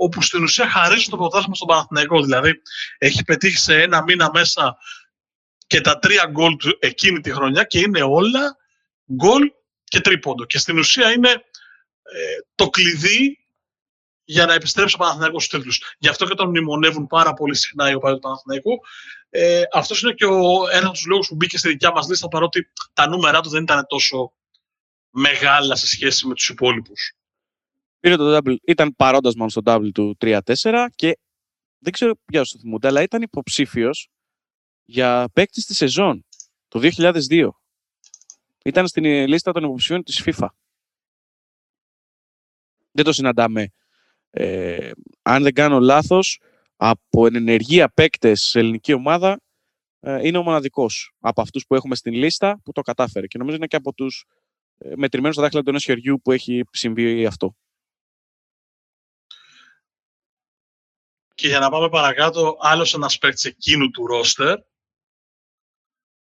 όπου 0.00 0.22
στην 0.22 0.42
ουσία 0.42 0.68
χαρίζουν 0.68 1.10
το 1.10 1.16
πρωτάθλημα 1.16 1.54
στον 1.54 1.68
Παναθηναϊκό. 1.68 2.22
Δηλαδή, 2.22 2.62
έχει 2.98 3.24
πετύχει 3.24 3.56
σε 3.56 3.82
ένα 3.82 4.02
μήνα 4.02 4.30
μέσα 4.32 4.76
και 5.66 5.80
τα 5.80 5.98
τρία 5.98 6.26
γκολ 6.30 6.56
του 6.56 6.76
εκείνη 6.80 7.20
τη 7.20 7.32
χρονιά 7.32 7.64
και 7.64 7.78
είναι 7.78 8.02
όλα 8.02 8.56
γκολ 9.12 9.52
και 9.84 10.00
τρίποντο. 10.00 10.44
Και 10.44 10.58
στην 10.58 10.78
ουσία 10.78 11.12
είναι 11.12 11.30
ε, 11.30 12.38
το 12.54 12.70
κλειδί 12.70 13.38
για 14.24 14.46
να 14.46 14.54
επιστρέψει 14.54 14.94
ο 14.94 14.98
Παναθηναϊκός 14.98 15.44
στους 15.44 15.58
τίτλους. 15.58 15.94
Γι' 15.98 16.08
αυτό 16.08 16.26
και 16.26 16.34
τον 16.34 16.48
μνημονεύουν 16.48 17.06
πάρα 17.06 17.32
πολύ 17.32 17.56
συχνά 17.56 17.90
οι 17.90 17.94
οπαδοί 17.94 18.14
του 18.14 18.20
Παναθηναϊκού. 18.20 18.80
Ε, 19.30 19.62
Αυτός 19.72 20.02
είναι 20.02 20.12
και 20.12 20.24
ο, 20.24 20.68
ένας 20.70 20.84
από 20.84 20.92
τους 20.92 21.06
λόγους 21.06 21.28
που 21.28 21.34
μπήκε 21.34 21.58
στη 21.58 21.68
δικιά 21.68 21.92
μας 21.92 22.08
λίστα, 22.08 22.28
παρότι 22.28 22.70
τα 22.92 23.08
νούμερά 23.08 23.40
του 23.40 23.48
δεν 23.48 23.62
ήταν 23.62 23.86
τόσο 23.86 24.32
μεγάλα 25.10 25.76
σε 25.76 25.86
σχέση 25.86 26.26
με 26.26 26.34
τους 26.34 26.48
υπόλοιπους. 26.48 27.14
Πήρε 28.00 28.16
το 28.16 28.36
double, 28.36 28.56
ήταν 28.66 28.94
παρόντας 28.96 29.34
μόνο 29.34 29.48
στο 29.48 29.60
double 29.64 29.90
του 29.94 30.16
3-4 30.20 30.86
και 30.94 31.18
δεν 31.78 31.92
ξέρω 31.92 32.14
ποια 32.24 32.40
το 32.40 32.58
θυμούνται, 32.58 32.88
αλλά 32.88 33.02
ήταν 33.02 33.22
υποψήφιος 33.22 34.08
για 34.84 35.28
παίκτης 35.32 35.62
στη 35.62 35.74
σεζόν 35.74 36.24
το 36.68 36.80
2002. 36.82 37.48
Ήταν 38.64 38.86
στην 38.86 39.04
λίστα 39.04 39.52
των 39.52 39.64
υποψηφίων 39.64 40.02
της 40.02 40.22
FIFA. 40.24 40.46
Δεν 42.90 43.04
το 43.04 43.12
συναντάμε. 43.12 43.68
Ε, 44.30 44.90
αν 45.22 45.42
δεν 45.42 45.52
κάνω 45.52 45.78
λάθος, 45.78 46.40
από 46.76 47.26
ενεργεία 47.26 47.88
παίκτες 47.88 48.40
σε 48.42 48.58
ελληνική 48.58 48.92
ομάδα, 48.92 49.40
ε, 50.00 50.26
είναι 50.26 50.38
ο 50.38 50.42
μοναδικός 50.42 51.12
από 51.18 51.40
αυτούς 51.40 51.66
που 51.66 51.74
έχουμε 51.74 51.94
στην 51.94 52.12
λίστα 52.12 52.60
που 52.64 52.72
το 52.72 52.80
κατάφερε. 52.80 53.26
Και 53.26 53.38
νομίζω 53.38 53.56
είναι 53.56 53.66
και 53.66 53.76
από 53.76 53.92
τους 53.92 54.24
ε, 54.78 54.92
μετρημένους 54.96 55.34
στα 55.34 55.42
δάχτυλα 55.42 55.62
του 55.62 55.70
ενός 55.70 55.84
χεριού 55.84 56.20
που 56.22 56.32
έχει 56.32 56.62
συμβεί 56.70 57.26
αυτό. 57.26 57.54
Και 61.40 61.48
για 61.48 61.58
να 61.58 61.70
πάμε 61.70 61.88
παρακάτω, 61.88 62.56
άλλος 62.60 62.94
ένας 62.94 63.18
παίκτης 63.18 63.44
εκείνου 63.44 63.90
του 63.90 64.06
ρόστερ 64.06 64.58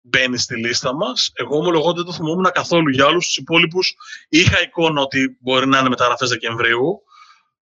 μπαίνει 0.01 0.39
στη 0.39 0.57
λίστα 0.57 0.95
μας. 0.95 1.31
Εγώ 1.35 1.57
ομολογώ 1.57 1.93
δεν 1.93 2.05
το 2.05 2.13
θυμόμουν 2.13 2.51
καθόλου 2.53 2.89
για 2.89 3.07
όλους 3.07 3.27
τους 3.27 3.37
υπόλοιπους. 3.37 3.95
Είχα 4.29 4.63
εικόνα 4.63 5.01
ότι 5.01 5.37
μπορεί 5.41 5.67
να 5.67 5.79
είναι 5.79 5.89
μεταγραφές 5.89 6.29
Δεκεμβρίου, 6.29 7.03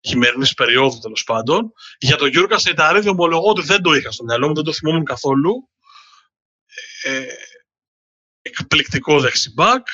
χειμερινής 0.00 0.54
περίοδου 0.54 0.98
τέλος 0.98 1.24
πάντων. 1.24 1.72
Για 1.98 2.16
τον 2.16 2.28
Γιώργο 2.28 2.58
Σεϊταρίδη 2.58 3.08
ομολογώ 3.08 3.50
ότι 3.50 3.62
δεν 3.62 3.82
το 3.82 3.92
είχα 3.94 4.10
στο 4.10 4.24
μυαλό 4.24 4.48
μου, 4.48 4.54
δεν 4.54 4.64
το 4.64 4.72
θυμόμουν 4.72 5.04
καθόλου. 5.04 5.68
Ε, 7.02 7.24
εκπληκτικό 8.42 9.20
δεξιμπάκ, 9.20 9.86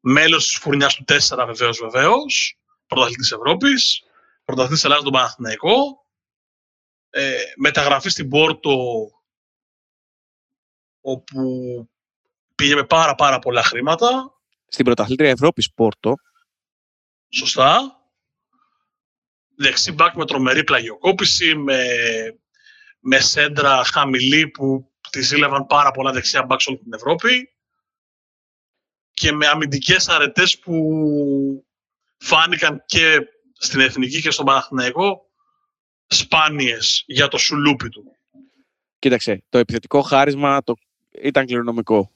μέλος 0.00 0.46
της 0.46 0.56
φουρνιάς 0.56 0.94
του 0.94 1.04
4 1.04 1.46
βεβαίως 1.46 1.78
βεβαίως, 1.78 2.58
πρωταθλητής 2.86 3.32
Ευρώπης, 3.32 4.02
πρωταθλητής 4.44 4.84
Ελλάδας 4.84 5.04
τον 5.04 5.12
Παναθηναϊκό, 5.12 6.06
ε, 7.10 7.38
μεταγραφή 7.56 8.08
στην 8.08 8.28
Πόρτο 8.28 9.06
όπου 11.00 11.42
πήγε 12.54 12.74
με 12.74 12.84
πάρα 12.84 13.14
πάρα 13.14 13.38
πολλά 13.38 13.62
χρήματα. 13.62 14.32
Στην 14.68 14.84
πρωταθλήτρια 14.84 15.30
Ευρώπης 15.30 15.72
Πόρτο. 15.72 16.14
Σωστά. 17.28 17.92
Δεξί 19.56 19.92
μπακ 19.92 20.14
με 20.14 20.26
τρομερή 20.26 20.64
πλαγιοκόπηση, 20.64 21.54
με, 21.54 21.84
με 23.00 23.18
σέντρα 23.18 23.84
χαμηλή 23.84 24.48
που 24.48 24.92
τη 25.10 25.22
ζήλευαν 25.22 25.66
πάρα 25.66 25.90
πολλά 25.90 26.12
δεξιά 26.12 26.42
μπακ 26.42 26.60
σε 26.60 26.70
όλη 26.70 26.78
την 26.78 26.92
Ευρώπη 26.92 27.52
και 29.10 29.32
με 29.32 29.46
αμυντικές 29.46 30.08
αρετές 30.08 30.58
που 30.58 30.74
φάνηκαν 32.18 32.82
και 32.86 33.18
στην 33.58 33.80
Εθνική 33.80 34.20
και 34.20 34.30
στον 34.30 34.44
Παναθηναϊκό 34.44 35.27
σπάνιες 36.08 37.04
για 37.06 37.28
το 37.28 37.38
σουλούπι 37.38 37.88
του. 37.88 38.04
Κοίταξε, 38.98 39.42
το 39.48 39.58
επιθετικό 39.58 40.00
χάρισμα 40.00 40.62
το... 40.62 40.74
ήταν 41.22 41.46
κληρονομικό. 41.46 42.12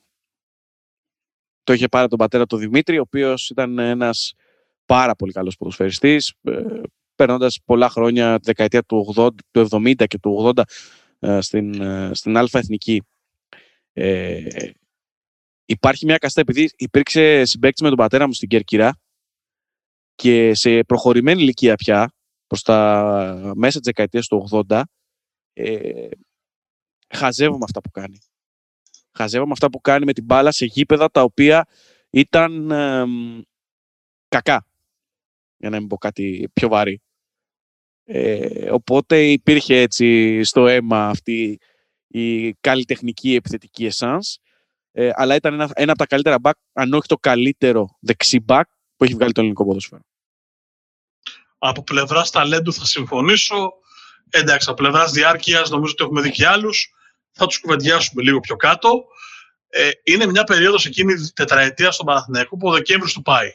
Το 1.65 1.73
είχε 1.73 1.89
πάρει 1.89 2.09
τον 2.09 2.19
πατέρα 2.19 2.47
του 2.47 2.57
Δημήτρη, 2.57 2.99
ο 2.99 3.01
οποίος 3.01 3.51
ήταν 3.51 3.79
ένας 3.79 4.35
πάρα 4.87 5.15
πολύ 5.15 5.33
καλός 5.33 5.57
ποδοσφαιριστής, 5.57 6.33
ε, 6.43 6.63
περνώντας 7.15 7.61
πολλά 7.65 7.89
χρόνια, 7.89 8.37
τη 8.37 8.45
δεκαετία 8.45 8.83
του, 8.83 9.15
80, 9.17 9.29
του 9.51 9.69
70 9.71 10.07
και 10.07 10.19
του 10.19 10.53
80 10.57 10.63
ε, 11.19 11.41
στην, 11.41 11.83
ε, 11.83 12.11
στην 12.15 12.37
Αλφα 12.37 12.59
Εθνική. 12.59 13.03
Ε, 13.93 14.71
υπάρχει 15.65 16.05
μια 16.05 16.19
καστά, 16.19 16.41
επειδή 16.41 16.71
υπήρξε 16.77 17.45
συμπέκτη 17.45 17.83
με 17.83 17.89
τον 17.89 17.99
πατέρα 17.99 18.27
μου 18.27 18.33
στην 18.33 18.49
Κέρκυρα 18.49 19.01
και 20.15 20.55
σε 20.55 20.83
προχωρημένη 20.83 21.43
ηλικία 21.43 21.75
πια, 21.75 22.13
προς 22.53 22.65
τα 22.65 23.53
μέσα 23.57 23.79
της 23.79 23.87
δεκαετίας 23.87 24.27
του 24.27 24.49
80, 24.69 24.83
ε, 25.53 26.09
χαζεύομαι 27.15 27.65
αυτά 27.65 27.81
που 27.81 27.91
κάνει. 27.91 28.19
Χαζεύομαι 29.13 29.53
αυτά 29.53 29.71
που 29.71 29.81
κάνει 29.81 30.05
με 30.05 30.13
την 30.13 30.25
μπάλα 30.25 30.53
σε 30.53 30.65
γήπεδα 30.65 31.11
τα 31.11 31.23
οποία 31.23 31.67
ήταν 32.11 32.69
κακά, 34.29 34.67
για 35.57 35.71
να 35.71 35.79
μην 35.79 35.87
πω 35.87 35.97
κάτι 35.97 36.51
πιο 36.53 36.69
βαρύ. 36.69 37.01
Ε, 38.05 38.71
οπότε 38.71 39.31
υπήρχε 39.31 39.81
έτσι 39.81 40.41
στο 40.43 40.67
αίμα 40.67 41.09
αυτή 41.09 41.59
η 42.07 42.53
καλλιτεχνική 42.53 43.35
επιθετική 43.35 43.85
εσάνς, 43.85 44.39
ε, 44.91 45.11
αλλά 45.15 45.35
ήταν 45.35 45.53
ένα, 45.55 45.71
ένα 45.75 45.91
από 45.91 46.01
τα 46.01 46.07
καλύτερα 46.07 46.37
back, 46.43 46.53
αν 46.73 46.93
όχι 46.93 47.07
το 47.07 47.17
καλύτερο 47.17 47.97
δεξί 48.01 48.45
back 48.49 48.63
που 48.97 49.05
έχει 49.05 49.15
βγάλει 49.15 49.33
το 49.33 49.41
ελληνικό 49.41 49.65
ποδόσφαιρο. 49.65 50.03
Από 51.65 51.83
πλευράς 51.83 52.31
ταλέντου 52.31 52.73
θα 52.73 52.85
συμφωνήσω. 52.85 53.73
Εντάξει, 54.31 54.71
από 54.71 54.83
πλευράς 54.83 55.13
διάρκειας 55.13 55.71
νομίζω 55.71 55.93
ότι 55.93 56.05
έχουμε 56.05 56.21
δει 56.21 56.31
και 56.31 56.47
άλλους. 56.47 56.93
Θα 57.33 57.47
τους 57.47 57.61
κουβεντιάσουμε 57.61 58.23
λίγο 58.23 58.41
πιο 58.41 58.57
κάτω. 58.57 59.05
Ε, 59.69 59.91
είναι 60.03 60.27
μια 60.27 60.45
περίοδος 60.45 60.87
εκείνη 60.87 61.13
η 61.13 61.33
τετραετία 61.35 61.91
στον 61.91 62.07
Παναθηναϊκό 62.07 62.57
που 62.57 62.69
ο 62.69 62.73
Δεκέμβρη 62.73 63.13
του 63.13 63.23
πάει. 63.23 63.51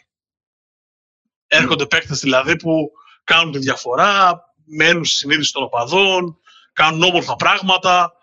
Έρχονται 1.47 1.83
mm. 1.83 1.89
παίκτες 1.89 2.19
δηλαδή 2.19 2.55
που 2.55 2.91
κάνουν 3.23 3.51
τη 3.51 3.59
διαφορά, 3.59 4.43
μένουν 4.65 5.05
στη 5.05 5.15
συνείδηση 5.15 5.53
των 5.53 5.63
οπαδών, 5.63 6.39
κάνουν 6.73 7.03
όμορφα 7.03 7.35
πράγματα. 7.35 8.13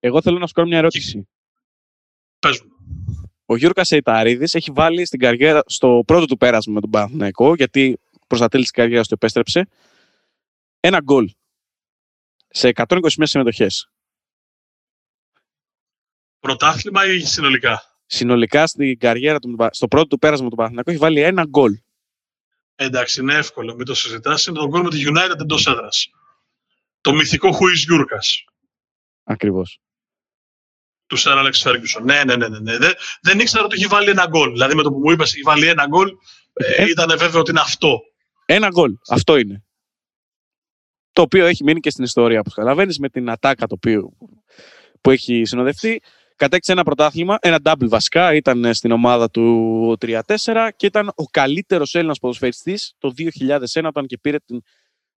Εγώ 0.00 0.22
θέλω 0.22 0.38
να 0.38 0.46
σου 0.46 0.52
κάνω 0.52 0.68
μια 0.68 0.78
ερώτηση. 0.78 1.28
Πες 2.38 2.60
μου. 2.60 2.70
Ο 3.46 3.56
Γιώργο 3.56 3.84
Σεϊταρίδης 3.84 4.54
έχει 4.54 4.70
βάλει 4.70 5.06
στην 5.06 5.18
καριέρα, 5.18 5.62
στο 5.66 6.02
πρώτο 6.06 6.26
του 6.26 6.36
πέρασμα 6.36 6.72
με 6.72 6.80
τον 6.80 6.90
Παναθηναϊκό, 6.90 7.54
γιατί 7.54 7.98
προ 8.32 8.40
τα 8.40 8.48
τέλη 8.48 8.64
τη 8.64 8.70
καριέρα 8.70 9.02
του 9.02 9.14
επέστρεψε, 9.14 9.68
ένα 10.80 11.00
γκολ 11.00 11.30
σε 12.48 12.70
121 12.74 12.98
συμμετοχές. 13.22 13.90
Πρωτάθλημα 16.40 17.06
ή 17.06 17.20
συνολικά; 17.20 17.82
Συνολικά 18.06 18.66
στην 18.66 18.98
καριέρα 18.98 19.38
του, 19.38 19.56
στο 19.70 19.88
πρώτο 19.88 20.06
του 20.06 20.18
πέρασμα 20.18 20.48
του 20.48 20.56
Παναθηναϊκού 20.56 20.90
έχει 20.90 20.98
βάλει 20.98 21.20
ένα 21.20 21.44
γκολ. 21.44 21.78
Εντάξει, 22.74 23.20
είναι 23.20 23.34
εύκολο, 23.34 23.74
μην 23.74 23.86
το 23.86 23.94
συζητάς. 23.94 24.46
Είναι 24.46 24.58
το 24.58 24.68
γκολ 24.68 24.82
με 24.82 24.90
τη 24.90 25.02
United 25.06 25.40
εντός 25.40 25.66
έδρας. 25.66 26.10
Το 27.00 27.12
μυθικό 27.12 27.52
Χουί 27.52 27.72
Γιούρκας. 27.72 28.44
Ακριβώς. 29.22 29.80
Του 31.06 31.16
Σερ 31.16 31.38
Αλεξ 31.38 31.60
Φέργκουσον. 31.60 32.04
Ναι, 32.04 32.24
ναι, 32.24 32.36
ναι. 32.36 32.48
ναι. 32.48 32.58
ναι. 32.58 32.78
Δεν, 32.78 32.92
δεν 33.20 33.38
ήξερα 33.38 33.64
ότι 33.64 33.74
έχει 33.74 33.86
βάλει 33.86 34.10
ένα 34.10 34.26
γκολ. 34.26 34.50
Δηλαδή 34.50 34.74
με 34.74 34.82
το 34.82 34.90
που 34.90 34.98
μου 34.98 35.10
είπες 35.10 35.32
έχει 35.32 35.42
βάλει 35.42 35.66
ένα 35.66 35.86
γκολ, 35.86 36.16
ε, 36.52 36.88
ήταν 36.88 37.18
βέβαιο 37.18 37.40
ότι 37.40 37.50
είναι 37.50 37.60
αυτό. 37.60 38.00
Ένα 38.54 38.68
γκολ. 38.68 38.96
Αυτό 39.08 39.36
είναι. 39.36 39.64
Το 41.12 41.22
οποίο 41.22 41.46
έχει 41.46 41.64
μείνει 41.64 41.80
και 41.80 41.90
στην 41.90 42.04
ιστορία, 42.04 42.40
όπως 42.40 42.54
καταλαβαίνεις, 42.54 42.98
με 42.98 43.08
την 43.08 43.30
ατάκα 43.30 43.66
το 43.66 43.74
οποίο, 43.74 44.12
που 45.00 45.10
έχει 45.10 45.44
συνοδευτεί. 45.44 46.02
Κατέκτησε 46.36 46.72
ένα 46.72 46.82
πρωτάθλημα, 46.82 47.38
ένα 47.40 47.58
double 47.64 47.88
βασικά, 47.88 48.34
ήταν 48.34 48.74
στην 48.74 48.90
ομάδα 48.90 49.30
του 49.30 49.96
3-4 50.00 50.70
και 50.76 50.86
ήταν 50.86 51.12
ο 51.14 51.24
καλύτερος 51.24 51.94
Έλληνας 51.94 52.18
ποδοσφαιριστής 52.18 52.94
το 52.98 53.12
2001 53.16 53.84
όταν 53.84 54.06
και 54.06 54.18
πήρε 54.18 54.38
την 54.38 54.62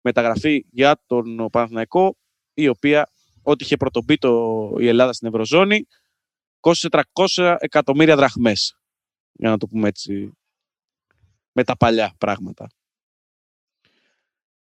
μεταγραφή 0.00 0.66
για 0.70 1.02
τον 1.06 1.48
Παναθηναϊκό, 1.50 2.16
η 2.54 2.68
οποία 2.68 3.10
ό,τι 3.42 3.64
είχε 3.64 3.76
πρωτομπεί 3.76 4.16
το, 4.16 4.72
η 4.78 4.86
Ελλάδα 4.86 5.12
στην 5.12 5.28
Ευρωζώνη, 5.28 5.86
κόστησε 6.60 7.04
300 7.34 7.56
εκατομμύρια 7.58 8.16
δραχμές. 8.16 8.78
Για 9.32 9.50
να 9.50 9.58
το 9.58 9.66
πούμε 9.66 9.88
έτσι, 9.88 10.32
με 11.52 11.64
τα 11.64 11.76
παλιά 11.76 12.14
πράγματα. 12.18 12.68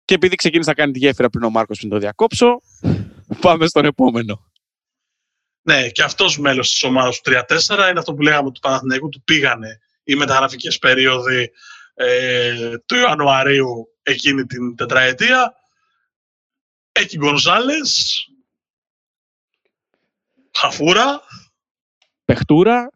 Και 0.05 0.13
επειδή 0.13 0.35
ξεκίνησε 0.35 0.69
να 0.69 0.75
κάνει 0.75 0.91
τη 0.91 0.99
γέφυρα 0.99 1.29
πριν 1.29 1.43
ο 1.43 1.49
Μάρκος 1.49 1.77
πριν 1.77 1.89
το 1.89 1.97
διακόψω, 1.97 2.61
πάμε 3.41 3.67
στον 3.67 3.85
επόμενο. 3.85 4.51
Ναι, 5.61 5.89
και 5.89 6.03
αυτός 6.03 6.37
μέλος 6.37 6.69
της 6.69 6.83
ομάδας 6.83 7.21
του 7.21 7.31
3-4 7.31 7.89
είναι 7.89 7.99
αυτό 7.99 8.13
που 8.13 8.21
λέγαμε 8.21 8.51
του 8.51 8.59
Παναθηναϊκού, 8.59 9.09
του 9.09 9.21
πήγανε 9.23 9.79
οι 10.03 10.15
μεταγραφικές 10.15 10.79
περίοδοι 10.79 11.51
ε, 11.93 12.77
του 12.85 12.95
Ιανουαρίου 12.95 13.87
εκείνη 14.03 14.45
την 14.45 14.75
τετραετία. 14.75 15.55
Έχει 16.91 17.17
Γκονζάλες, 17.17 18.27
Χαφούρα. 20.53 21.21
Πεχτούρα. 22.25 22.89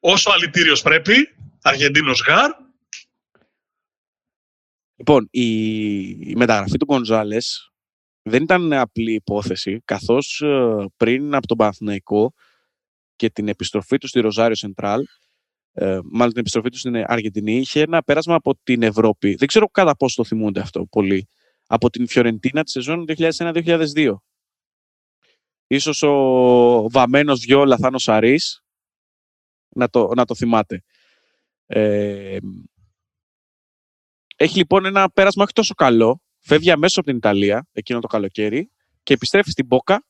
Όσο 0.00 0.30
αλητήριο 0.30 0.74
πρέπει. 0.82 1.34
Αργεντίνος 1.62 2.22
Γάρ. 2.26 2.50
Λοιπόν, 4.98 5.28
η, 5.30 6.08
η 6.08 6.34
μεταγραφή 6.36 6.76
του 6.76 6.84
Γκονζάλες 6.84 7.72
δεν 8.22 8.42
ήταν 8.42 8.72
απλή 8.72 9.12
υπόθεση, 9.12 9.80
καθώς 9.84 10.40
ε, 10.40 10.86
πριν 10.96 11.34
από 11.34 11.46
τον 11.46 11.56
Παναθηναϊκό 11.56 12.32
και 13.16 13.30
την 13.30 13.48
επιστροφή 13.48 13.98
του 13.98 14.06
στη 14.06 14.20
Ροζάριο 14.20 14.54
Σεντράλ, 14.54 15.04
ε, 15.72 15.98
μάλλον 16.04 16.30
την 16.30 16.40
επιστροφή 16.40 16.70
του 16.70 16.78
στην 16.78 16.96
Αργεντινή, 17.06 17.56
είχε 17.56 17.80
ένα 17.80 18.02
πέρασμα 18.02 18.34
από 18.34 18.54
την 18.62 18.82
Ευρώπη. 18.82 19.34
Δεν 19.34 19.48
ξέρω 19.48 19.68
κατά 19.68 19.96
πόσο 19.96 20.22
το 20.22 20.28
θυμούνται 20.28 20.60
αυτό 20.60 20.86
πολύ. 20.86 21.28
Από 21.66 21.90
την 21.90 22.08
Φιωρεντίνα 22.08 22.62
της 22.62 22.72
σεζόν 22.72 23.04
2001-2002. 23.08 24.14
Ίσως 25.66 26.02
ο 26.02 26.88
βαμμένος 26.90 27.40
δυο 27.40 27.64
Λαθάνος 27.64 28.02
Σαρής 28.02 28.62
να 29.68 29.88
το, 29.88 30.08
να 30.14 30.24
το 30.24 30.34
θυμάται. 30.34 30.84
Ε, 31.66 32.38
έχει 34.40 34.56
λοιπόν 34.56 34.84
ένα 34.84 35.10
πέρασμα 35.10 35.42
όχι 35.42 35.52
τόσο 35.52 35.74
καλό. 35.74 36.22
Φεύγει 36.38 36.70
αμέσως 36.70 36.96
από 36.96 37.06
την 37.06 37.16
Ιταλία 37.16 37.66
εκείνο 37.72 38.00
το 38.00 38.06
καλοκαίρι 38.06 38.70
και 39.02 39.14
επιστρέφει 39.14 39.50
στην 39.50 39.66
Μπόκα, 39.66 40.06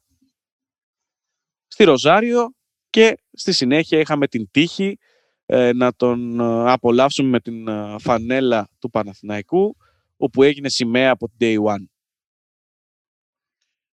στη 1.67 1.85
Ροζάριο 1.85 2.55
και 2.91 3.19
στη 3.33 3.53
συνέχεια 3.53 3.99
είχαμε 3.99 4.29
την 4.29 4.51
τύχη 4.51 4.99
ε, 5.47 5.73
να 5.73 5.95
τον 5.95 6.41
ε, 6.41 6.71
απολαύσουμε 6.71 7.29
με 7.29 7.41
την 7.41 7.69
ε, 7.69 7.97
φανέλα 7.99 8.69
του 8.79 8.91
Παναθηναϊκού 8.91 9.77
όπου 10.17 10.43
έγινε 10.43 10.69
σημαία 10.69 11.11
από 11.11 11.29
την 11.29 11.37
Day 11.41 11.73
One. 11.75 11.85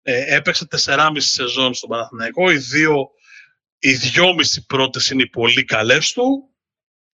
Ε, 0.02 0.34
έπαιξε 0.36 0.66
4,5 0.70 1.12
σεζόν 1.16 1.74
στον 1.74 1.88
Παναθηναϊκό. 1.88 2.50
Οι 2.50 2.56
δύο, 2.56 3.10
οι 3.78 3.92
δυόμιση 3.92 4.66
πρώτες 4.66 5.10
είναι 5.10 5.22
οι 5.22 5.28
πολύ 5.28 5.64
καλές 5.64 6.12
του. 6.12 6.54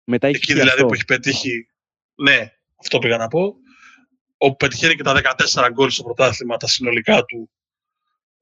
Μετά 0.03 0.27
Εκεί 0.27 0.53
δηλαδή 0.53 0.85
που 0.85 0.93
έχει 0.93 1.05
πετύχει, 1.05 1.69
ναι, 2.15 2.56
αυτό 2.79 2.99
πήγα 2.99 3.17
να 3.17 3.27
πω, 3.27 3.55
όπου 4.37 4.55
πετυχαίνει 4.55 4.95
και 4.95 5.03
τα 5.03 5.35
14 5.53 5.69
γκολ 5.71 5.89
στο 5.89 6.03
πρωτάθλημα, 6.03 6.57
τα 6.57 6.67
συνολικά 6.67 7.23
του 7.25 7.49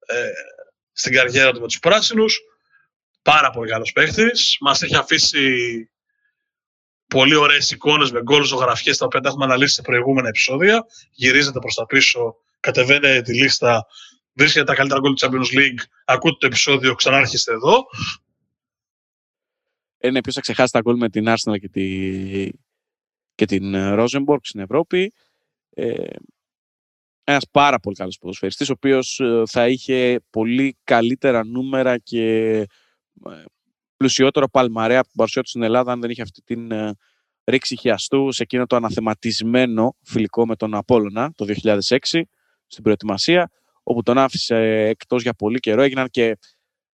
ε, 0.05 0.29
στην 0.91 1.13
καριέρα 1.13 1.51
του 1.51 1.59
με 1.59 1.67
τους 1.67 1.79
πράσινους. 1.79 2.39
Πάρα 3.21 3.49
πολύ 3.49 3.69
καλός 3.69 3.91
παίχτης. 3.91 4.57
Μας 4.59 4.81
έχει 4.81 4.95
αφήσει 4.95 5.89
πολύ 7.07 7.35
ωραίες 7.35 7.71
εικόνες 7.71 8.11
με 8.11 8.21
γκολ 8.21 8.43
ζωγραφιές 8.43 8.97
τα 8.97 9.05
οποία 9.05 9.19
τα 9.19 9.29
έχουμε 9.29 9.45
αναλύσει 9.45 9.73
σε 9.73 9.81
προηγούμενα 9.81 10.27
επεισόδια. 10.27 10.85
Γυρίζετε 11.11 11.59
προς 11.59 11.75
τα 11.75 11.85
πίσω, 11.85 12.35
κατεβαίνετε 12.59 13.21
τη 13.21 13.33
λίστα, 13.33 13.85
βρίσκετε 14.33 14.65
τα 14.65 14.75
καλύτερα 14.75 14.99
γκολ 14.99 15.13
του 15.13 15.25
Champions 15.25 15.57
League, 15.57 15.83
ακούτε 16.05 16.35
το 16.39 16.45
επεισόδιο, 16.45 16.95
ξανάρχεστε 16.95 17.53
εδώ. 17.53 17.85
Ε, 19.97 20.09
ναι, 20.09 20.21
ποιος 20.21 20.35
θα 20.35 20.41
ξεχάσει 20.41 20.71
τα 20.71 20.79
γκολ 20.79 20.97
με 20.97 21.09
την 21.09 21.25
Arsenal 21.27 21.59
και, 21.59 21.69
τη... 21.69 22.49
και 23.35 23.45
την 23.45 23.73
Rosenborg 23.75 24.39
στην 24.41 24.59
Ευρώπη. 24.59 25.13
Ε, 25.69 26.03
ένας 27.27 27.47
πάρα 27.51 27.79
πολύ 27.79 27.95
καλός 27.95 28.17
ποδοσφαιριστής, 28.17 28.69
ο 28.69 28.73
οποίος 28.73 29.19
ε, 29.19 29.43
θα 29.45 29.67
είχε 29.67 30.19
πολύ 30.29 30.77
καλύτερα 30.83 31.45
νούμερα 31.45 31.97
και 31.97 32.57
ε, 33.25 33.43
πλουσιότερο 33.97 34.49
παλμαρέα 34.49 34.99
από 34.99 35.07
την 35.07 35.17
παρουσία 35.17 35.41
του 35.41 35.49
στην 35.49 35.61
Ελλάδα 35.61 35.91
αν 35.91 36.01
δεν 36.01 36.09
είχε 36.09 36.21
αυτή 36.21 36.41
την 36.41 36.71
ε, 36.71 36.95
ρήξη 37.45 37.77
χιαστού 37.77 38.31
σε 38.31 38.43
εκείνο 38.43 38.65
το 38.65 38.75
αναθεματισμένο 38.75 39.95
φιλικό 40.01 40.45
με 40.45 40.55
τον 40.55 40.73
Απόλλωνα 40.75 41.31
το 41.35 41.45
2006 41.63 41.97
στην 42.67 42.83
προετοιμασία, 42.83 43.51
όπου 43.83 44.03
τον 44.03 44.17
άφησε 44.17 44.55
εκτός 44.87 45.21
για 45.21 45.33
πολύ 45.33 45.59
καιρό. 45.59 45.81
Έγιναν 45.81 46.07
και, 46.09 46.37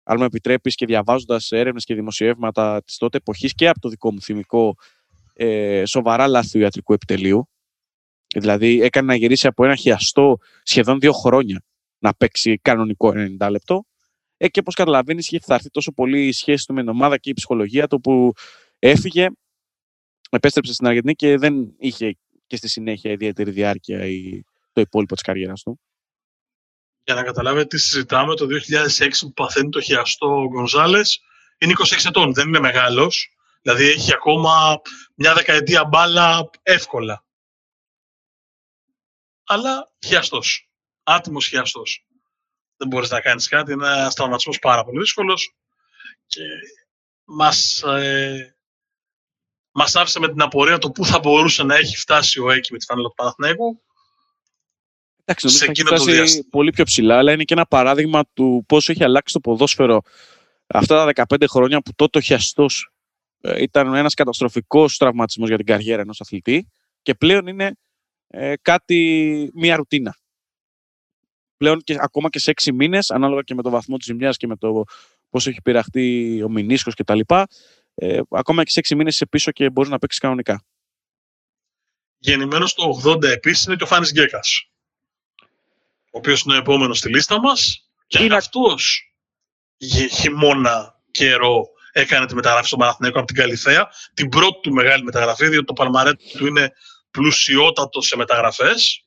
αν 0.02 0.16
μου 0.18 0.24
επιτρέπεις, 0.24 0.74
και 0.74 0.86
διαβάζοντας 0.86 1.52
έρευνες 1.52 1.84
και 1.84 1.94
δημοσιεύματα 1.94 2.82
της 2.82 2.96
τότε 2.96 3.16
εποχής 3.16 3.54
και 3.54 3.68
από 3.68 3.80
το 3.80 3.88
δικό 3.88 4.12
μου 4.12 4.20
θυμικό 4.20 4.74
ε, 5.40 5.82
σοβαρά 5.86 6.26
λάθη 6.26 6.50
του 6.50 6.58
ιατρικού 6.58 6.92
επιτελείου. 6.92 7.48
Δηλαδή 8.34 8.82
έκανε 8.82 9.06
να 9.06 9.14
γυρίσει 9.14 9.46
από 9.46 9.64
ένα 9.64 9.74
χιαστό 9.74 10.38
σχεδόν 10.62 11.00
δύο 11.00 11.12
χρόνια 11.12 11.62
να 11.98 12.14
παίξει 12.14 12.58
κανονικό 12.62 13.12
90 13.40 13.48
λεπτό. 13.50 13.84
Ε, 14.36 14.48
και 14.48 14.60
όπως 14.60 14.74
καταλαβαίνεις, 14.74 15.26
είχε 15.26 15.40
φθαρθεί 15.40 15.70
τόσο 15.70 15.92
πολύ 15.92 16.26
η 16.26 16.32
σχέση 16.32 16.66
του 16.66 16.74
με 16.74 16.80
την 16.80 16.88
ομάδα 16.88 17.18
και 17.18 17.30
η 17.30 17.32
ψυχολογία 17.32 17.86
του 17.86 18.00
που 18.00 18.32
έφυγε, 18.78 19.28
επέστρεψε 20.30 20.72
στην 20.72 20.86
Αργεντινή 20.86 21.14
και 21.14 21.36
δεν 21.36 21.74
είχε 21.78 22.16
και 22.46 22.56
στη 22.56 22.68
συνέχεια 22.68 23.12
ιδιαίτερη 23.12 23.50
διάρκεια 23.50 24.06
η, 24.06 24.44
το 24.72 24.80
υπόλοιπο 24.80 25.14
της 25.14 25.22
καριέρας 25.22 25.62
του. 25.62 25.80
Για 27.04 27.14
να 27.14 27.22
καταλάβετε 27.22 27.66
τι 27.66 27.78
συζητάμε, 27.78 28.34
το 28.34 28.46
2006 28.98 29.08
που 29.20 29.32
παθαίνει 29.32 29.68
το 29.68 29.80
χιαστό 29.80 30.40
ο 30.40 30.48
Γκονζάλες 30.48 31.20
είναι 31.58 31.72
26 31.78 32.08
ετών, 32.08 32.34
δεν 32.34 32.48
είναι 32.48 32.60
μεγάλος. 32.60 33.37
Δηλαδή 33.62 33.88
έχει 33.88 34.12
ακόμα 34.12 34.80
μια 35.14 35.34
δεκαετία 35.34 35.84
μπάλα 35.84 36.50
εύκολα 36.62 37.26
αλλά 39.48 39.90
χιαστός. 40.06 40.70
Άτιμος 41.02 41.46
χιαστός. 41.46 42.06
Δεν 42.76 42.88
μπορείς 42.88 43.10
να 43.10 43.20
κάνεις 43.20 43.48
κάτι. 43.48 43.72
Είναι 43.72 43.86
ένας 43.86 44.14
τραυματισμός 44.14 44.58
πάρα 44.58 44.84
πολύ 44.84 44.98
δύσκολος. 44.98 45.54
Και 46.26 46.42
μας 47.24 47.82
ε, 47.82 48.56
μας 49.70 49.96
άφησε 49.96 50.18
με 50.18 50.28
την 50.28 50.42
απορία 50.42 50.78
το 50.78 50.90
πού 50.90 51.04
θα 51.04 51.18
μπορούσε 51.18 51.62
να 51.62 51.76
έχει 51.76 51.96
φτάσει 51.96 52.40
ο 52.40 52.50
Έκη 52.50 52.72
με 52.72 52.78
τη 52.78 52.84
φανέλα 52.84 53.08
του 53.08 53.14
Παναθηναίκου. 53.14 53.82
Εντάξει, 55.24 55.46
νομίζω 55.46 56.02
ότι 56.02 56.12
έχει 56.12 56.16
φτάσει 56.16 56.48
πολύ 56.48 56.70
πιο 56.70 56.84
ψηλά, 56.84 57.18
αλλά 57.18 57.32
είναι 57.32 57.44
και 57.44 57.54
ένα 57.54 57.66
παράδειγμα 57.66 58.24
του 58.32 58.64
πόσο 58.68 58.92
έχει 58.92 59.04
αλλάξει 59.04 59.32
το 59.32 59.40
ποδόσφαιρο 59.40 60.02
αυτά 60.66 61.12
τα 61.12 61.26
15 61.28 61.44
χρόνια 61.48 61.82
που 61.82 61.94
τότε 61.94 62.18
ο 62.18 62.20
χιαστός 62.20 62.92
ε, 62.92 62.97
ήταν 63.58 63.94
ένας 63.94 64.14
καταστροφικός 64.14 64.96
τραυματισμός 64.96 65.48
για 65.48 65.56
την 65.56 65.66
καριέρα 65.66 66.02
ενός 66.02 66.20
αθλητή 66.20 66.68
και 67.02 67.14
πλέον 67.14 67.46
είναι 67.46 67.72
ε, 68.26 68.54
κάτι, 68.62 69.50
μία 69.54 69.76
ρουτίνα. 69.76 70.16
Πλέον 71.56 71.80
και, 71.80 71.96
ακόμα 71.98 72.28
και 72.28 72.38
σε 72.38 72.50
έξι 72.50 72.72
μήνες, 72.72 73.10
ανάλογα 73.10 73.42
και 73.42 73.54
με 73.54 73.62
το 73.62 73.70
βαθμό 73.70 73.96
της 73.96 74.06
ζημιάς 74.06 74.36
και 74.36 74.46
με 74.46 74.56
το 74.56 74.84
πώς 75.30 75.46
έχει 75.46 75.62
πειραχτεί 75.62 76.40
ο 76.42 76.48
μηνίσκος 76.48 76.94
κτλ. 76.94 77.20
Ε, 77.94 78.20
ακόμα 78.30 78.64
και 78.64 78.70
σε 78.70 78.78
έξι 78.78 78.94
μήνες 78.94 79.14
είσαι 79.14 79.26
πίσω 79.26 79.50
και 79.50 79.70
μπορείς 79.70 79.90
να 79.90 79.98
παίξεις 79.98 80.20
κανονικά. 80.20 80.64
Γεννημένος 82.18 82.74
το 82.74 83.00
80 83.04 83.22
επίσης 83.22 83.64
είναι 83.64 83.76
και 83.76 83.82
ο 83.82 83.86
Φάνης 83.86 84.12
Γκέκας, 84.12 84.70
ο 86.04 86.18
οποίος 86.18 86.42
είναι 86.42 86.54
ο 86.54 86.58
επόμενος 86.58 86.98
στη 86.98 87.08
λίστα 87.08 87.40
μας 87.40 87.90
και 88.06 88.22
είναι... 88.22 88.36
αυτός 88.36 89.12
χειμώνα 90.10 91.02
καιρό 91.10 91.68
έκανε 92.00 92.26
τη 92.26 92.34
μεταγραφή 92.34 92.66
στον 92.66 92.78
Παναθηναϊκό 92.78 93.18
από 93.18 93.26
την 93.26 93.36
Καλυθέα, 93.36 93.88
την 94.14 94.28
πρώτη 94.28 94.60
του 94.62 94.72
μεγάλη 94.72 95.02
μεταγραφή, 95.04 95.48
διότι 95.48 95.64
το 95.64 95.72
παλμαρέ 95.72 96.10
του 96.38 96.46
είναι 96.46 96.72
πλουσιότατο 97.10 98.00
σε 98.00 98.16
μεταγραφές. 98.16 99.02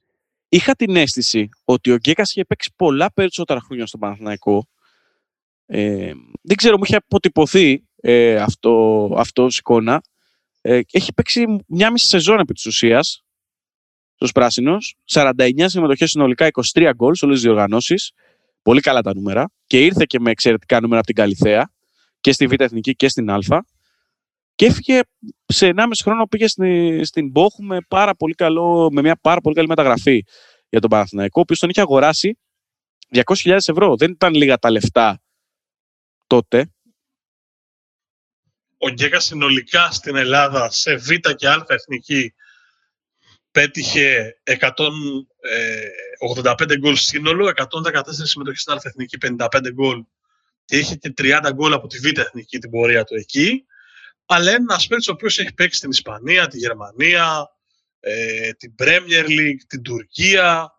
Είχα 0.50 0.76
την 0.76 0.96
αίσθηση 0.96 1.50
ότι 1.64 1.92
ο 1.92 1.96
Γκέκας 1.96 2.30
είχε 2.30 2.46
παίξει 2.46 2.74
πολλά 2.76 3.14
περισσότερα 3.14 3.60
χρόνια 3.60 3.86
στον 3.86 4.00
Παναθηναϊκό. 4.00 4.68
Ε, 5.66 6.12
δεν 6.42 6.58
ξέρω, 6.58 6.78
μου 6.78 6.84
είχε 6.84 6.96
αποτυπωθεί 6.96 7.84
ε, 7.96 8.36
αυτό, 8.36 9.06
αυτό 9.18 9.44
ως 9.44 9.58
εικόνα. 9.58 10.02
Ε, 10.62 10.80
έχει 10.92 11.14
παίξει 11.14 11.46
μια 11.68 11.92
μισή 11.92 12.08
σεζόν 12.08 12.40
επί 12.40 12.54
της 12.54 12.66
ουσίας 12.66 13.24
στους 14.16 14.32
πράσινους. 14.32 14.96
49 15.12 15.66
συμμετοχές 15.66 16.10
συνολικά, 16.10 16.48
23 16.74 16.92
γκολ 16.96 17.16
σε 17.16 17.26
όλες 17.26 17.38
τις 17.38 17.48
διοργανώσεις. 17.48 18.12
Πολύ 18.62 18.82
καλά 18.82 19.02
τα 19.02 19.14
νούμερα. 19.14 19.52
Και 19.68 19.86
ήρθε 19.86 20.06
και 20.08 20.20
με 20.20 20.32
εξαιρετικά 20.32 20.80
νούμερα 20.82 20.98
από 20.98 21.08
την 21.08 21.16
Καλιθέα 21.16 21.72
και 22.22 22.32
στη 22.32 22.48
Β' 22.48 22.62
Εθνική 22.62 22.96
και 22.96 23.10
στην 23.10 23.32
Α. 23.32 23.40
Και 24.56 24.66
έφυγε 24.66 25.02
σε 25.46 25.72
1,5 25.76 25.86
χρόνο 26.04 26.28
πήγε 26.28 26.48
στην, 26.48 27.06
στην 27.06 27.30
Μπόχου 27.30 27.64
με, 27.64 27.78
πάρα 27.88 28.16
πολύ 28.16 28.34
καλό, 28.34 28.90
με 28.92 29.02
μια 29.02 29.16
πάρα 29.22 29.42
πολύ 29.42 29.56
καλή 29.56 29.68
μεταγραφή 29.68 30.26
για 30.70 30.80
τον 30.80 30.90
Παναθηναϊκό, 30.90 31.40
ο 31.40 31.42
οποίος 31.42 31.60
τον 31.60 31.70
είχε 31.70 31.82
αγοράσει 31.82 32.38
200.000 33.12 33.56
ευρώ. 33.56 33.96
Δεν 33.96 34.12
ήταν 34.12 34.34
λίγα 34.34 34.58
τα 34.58 34.72
λεφτά 34.72 35.22
τότε. 36.28 36.72
Ο 38.78 38.90
Γκέκα 38.90 39.20
συνολικά 39.20 39.92
στην 39.92 40.16
Ελλάδα 40.16 40.72
σε 40.72 40.96
Β 40.96 41.10
και 41.36 41.48
Α 41.48 41.66
εθνική 41.68 42.34
πέτυχε 43.52 44.38
185 44.44 44.60
ε, 46.70 46.78
γκολ 46.78 46.96
σύνολο, 46.96 47.54
114 47.56 48.02
συμμετοχές 48.08 48.62
στην 48.62 48.74
Α 48.74 48.80
εθνική, 48.84 49.18
55 49.22 49.46
γκολ 49.74 50.04
και 50.04 50.21
είχε 50.68 50.96
και 50.96 51.14
30 51.18 51.50
γκολ 51.54 51.74
από 51.74 51.88
τη 51.88 52.00
Β 52.00 52.06
εθνική 52.18 52.60
την 52.60 52.70
πορεία 52.70 53.04
του 53.04 53.16
εκεί 53.16 53.66
αλλά 54.34 54.52
είναι 54.52 54.66
ένα 54.70 54.80
παίκτη 54.88 55.10
ο 55.10 55.14
οποίος 55.14 55.40
έχει 55.40 55.54
παίξει 55.54 55.78
στην 55.78 55.90
Ισπανία, 55.90 56.48
τη 56.48 56.58
Γερμανία, 56.58 57.52
ε, 58.00 58.52
την 58.52 58.76
Premier 58.78 59.26
League, 59.26 59.62
την 59.68 59.82
Τουρκία. 59.82 60.76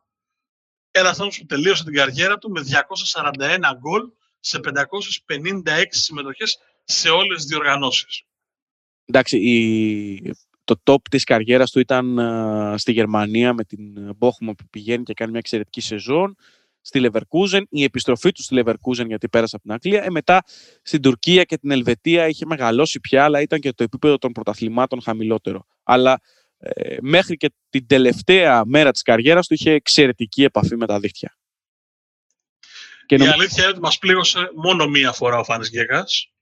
Ένας 0.90 1.10
άνθρωπος 1.10 1.38
που 1.38 1.46
τελείωσε 1.46 1.84
την 1.84 1.94
καριέρα 1.94 2.38
του 2.38 2.50
με 2.50 2.60
241 2.60 3.76
γκολ 3.78 4.02
σε 4.40 4.58
556 4.58 5.84
συμμετοχές 5.88 6.58
σε 6.84 7.08
όλες 7.08 7.36
τις 7.36 7.46
διοργανώσεις. 7.46 8.22
Εντάξει, 9.04 9.36
η... 9.36 10.34
το 10.64 10.80
top 10.84 11.08
της 11.10 11.24
καριέρας 11.24 11.70
του 11.70 11.80
ήταν 11.80 12.16
uh, 12.20 12.74
στη 12.78 12.92
Γερμανία 12.92 13.52
με 13.52 13.64
την 13.64 14.16
Bochum 14.18 14.52
που 14.56 14.68
πηγαίνει 14.70 15.02
και 15.02 15.14
κάνει 15.14 15.30
μια 15.30 15.40
εξαιρετική 15.40 15.80
σεζόν 15.80 16.36
στη 16.82 17.10
Leverkusen, 17.10 17.62
η 17.68 17.82
επιστροφή 17.82 18.32
του 18.32 18.42
στη 18.42 18.62
Leverkusen 18.64 19.06
γιατί 19.06 19.28
πέρασε 19.28 19.56
από 19.56 19.64
την 19.64 19.72
Αγγλία. 19.72 20.04
Ε, 20.04 20.10
μετά 20.10 20.42
στην 20.82 21.02
Τουρκία 21.02 21.44
και 21.44 21.58
την 21.58 21.70
Ελβετία 21.70 22.28
είχε 22.28 22.46
μεγαλώσει 22.46 23.00
πια, 23.00 23.24
αλλά 23.24 23.40
ήταν 23.40 23.60
και 23.60 23.72
το 23.72 23.82
επίπεδο 23.82 24.18
των 24.18 24.32
πρωταθλημάτων 24.32 25.02
χαμηλότερο. 25.02 25.66
Αλλά 25.82 26.20
ε, 26.58 26.96
μέχρι 27.00 27.36
και 27.36 27.52
την 27.70 27.86
τελευταία 27.86 28.64
μέρα 28.64 28.90
της 28.90 29.02
καριέρας 29.02 29.46
του 29.46 29.54
είχε 29.54 29.70
εξαιρετική 29.70 30.42
επαφή 30.42 30.76
με 30.76 30.86
τα 30.86 31.00
δίχτυα. 31.00 31.36
Και 33.06 33.14
η 33.14 33.26
αλήθεια 33.26 33.62
είναι 33.62 33.72
ότι 33.72 33.80
μας 33.80 33.98
πλήγωσε 33.98 34.50
μόνο 34.54 34.86
μία 34.86 35.12
φορά 35.12 35.38
ο 35.38 35.44
Φάνης 35.44 35.70
Γκέκας, 35.70 36.32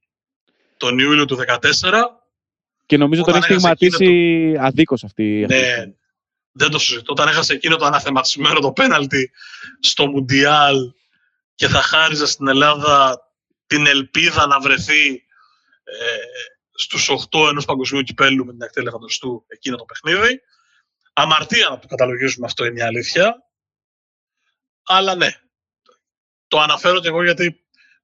τον 0.77 0.99
Ιούλιο 0.99 1.25
του 1.25 1.35
2014, 1.35 2.21
Και 2.85 2.97
νομίζω 2.97 3.23
τον 3.23 3.35
έχει 3.35 3.43
στιγματίσει 3.43 4.53
το... 4.55 4.61
αδίκως 4.61 5.03
αυτή. 5.03 5.45
Ναι, 5.47 5.93
δεν 6.51 6.69
το 6.69 6.79
συζητώ. 6.79 7.11
Όταν 7.11 7.27
έχασε 7.27 7.53
εκείνο 7.53 7.75
το 7.75 7.85
αναθεματισμένο 7.85 8.59
το 8.59 8.71
πέναλτι 8.71 9.31
στο 9.79 10.07
Μουντιάλ 10.07 10.93
και 11.55 11.67
θα 11.67 11.81
χάριζε 11.81 12.25
στην 12.25 12.47
Ελλάδα 12.47 13.21
την 13.65 13.85
ελπίδα 13.85 14.47
να 14.47 14.59
βρεθεί 14.59 15.25
ε, 15.83 16.17
στους 16.73 17.09
8 17.31 17.49
ενός 17.49 17.65
παγκοσμίου 17.65 18.01
κυπέλου 18.01 18.45
με 18.45 18.51
την 18.51 18.63
ακτή 18.63 18.83
του 19.19 19.45
εκείνο 19.47 19.77
το 19.77 19.85
παιχνίδι. 19.85 20.41
Αμαρτία 21.13 21.69
να 21.69 21.79
το 21.79 21.87
καταλογίζουμε 21.87 22.45
αυτό 22.45 22.65
είναι 22.65 22.79
η 22.79 22.83
αλήθεια. 22.83 23.35
Αλλά 24.83 25.15
ναι, 25.15 25.31
το 26.47 26.59
αναφέρω 26.59 26.99
και 26.99 27.07
εγώ 27.07 27.23
γιατί 27.23 27.45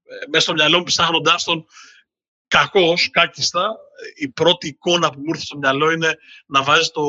ε, 0.04 0.26
μέσα 0.28 0.44
στο 0.44 0.54
μυαλό 0.54 0.78
μου 0.78 0.84
ψάχνοντάς 0.84 1.44
τον 1.44 1.66
κακός, 2.48 3.10
κάκιστα, 3.10 3.76
η 4.16 4.28
πρώτη 4.28 4.68
εικόνα 4.68 5.10
που 5.10 5.20
μου 5.20 5.26
ήρθε 5.28 5.46
στο 5.46 5.58
μυαλό 5.58 5.92
είναι 5.92 6.18
να 6.46 6.64
βάζεις 6.64 6.92
το, 6.92 7.04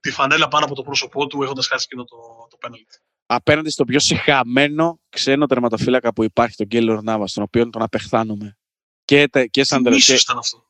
τη 0.00 0.10
φανέλα 0.10 0.48
πάνω 0.48 0.64
από 0.64 0.74
το 0.74 0.82
πρόσωπό 0.82 1.26
του 1.26 1.42
έχοντας 1.42 1.66
χάσει 1.66 1.86
εκείνο 1.90 2.04
το, 2.04 2.16
το 2.50 2.56
πέναλτι. 2.56 2.98
Απέναντι 3.26 3.70
στο 3.70 3.84
πιο 3.84 3.98
συχαμένο 3.98 5.00
ξένο 5.08 5.46
τερματοφύλακα 5.46 6.12
που 6.12 6.22
υπάρχει, 6.22 6.56
τον 6.56 6.66
Γκέιλορ 6.66 7.02
Νάβα, 7.02 7.24
τον 7.34 7.42
οποίο 7.42 7.70
τον 7.70 7.82
απεχθάνουμε. 7.82 8.58
Και, 9.04 9.28
και, 9.50 9.64
σαν, 9.64 9.84
και, 9.84 10.18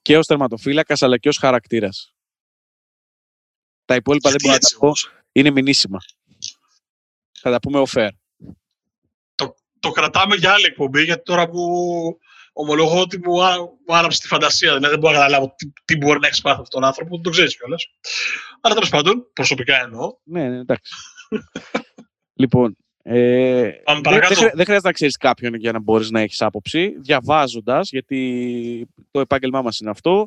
και 0.02 0.18
ως 0.18 0.26
τερματοφύλακας 0.26 1.02
αλλά 1.02 1.18
και 1.18 1.28
ως 1.28 1.36
χαρακτήρας. 1.36 2.14
Τα 3.84 3.94
υπόλοιπα 3.94 4.30
δεν 4.30 4.38
μπορώ 4.42 4.54
να 4.54 4.58
τα 4.58 4.76
πω. 4.78 4.92
Είναι 5.32 5.50
μηνύσιμα. 5.50 5.98
Θα 7.40 7.50
τα 7.50 7.58
πούμε 7.58 7.82
fair. 7.92 8.08
Το, 9.34 9.54
το 9.80 9.90
κρατάμε 9.90 10.34
για 10.34 10.52
άλλη 10.52 10.64
εκπομπή, 10.64 11.02
γιατί 11.02 11.22
τώρα 11.22 11.48
που 11.48 11.60
ομολογώ 12.54 13.00
ότι 13.00 13.18
μου, 13.18 13.32
μου 13.86 13.96
άναψε 13.96 14.20
τη 14.20 14.26
φαντασία. 14.26 14.68
Δηλαδή 14.74 14.90
δεν 14.90 14.98
μπορώ 14.98 15.12
να 15.12 15.18
καταλάβω 15.18 15.54
τι, 15.56 15.72
τι 15.84 15.96
μπορεί 15.96 16.18
να 16.18 16.26
έχει 16.26 16.42
πάθει 16.42 16.60
αυτόν 16.60 16.80
τον 16.80 16.84
άνθρωπο, 16.88 17.20
τον 17.20 17.32
ξέρεις 17.32 17.56
κιόλας. 17.56 17.86
Αλλά 18.60 18.74
τέλος 18.74 18.88
πάντων, 18.88 19.30
προσωπικά 19.32 19.80
εννοώ. 19.80 20.16
Ναι, 20.24 20.48
ναι, 20.48 20.58
εντάξει. 20.58 20.94
λοιπόν, 22.42 22.76
ε, 23.02 23.70
δεν, 23.84 24.02
δεν, 24.02 24.50
δεν 24.54 24.64
χρειάζεται 24.64 24.80
να 24.82 24.92
ξέρεις 24.92 25.16
κάποιον 25.16 25.54
για 25.54 25.72
να 25.72 25.80
μπορείς 25.80 26.10
να 26.10 26.20
έχεις 26.20 26.42
άποψη. 26.42 26.94
Διαβάζοντας, 26.98 27.90
γιατί 27.90 28.88
το 29.10 29.20
επάγγελμά 29.20 29.62
μας 29.62 29.78
είναι 29.78 29.90
αυτό, 29.90 30.26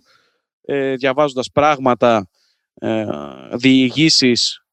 ε, 0.61 0.95
διαβάζοντας 0.95 1.51
πράγματα, 1.51 2.29
ε, 2.73 3.05
διηγήσεις 3.51 4.65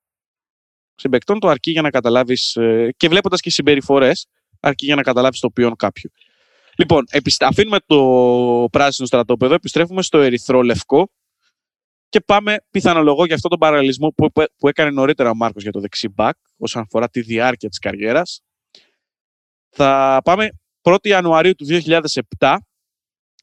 συμπεκτών, 0.94 1.38
το 1.38 1.48
αρκεί 1.48 1.70
για 1.70 1.82
να 1.82 1.90
καταλάβεις 1.90 2.56
ε, 2.56 2.94
και 2.96 3.08
βλέποντας 3.08 3.40
και 3.40 3.50
συμπεριφορές, 3.50 4.26
αρκεί 4.60 4.84
για 4.84 4.94
να 4.94 5.02
καταλάβεις 5.02 5.40
το 5.40 5.50
ποιόν 5.50 5.76
κάποιου. 5.76 6.10
Λοιπόν, 6.78 7.04
αφήνουμε 7.40 7.78
το 7.86 8.68
πράσινο 8.72 9.06
στρατόπεδο, 9.06 9.54
επιστρέφουμε 9.54 10.02
στο 10.02 10.18
ερυθρό 10.18 10.62
λευκό 10.62 11.08
και 12.08 12.20
πάμε 12.20 12.56
πιθανολογώ 12.70 13.24
για 13.24 13.34
αυτό 13.34 13.48
τον 13.48 13.58
παραλληλισμό 13.58 14.08
που, 14.08 14.30
που 14.56 14.68
έκανε 14.68 14.90
νωρίτερα 14.90 15.30
ο 15.30 15.34
Μάρκος 15.34 15.62
για 15.62 15.72
το 15.72 15.80
δεξί 15.80 16.08
μπακ 16.08 16.36
όσον 16.56 16.82
αφορά 16.82 17.08
τη 17.08 17.20
διάρκεια 17.20 17.68
της 17.68 17.78
καριέρας. 17.78 18.40
Θα 19.68 20.20
πάμε 20.24 20.50
1η 20.82 21.06
Ιανουαρίου 21.06 21.54
του 21.54 21.66
2007 22.38 22.56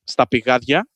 στα 0.04 0.28
πηγάδια 0.28 0.90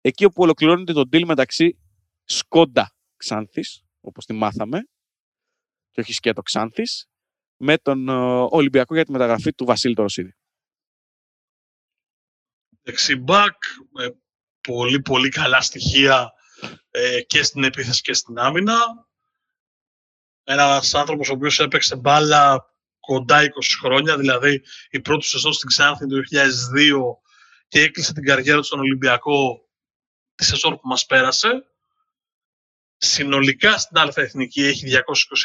εκεί 0.00 0.24
όπου 0.24 0.42
ολοκληρώνεται 0.42 0.92
το 0.92 1.00
deal 1.12 1.24
μεταξύ 1.24 1.78
Σκόντα 2.24 2.90
Ξάνθης, 3.16 3.84
όπως 4.00 4.24
τη 4.24 4.32
μάθαμε, 4.32 4.78
και 5.90 6.00
όχι 6.00 6.12
σκέτο 6.12 6.42
Ξάνθης, 6.42 7.06
με 7.56 7.76
τον 7.78 8.08
ε, 8.08 8.12
Ολυμπιακό 8.50 8.94
για 8.94 9.04
τη 9.04 9.12
μεταγραφή 9.12 9.52
του 9.54 9.64
Βασίλη 9.64 9.94
Τωροσίδη. 9.94 10.34
Δεξιμπάκ, 12.86 13.62
με 13.90 14.16
πολύ 14.60 15.00
πολύ 15.00 15.28
καλά 15.28 15.60
στοιχεία 15.60 16.32
ε, 16.90 17.20
και 17.20 17.42
στην 17.42 17.64
επίθεση 17.64 18.00
και 18.02 18.12
στην 18.12 18.38
άμυνα. 18.38 18.78
Ένας 20.44 20.94
άνθρωπος 20.94 21.28
ο 21.28 21.32
οποίος 21.32 21.60
έπαιξε 21.60 21.96
μπάλα 21.96 22.74
κοντά 23.00 23.40
20 23.42 23.48
χρόνια, 23.80 24.16
δηλαδή 24.16 24.62
η 24.90 25.00
πρώτη 25.00 25.24
σεζόν 25.24 25.52
στην 25.52 25.68
Ξάνθη 25.68 26.06
το 26.06 26.16
2002 26.16 27.16
και 27.68 27.80
έκλεισε 27.80 28.12
την 28.12 28.24
καριέρα 28.24 28.58
του 28.58 28.64
στον 28.64 28.78
Ολυμπιακό 28.78 29.68
τη 30.34 30.44
σεζόν 30.44 30.74
που 30.74 30.88
μας 30.88 31.06
πέρασε. 31.06 31.64
Συνολικά 32.96 33.78
στην 33.78 33.98
Αλφα 33.98 34.20
Εθνική 34.20 34.64
έχει 34.64 34.86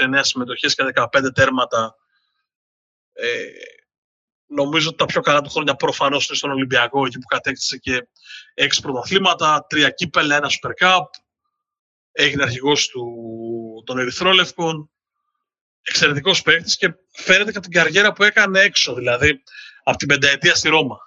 229 0.02 0.20
συμμετοχές 0.22 0.76
και 0.76 0.84
15 0.96 1.34
τέρματα. 1.34 1.96
Ε, 3.14 3.46
νομίζω 4.52 4.88
ότι 4.88 4.98
τα 4.98 5.06
πιο 5.06 5.22
καλά 5.22 5.42
του 5.42 5.50
χρόνια 5.50 5.76
προφανώς 5.76 6.28
είναι 6.28 6.38
στον 6.38 6.52
Ολυμπιακό, 6.52 7.06
εκεί 7.06 7.20
που 7.20 7.26
κατέκτησε 7.26 7.78
και 7.78 8.08
έξι 8.54 8.82
πρωταθλήματα, 8.82 9.66
τρία 9.70 9.90
κύπελα, 9.90 10.36
ένα 10.36 10.50
Super 10.50 10.86
Cup. 10.86 11.04
Έγινε 12.12 12.44
αρχηγός 12.44 12.92
των 13.86 13.98
Ερυθρόλευκων. 13.98 14.92
Εξαιρετικός 15.82 16.42
παίκτης 16.42 16.78
και 16.78 16.94
φαίνεται 17.12 17.52
και 17.52 17.58
από 17.58 17.68
την 17.68 17.72
καριέρα 17.72 18.14
που 18.14 18.24
έκανε 18.24 18.60
έξω, 18.60 18.94
δηλαδή 18.94 19.44
από 19.84 19.98
την 19.98 20.08
πενταετία 20.08 20.56
στη 20.56 20.70
Ρώμα. 20.70 20.98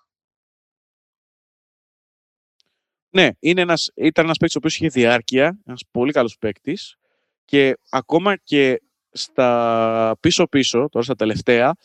Ναι, 3.10 3.28
είναι 3.38 3.60
ένας, 3.60 3.90
ήταν 3.94 4.24
ένας 4.24 4.36
παίκτης 4.36 4.56
ο 4.56 4.58
οποίος 4.58 4.74
είχε 4.74 4.88
διάρκεια, 4.88 5.58
ένας 5.66 5.82
πολύ 5.90 6.12
καλός 6.12 6.36
παίκτης 6.38 6.96
και 7.44 7.78
ακόμα 7.90 8.36
και 8.36 8.82
στα 9.10 10.16
πίσω-πίσω, 10.20 10.88
τώρα 10.90 11.04
στα 11.04 11.14
τελευταία, 11.14 11.76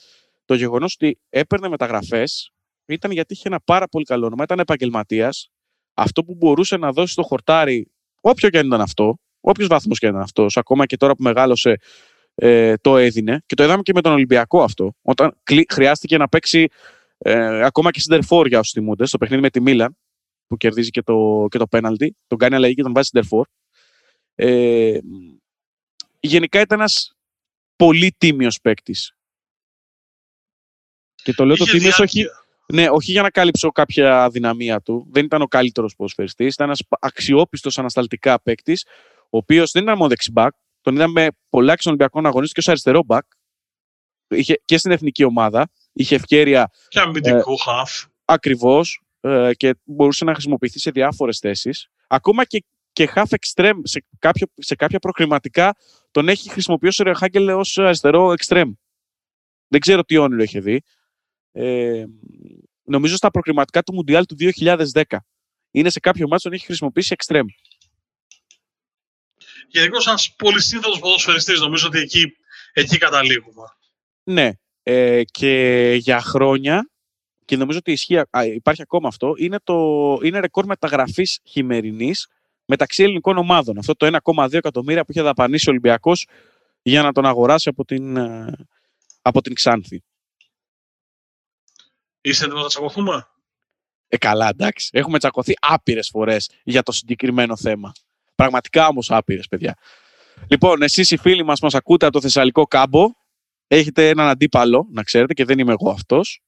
το 0.50 0.56
γεγονός 0.56 0.93
ότι 0.93 1.20
έπαιρνε 1.30 1.70
μεταγραφές 1.70 2.52
ήταν 2.86 3.12
γιατί 3.12 3.34
είχε 3.34 3.47
ένα 3.47 3.60
πάρα 3.60 3.88
πολύ 3.88 4.06
καλό 4.06 4.26
όνομα, 4.26 4.43
ήταν 4.43 4.60
επαγγελματίας. 4.60 5.52
Αυτό 5.93 6.24
που 6.24 6.36
μπορούσε 6.36 6.78
να 6.78 6.91
δώσει 6.91 7.12
στο 7.12 7.24
χορτάρι, 7.24 7.91
όποιο 8.22 8.50
και 8.50 8.58
αν 8.58 8.68
ήταν 8.68 8.82
αυτό, 8.82 9.20
όποιος 9.39 9.68
βαθμός 9.68 10.00
και 10.00 10.06
αν 10.06 10.12
ήταν 10.12 10.24
αυτός, 10.24 10.58
ακόμα 10.58 10.86
και 10.86 10.97
τώρα 10.97 11.16
που 11.16 11.24
μεγάλωσε, 11.24 11.80
ε, 12.36 12.76
το 12.78 12.97
έδινε. 12.97 13.43
Και 13.45 13.56
το 13.56 13.64
είδαμε 13.64 13.82
και 13.82 13.91
με 13.93 14.02
τον 14.02 14.12
Ολυμπιακό 14.12 14.64
αυτό. 14.64 14.93
Όταν 15.02 15.38
χρειάστηκε 15.70 16.18
να 16.18 16.28
παίξει 16.28 16.68
ε, 17.18 17.64
ακόμα 17.64 17.91
και 17.91 18.00
σιντερφόρ 18.00 18.47
για 18.47 18.60
όσους 18.60 18.74
θυμούνται, 18.74 19.06
στο 19.06 19.18
παιχνίδι 19.18 19.41
με 19.41 19.50
τη 19.50 19.62
Μίλαν, 19.62 19.97
που 20.47 20.58
κερδίζει 20.58 20.89
και 20.89 21.02
το, 21.02 21.47
και 21.50 21.58
το 21.58 21.68
πέναλτι. 21.68 22.16
Τον 22.28 22.38
κάνει 22.38 22.56
αλλαγή 22.56 22.74
και 22.74 22.84
τον 22.84 22.93
βάζει 22.93 23.08
σιντερφόρ. 23.08 23.47
Ε, 24.36 25.00
γενικά 26.20 26.60
ήταν 26.60 26.80
ένας 26.80 27.16
πολύ 27.76 28.16
τίμιος 28.18 28.60
παίκτης. 28.62 29.14
Και 31.24 31.34
το 31.34 31.46
λέω 31.46 31.56
το 31.56 31.66
τίμιο 31.66 31.92
όχι, 32.02 32.26
ναι, 32.74 32.90
όχι 32.90 33.12
για 33.12 33.22
να 33.22 33.30
κάλυψω 33.30 33.72
κάποια 33.72 34.24
αδυναμία 34.24 34.82
του. 34.82 35.08
Δεν 35.12 35.26
ήταν 35.26 35.42
ο 35.42 35.46
καλύτερος 35.46 35.96
ποδοσφαιριστή. 35.96 36.46
Ήταν 36.46 36.68
ένας 36.68 36.82
αξιόπιστος 37.00 37.80
ανασταλτικά 37.80 38.42
παίκτης, 38.42 38.86
ο 39.24 39.38
οποίος 39.38 39.72
δεν 39.72 39.84
ήταν 39.84 39.98
μόνο 39.98 40.10
δεξιμπάκ. 40.10 40.54
Τον 40.82 40.96
είδαμε 40.96 41.28
πολλά 41.50 41.74
και 41.74 41.82
στον 41.82 41.92
Ολυμπιακό 41.92 42.22
να 42.22 42.30
αγωνίσει 42.30 42.54
και 42.54 42.60
ως 42.60 42.68
αριστερό 42.68 43.04
μπακ. 43.04 43.26
Είχε 44.28 44.62
και 44.66 44.78
στην 44.78 44.92
εθνική 44.92 45.24
ομάδα. 45.24 45.70
Είχε 45.94 46.16
ευκαιρία. 46.16 46.72
Και 46.88 47.00
αμυντικό 47.00 47.52
ε, 47.52 47.62
χαφ. 47.64 48.06
Ακριβώς. 48.26 49.02
Ε, 49.22 49.52
και 49.54 49.76
μπορούσε 49.84 50.26
να 50.26 50.34
χρησιμοποιηθεί 50.34 50.80
σε 50.80 50.92
διάφορες 50.92 51.40
θέσεις. 51.40 51.90
Ακόμα 52.08 52.46
και, 52.46 52.64
και 52.92 53.10
half 53.16 53.24
extreme 53.24 53.80
σε, 53.84 54.06
κάποιο, 54.20 54.48
σε 54.56 54.76
κάποια 54.76 55.00
προκριματικά 55.00 55.76
τον 56.12 56.30
έχει 56.30 56.50
χρησιμοποιήσει 56.50 57.02
ο 57.02 57.06
Ρεχάγκελ 57.06 57.50
ως 57.50 57.78
αριστερό 57.78 58.34
extreme. 58.38 58.72
Δεν 59.68 59.80
ξέρω 59.80 60.04
τι 60.04 60.18
όνειρο 60.18 60.44
είχε 60.44 60.60
δει 60.60 60.82
ε, 61.62 62.05
νομίζω 62.84 63.16
στα 63.16 63.32
προκριματικά 63.32 63.84
του 63.84 63.93
Μουντιάλ 63.93 64.26
του 64.26 64.36
2010. 64.39 65.03
Είναι 65.72 65.89
σε 65.89 65.99
κάποιο 65.99 66.28
μάτσο 66.28 66.49
έχει 66.51 66.66
χρησιμοποιήσει 66.66 67.10
εξτρέμ. 67.14 67.45
Γενικώς, 69.68 70.03
σαν 70.03 70.16
πολύ 70.38 70.62
σύνθετος 70.62 70.99
ποδοσφαιριστής, 70.99 71.60
νομίζω 71.60 71.88
ότι 71.88 71.99
εκεί, 71.99 72.34
εκεί 72.74 72.97
καταλήγουμε. 72.97 73.64
Ναι. 74.24 74.51
Ε, 74.84 75.24
και 75.24 75.93
για 75.99 76.22
χρόνια, 76.22 76.89
και 77.45 77.57
νομίζω 77.57 77.78
ότι 77.78 77.91
ισχύει, 77.91 78.22
υπάρχει 78.53 78.82
ακόμα 78.82 79.07
αυτό, 79.07 79.34
είναι, 79.38 79.57
το, 79.64 79.74
είναι 80.24 80.39
ρεκόρ 80.39 80.66
μεταγραφής 80.66 81.39
χειμερινής 81.43 82.28
μεταξύ 82.66 83.03
ελληνικών 83.03 83.38
ομάδων. 83.38 83.78
Αυτό 83.78 83.95
το 83.95 84.20
1,2 84.24 84.53
εκατομμύρια 84.53 85.05
που 85.05 85.12
είχε 85.12 85.22
δαπανίσει 85.22 85.68
ο 85.68 85.72
Ολυμπιακός 85.72 86.28
για 86.82 87.01
να 87.01 87.12
τον 87.12 87.26
αγοράσει 87.26 87.70
από 87.70 87.86
την, 87.86 88.18
ε, 88.18 88.53
από 89.22 89.41
την 89.41 89.53
Ξάνθη. 89.53 90.03
Είσαι 92.22 92.44
έτοιμος 92.46 92.62
να 92.62 92.68
τσακωθούμε; 92.68 93.28
Ε, 94.08 94.18
καλά, 94.18 94.48
εντάξει. 94.48 94.90
Έχουμε 94.94 95.18
τσακωθεί 95.18 95.54
άπειρες 95.60 96.10
φορές 96.10 96.50
για 96.64 96.84
το 96.84 96.92
συγκεκριμένο 96.92 97.58
θέμα. 97.58 97.92
Πραγματικά 98.36 98.88
όμως 98.88 99.12
άπειρες, 99.12 99.48
παιδιά. 99.48 99.78
Λοιπόν, 100.48 100.82
εσείς 100.82 101.12
οι 101.12 101.18
φίλοι 101.18 101.44
μας 101.44 101.60
μας 101.60 101.74
ακούτε 101.74 102.06
από 102.06 102.14
το 102.16 102.22
Θεσσαλικό 102.22 102.64
κάμπο. 102.64 103.06
Έχετε 103.68 104.10
έναν 104.10 104.28
αντίπαλο, 104.28 104.88
να 104.92 105.04
ξέρετε, 105.04 105.34
και 105.34 105.46
δεν 105.46 105.60
είμαι 105.60 105.72
εγώ 105.72 105.90
αυτός. 105.90 106.42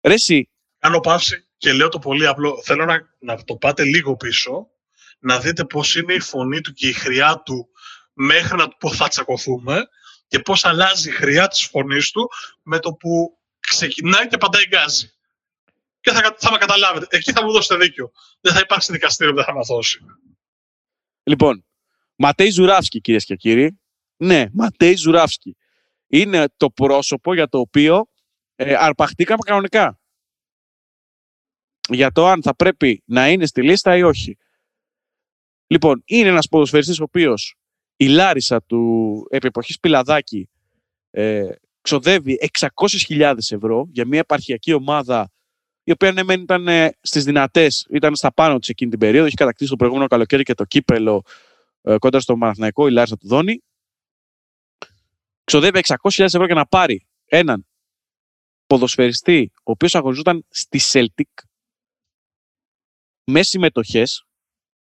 Ρε 0.00 0.14
εσύ. 0.14 0.50
Κάνω 0.78 1.00
παύση 1.00 1.48
και 1.56 1.72
λέω 1.72 1.88
το 1.88 1.98
πολύ 1.98 2.26
απλό. 2.26 2.62
Θέλω 2.62 2.84
να, 2.84 3.14
να 3.18 3.44
το 3.44 3.56
πάτε 3.56 3.84
λίγο 3.84 4.16
πίσω, 4.16 4.70
να 5.18 5.38
δείτε 5.40 5.64
πώς 5.64 5.96
είναι 5.96 6.14
η 6.14 6.20
φωνή 6.20 6.60
του 6.60 6.72
και 6.72 6.88
η 6.88 6.92
χρειά 6.92 7.42
του 7.44 7.68
μέχρι 8.12 8.56
να 8.56 8.68
του 8.68 8.76
πω 8.78 8.92
θα 8.92 9.08
τσακωθούμε 9.08 9.88
και 10.26 10.38
πώς 10.38 10.64
αλλάζει 10.64 11.08
η 11.08 11.12
χροιά 11.12 11.48
της 11.48 11.62
φωνής 11.62 12.10
του 12.10 12.30
με 12.62 12.78
το 12.78 12.92
που 12.92 13.38
ξεκινάει 13.60 14.26
και 14.26 14.36
πατάει 14.36 14.66
γκάζι. 14.66 15.10
και 16.00 16.10
θα, 16.10 16.36
θα 16.38 16.50
με 16.50 16.58
καταλάβετε. 16.58 17.16
Εκεί 17.16 17.32
θα 17.32 17.44
μου 17.44 17.52
δώσετε 17.52 17.84
δίκιο. 17.84 18.12
Δεν 18.40 18.52
θα 18.52 18.60
υπάρξει 18.60 18.92
δικαστήριο 18.92 19.32
που 19.32 19.38
δεν 19.38 19.46
θα 19.46 19.54
με 19.54 19.60
δώσει. 19.64 20.00
Λοιπόν, 21.22 21.64
Ματέι 22.16 22.50
Ζουράφσκι, 22.50 23.00
κυρίες 23.00 23.24
και 23.24 23.36
κύριοι. 23.36 23.80
Ναι, 24.16 24.46
Ματέι 24.52 24.94
Ζουράφσκι. 24.94 25.56
Είναι 26.06 26.48
το 26.56 26.70
πρόσωπο 26.70 27.34
για 27.34 27.48
το 27.48 27.58
οποίο 27.58 28.06
ε, 28.54 28.74
αρπαχτήκαμε 28.74 29.42
κανονικά. 29.46 30.00
Για 31.88 32.12
το 32.12 32.26
αν 32.26 32.42
θα 32.42 32.54
πρέπει 32.54 33.02
να 33.06 33.28
είναι 33.28 33.46
στη 33.46 33.62
λίστα 33.62 33.96
ή 33.96 34.02
όχι. 34.02 34.36
Λοιπόν, 35.66 36.02
είναι 36.04 36.28
ένας 36.28 36.48
ποδοσφαιριστής 36.48 37.00
ο 37.00 37.02
οποίος 37.02 37.56
η 37.96 38.06
Λάρισα 38.06 38.62
του 38.62 39.26
επί 39.30 39.46
εποχής 39.46 39.80
Πιλαδάκη 39.80 40.48
ε, 41.10 41.48
ξοδεύει 41.80 42.50
600.000 42.58 43.34
ευρώ 43.50 43.88
για 43.90 44.06
μια 44.06 44.18
επαρχιακή 44.18 44.72
ομάδα 44.72 45.30
η 45.88 45.90
οποία 45.90 46.12
ναι, 46.12 46.32
ήταν 46.32 46.68
ε, 46.68 46.98
στις 47.00 47.24
δυνατές, 47.24 47.86
ήταν 47.90 48.16
στα 48.16 48.32
πάνω 48.32 48.58
της 48.58 48.68
εκείνη 48.68 48.90
την 48.90 48.98
περίοδο, 48.98 49.26
έχει 49.26 49.36
κατακτήσει 49.36 49.70
το 49.70 49.76
προηγούμενο 49.76 50.08
καλοκαίρι 50.08 50.42
και 50.42 50.54
το 50.54 50.64
κύπελο 50.64 51.22
ε, 51.82 51.98
κοντά 51.98 52.20
στο 52.20 52.36
Μαναθηναϊκό, 52.36 52.86
η 52.86 52.90
Λάρισα 52.90 53.16
του 53.16 53.26
Δόνη. 53.26 53.62
Ξοδεύει 55.44 55.80
600.000 55.86 56.24
ευρώ 56.24 56.44
για 56.44 56.54
να 56.54 56.66
πάρει 56.66 57.06
έναν 57.24 57.66
ποδοσφαιριστή 58.66 59.52
ο 59.54 59.70
οποίος 59.70 59.94
αγωνιζόταν 59.94 60.46
στη 60.48 60.80
Celtic 60.82 61.44
με 63.24 63.42
συμμετοχές, 63.42 64.26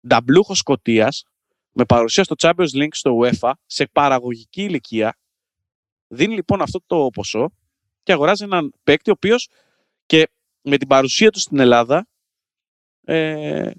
νταμπλούχος 0.07 0.57
Σκοτίας, 0.57 1.25
με 1.71 1.85
παρουσία 1.85 2.23
στο 2.23 2.35
Champions 2.39 2.73
League 2.73 2.87
στο 2.91 3.19
UEFA, 3.21 3.51
σε 3.65 3.87
παραγωγική 3.87 4.63
ηλικία, 4.63 5.17
δίνει 6.07 6.33
λοιπόν 6.33 6.61
αυτό 6.61 6.81
το 6.85 7.09
ποσό 7.13 7.51
και 8.03 8.11
αγοράζει 8.11 8.43
έναν 8.43 8.73
παίκτη 8.83 9.09
ο 9.09 9.13
οποίος 9.13 9.49
και 10.05 10.29
με 10.61 10.77
την 10.77 10.87
παρουσία 10.87 11.29
του 11.29 11.39
στην 11.39 11.59
Ελλάδα 11.59 12.07
ε, 13.05 13.71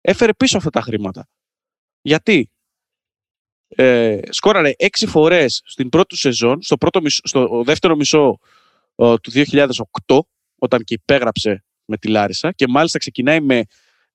έφερε 0.00 0.34
πίσω 0.34 0.56
αυτά 0.56 0.70
τα 0.70 0.80
χρήματα. 0.80 1.28
Γιατί 2.02 2.50
ε, 3.68 4.20
σκόραρε 4.30 4.72
έξι 4.76 5.06
φορές 5.06 5.62
στην 5.64 5.88
πρώτη 5.88 6.16
σεζόν, 6.16 6.62
στο, 6.62 6.76
πρώτο, 6.76 7.00
στο 7.04 7.62
δεύτερο 7.64 7.96
μισό 7.96 8.38
του 8.96 9.30
2008, 10.06 10.18
όταν 10.58 10.82
και 10.82 10.94
υπέγραψε 10.94 11.64
με 11.84 11.96
τη 11.96 12.08
Λάρισα 12.08 12.52
και 12.52 12.68
μάλιστα 12.68 12.98
ξεκινάει 12.98 13.40
με 13.40 13.64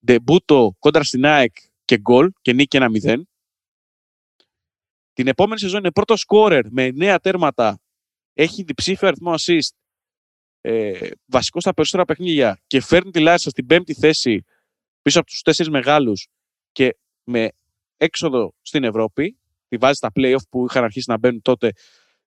ντεμπούτο 0.05 0.75
κόντρα 0.79 1.03
στην 1.03 1.25
ΑΕΚ 1.25 1.55
και 1.91 1.97
γκολ 1.97 2.31
και 2.41 2.53
νίκη 2.53 2.77
ένα 2.77 2.89
0. 3.03 3.21
Την 5.13 5.27
επόμενη 5.27 5.59
σεζόν 5.59 5.79
είναι 5.79 5.91
πρώτο 5.91 6.15
σκόρερ 6.15 6.71
με 6.71 6.91
νέα 6.91 7.19
τέρματα. 7.19 7.79
Έχει 8.33 8.63
διψήφιο 8.63 9.07
αριθμό 9.07 9.33
assist. 9.33 9.75
Ε, 10.61 11.09
βασικό 11.25 11.59
στα 11.59 11.73
περισσότερα 11.73 12.05
παιχνίδια 12.05 12.61
και 12.67 12.81
φέρνει 12.81 13.11
τη 13.11 13.19
Λάρισα 13.19 13.49
στην 13.49 13.65
πέμπτη 13.65 13.93
θέση 13.93 14.43
πίσω 15.01 15.19
από 15.19 15.27
τους 15.27 15.41
τέσσερις 15.41 15.71
μεγάλους 15.71 16.27
και 16.71 16.97
με 17.23 17.49
έξοδο 17.97 18.53
στην 18.61 18.83
Ευρώπη. 18.83 19.37
Τη 19.67 19.77
βάζει 19.77 19.93
στα 19.93 20.11
play-off 20.15 20.47
που 20.49 20.65
είχαν 20.69 20.83
αρχίσει 20.83 21.09
να 21.09 21.17
μπαίνουν 21.17 21.41
τότε 21.41 21.71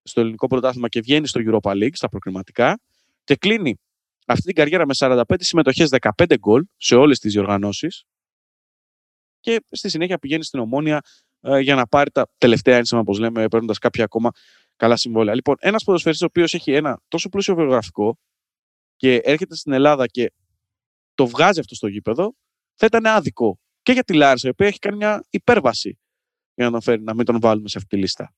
στο 0.03 0.21
ελληνικό 0.21 0.47
πρωτάθλημα 0.47 0.89
και 0.89 1.01
βγαίνει 1.01 1.27
στο 1.27 1.41
Europa 1.45 1.71
League, 1.71 1.95
στα 1.95 2.09
προκριματικά 2.09 2.81
και 3.25 3.37
κλείνει 3.37 3.81
αυτή 4.27 4.43
την 4.43 4.55
καριέρα 4.55 4.87
με 4.87 4.95
45 4.97 5.23
συμμετοχές, 5.39 5.89
15 6.17 6.39
γκολ 6.39 6.65
σε 6.77 6.95
όλες 6.95 7.19
τις 7.19 7.33
διοργανώσεις 7.33 8.05
και 9.45 9.65
στη 9.71 9.89
συνέχεια 9.89 10.19
πηγαίνει 10.19 10.45
στην 10.45 10.61
Ομόνια 10.61 11.01
ε, 11.41 11.59
για 11.59 11.75
να 11.75 11.87
πάρει 11.87 12.11
τα 12.11 12.29
τελευταία 12.39 12.77
ένσημα, 12.77 13.01
όπως 13.01 13.19
λέμε, 13.19 13.49
παίρνοντας 13.49 13.79
κάποια 13.79 14.05
ακόμα 14.05 14.31
καλά 14.77 14.97
συμβόλαια. 14.97 15.35
Λοιπόν, 15.35 15.57
ένας 15.59 15.85
ποδοσφαιριστής 15.85 16.27
ο 16.27 16.29
οποίος 16.31 16.55
έχει 16.55 16.73
ένα 16.73 17.01
τόσο 17.09 17.29
πλούσιο 17.29 17.55
βιογραφικό 17.55 18.19
και 18.97 19.15
έρχεται 19.17 19.57
στην 19.57 19.73
Ελλάδα 19.73 20.07
και 20.07 20.33
το 21.15 21.27
βγάζει 21.27 21.61
αυτό 21.61 21.75
στο 21.75 21.87
γήπεδο, 21.87 22.35
θα 22.75 22.87
ήταν 22.87 23.07
άδικο 23.07 23.59
και 23.83 23.93
για 23.93 24.05
τη 24.05 24.15
Λάρισα, 24.15 24.47
η 24.47 24.51
οποία 24.51 24.67
έχει 24.67 24.79
κάνει 24.79 24.97
μια 24.97 25.25
υπέρβαση 25.31 25.99
για 26.55 26.65
να 26.65 26.71
τον 26.71 26.83
φέρει, 26.83 27.03
να 27.03 27.15
μην 27.15 27.25
τον 27.25 27.41
βάλουμε 27.41 27.69
σε 27.69 27.79
αυτή 27.79 27.91
τη 27.91 27.97
λίστα. 27.97 28.35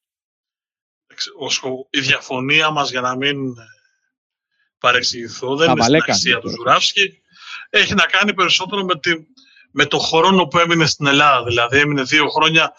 Η 1.90 2.00
διαφωνία 2.00 2.70
μας 2.70 2.90
για 2.90 3.00
να 3.00 3.16
μην 3.16 3.54
παρεξηγηθώ, 4.78 5.56
δεν 5.56 5.70
είναι 5.70 5.82
στην 5.82 5.96
αξία 5.96 6.38
του 6.38 6.48
Ζουράφσκι. 6.48 7.20
Έχει 7.70 7.94
να 7.94 8.06
κάνει 8.06 8.34
περισσότερο 8.34 8.84
με, 8.84 8.98
τη, 8.98 9.10
με 9.78 9.86
το 9.86 9.98
χρόνο 9.98 10.44
που 10.44 10.58
έμεινε 10.58 10.86
στην 10.86 11.06
Ελλάδα. 11.06 11.44
Δηλαδή, 11.44 11.78
έμεινε 11.78 12.02
δύο 12.02 12.28
χρόνια 12.28 12.72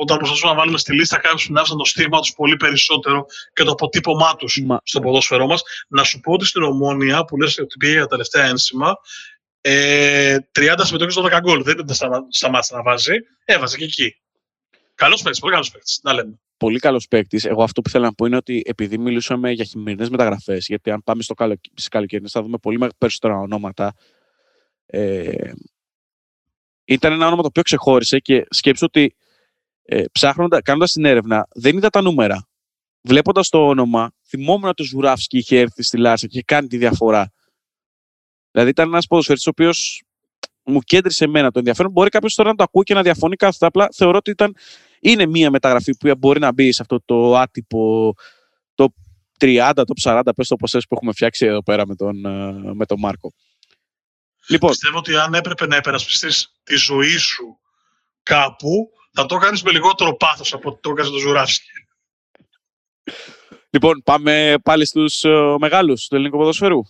όταν 0.00 0.18
προσπαθούμε 0.18 0.52
να 0.52 0.58
βάλουμε 0.58 0.78
στη 0.78 0.94
λίστα 0.94 1.18
κάποιους 1.18 1.46
που 1.46 1.54
άφησαν 1.56 1.78
το 1.78 1.84
στίγμα 1.84 2.20
τους 2.20 2.32
πολύ 2.32 2.56
περισσότερο 2.56 3.26
και 3.52 3.62
το 3.62 3.70
αποτύπωμά 3.70 4.36
τους 4.36 4.58
στο 4.82 5.00
ποδόσφαιρό 5.00 5.46
μας. 5.46 5.62
Να 5.88 6.04
σου 6.04 6.20
πω 6.20 6.32
ότι 6.32 6.44
στην 6.44 6.62
Ομόνια, 6.62 7.24
που 7.24 7.36
λες 7.36 7.58
ότι 7.58 7.76
πήγε 7.76 7.92
για 7.92 8.00
τα 8.00 8.06
τελευταία 8.06 8.46
ένσημα, 8.46 8.96
ε, 9.60 10.36
30 10.52 10.84
συμμετοχέ 10.84 11.10
στο 11.10 11.22
10 11.22 11.40
γκολ. 11.40 11.62
Δεν 11.62 11.78
ήταν 11.78 11.96
σταμάτησε 12.28 12.74
να 12.74 12.82
βάζει. 12.82 13.14
Έβαζε 13.44 13.76
και 13.76 13.84
εκεί. 13.84 14.16
Καλός 14.94 15.22
παίκτης, 15.22 15.40
πολύ 15.40 15.52
καλός 15.52 15.70
παίκτης. 15.70 16.00
Να 16.02 16.12
λέμε 16.12 16.38
πολύ 16.56 16.78
καλός 16.78 17.08
παίκτης. 17.08 17.44
Εγώ 17.44 17.62
αυτό 17.62 17.82
που 17.82 17.90
θέλω 17.90 18.04
να 18.04 18.12
πω 18.12 18.26
είναι 18.26 18.36
ότι 18.36 18.62
επειδή 18.66 18.98
μιλούσαμε 18.98 19.50
για 19.50 19.64
χειμερινές 19.64 20.08
μεταγραφές, 20.08 20.66
γιατί 20.66 20.90
αν 20.90 21.02
πάμε 21.04 21.22
στο 21.22 21.34
καλο... 21.34 21.60
στις 21.70 21.88
καλοκαιρινές 21.88 22.32
θα 22.32 22.42
δούμε 22.42 22.58
πολύ 22.58 22.90
περισσότερα 22.98 23.38
ονόματα. 23.38 23.94
Ε, 24.86 25.50
ήταν 26.94 27.12
ένα 27.12 27.26
όνομα 27.26 27.42
το 27.42 27.48
οποίο 27.48 27.62
ξεχώρισε 27.62 28.18
και 28.18 28.46
σκέψου 28.50 28.86
ότι 28.86 29.14
ε, 29.82 30.04
ψάχνοντα, 30.12 30.62
κάνοντας 30.62 30.92
την 30.92 31.04
έρευνα, 31.04 31.48
δεν 31.54 31.76
είδα 31.76 31.88
τα 31.88 32.02
νούμερα. 32.02 32.48
Βλέποντας 33.00 33.48
το 33.48 33.66
όνομα, 33.66 34.12
θυμόμουν 34.28 34.68
ότι 34.68 34.82
ο 34.82 34.84
Ζουράφσκι 34.84 35.38
είχε 35.38 35.58
έρθει 35.58 35.82
στη 35.82 35.96
Λάρισα 35.96 36.26
και 36.26 36.36
είχε 36.36 36.44
κάνει 36.46 36.66
τη 36.66 36.76
διαφορά. 36.76 37.32
Δηλαδή 38.50 38.70
ήταν 38.70 38.88
ένας 38.88 39.06
ποδοσφαιριστής 39.06 39.46
ο 39.48 39.50
οποίος 39.50 40.02
μου 40.62 40.80
κέντρισε 40.80 41.24
εμένα 41.24 41.50
το 41.50 41.58
ενδιαφέρον. 41.58 41.92
Μπορεί 41.92 42.08
κάποιος 42.08 42.34
τώρα 42.34 42.48
να 42.48 42.54
το 42.54 42.62
ακούει 42.62 42.82
και 42.82 42.94
να 42.94 43.02
διαφωνεί 43.02 43.36
κάθε 43.36 43.66
Απλά 43.66 43.88
θεωρώ 43.92 44.16
ότι 44.16 44.30
ήταν 44.30 44.56
είναι 45.00 45.26
μία 45.26 45.50
μεταγραφή 45.50 45.96
που 45.96 46.10
μπορεί 46.18 46.40
να 46.40 46.52
μπει 46.52 46.72
σε 46.72 46.82
αυτό 46.82 47.00
το 47.04 47.36
άτυπο 47.36 48.14
το 48.74 48.88
30, 49.40 49.72
το 49.74 49.94
40, 50.02 50.22
πες 50.36 50.48
το 50.48 50.56
ποσές 50.56 50.86
που 50.86 50.94
έχουμε 50.94 51.12
φτιάξει 51.12 51.46
εδώ 51.46 51.62
πέρα 51.62 51.86
με 51.86 51.94
τον, 51.94 52.24
ε, 52.24 52.74
με 52.74 52.86
τον 52.86 52.98
Μάρκο. 52.98 53.32
Λοιπόν, 54.50 54.70
Πιστεύω 54.70 54.98
ότι 54.98 55.16
αν 55.16 55.34
έπρεπε 55.34 55.66
να 55.66 55.76
υπερασπιστείς 55.76 56.60
τη 56.62 56.76
ζωή 56.76 57.16
σου 57.16 57.58
κάπου, 58.22 58.90
θα 59.12 59.26
το 59.26 59.36
κάνεις 59.36 59.62
με 59.62 59.70
λιγότερο 59.70 60.16
πάθος 60.16 60.52
από 60.52 60.68
ότι 60.68 60.80
το 60.80 60.90
έκανες 60.90 61.10
το 61.10 61.18
Ζουράφσκι. 61.18 61.70
Λοιπόν, 63.70 64.02
πάμε 64.04 64.54
πάλι 64.62 64.86
στους 64.86 65.22
uh, 65.24 65.56
μεγάλους 65.60 66.06
του 66.06 66.14
ελληνικού 66.14 66.36
ποδοσφαίρου. 66.36 66.80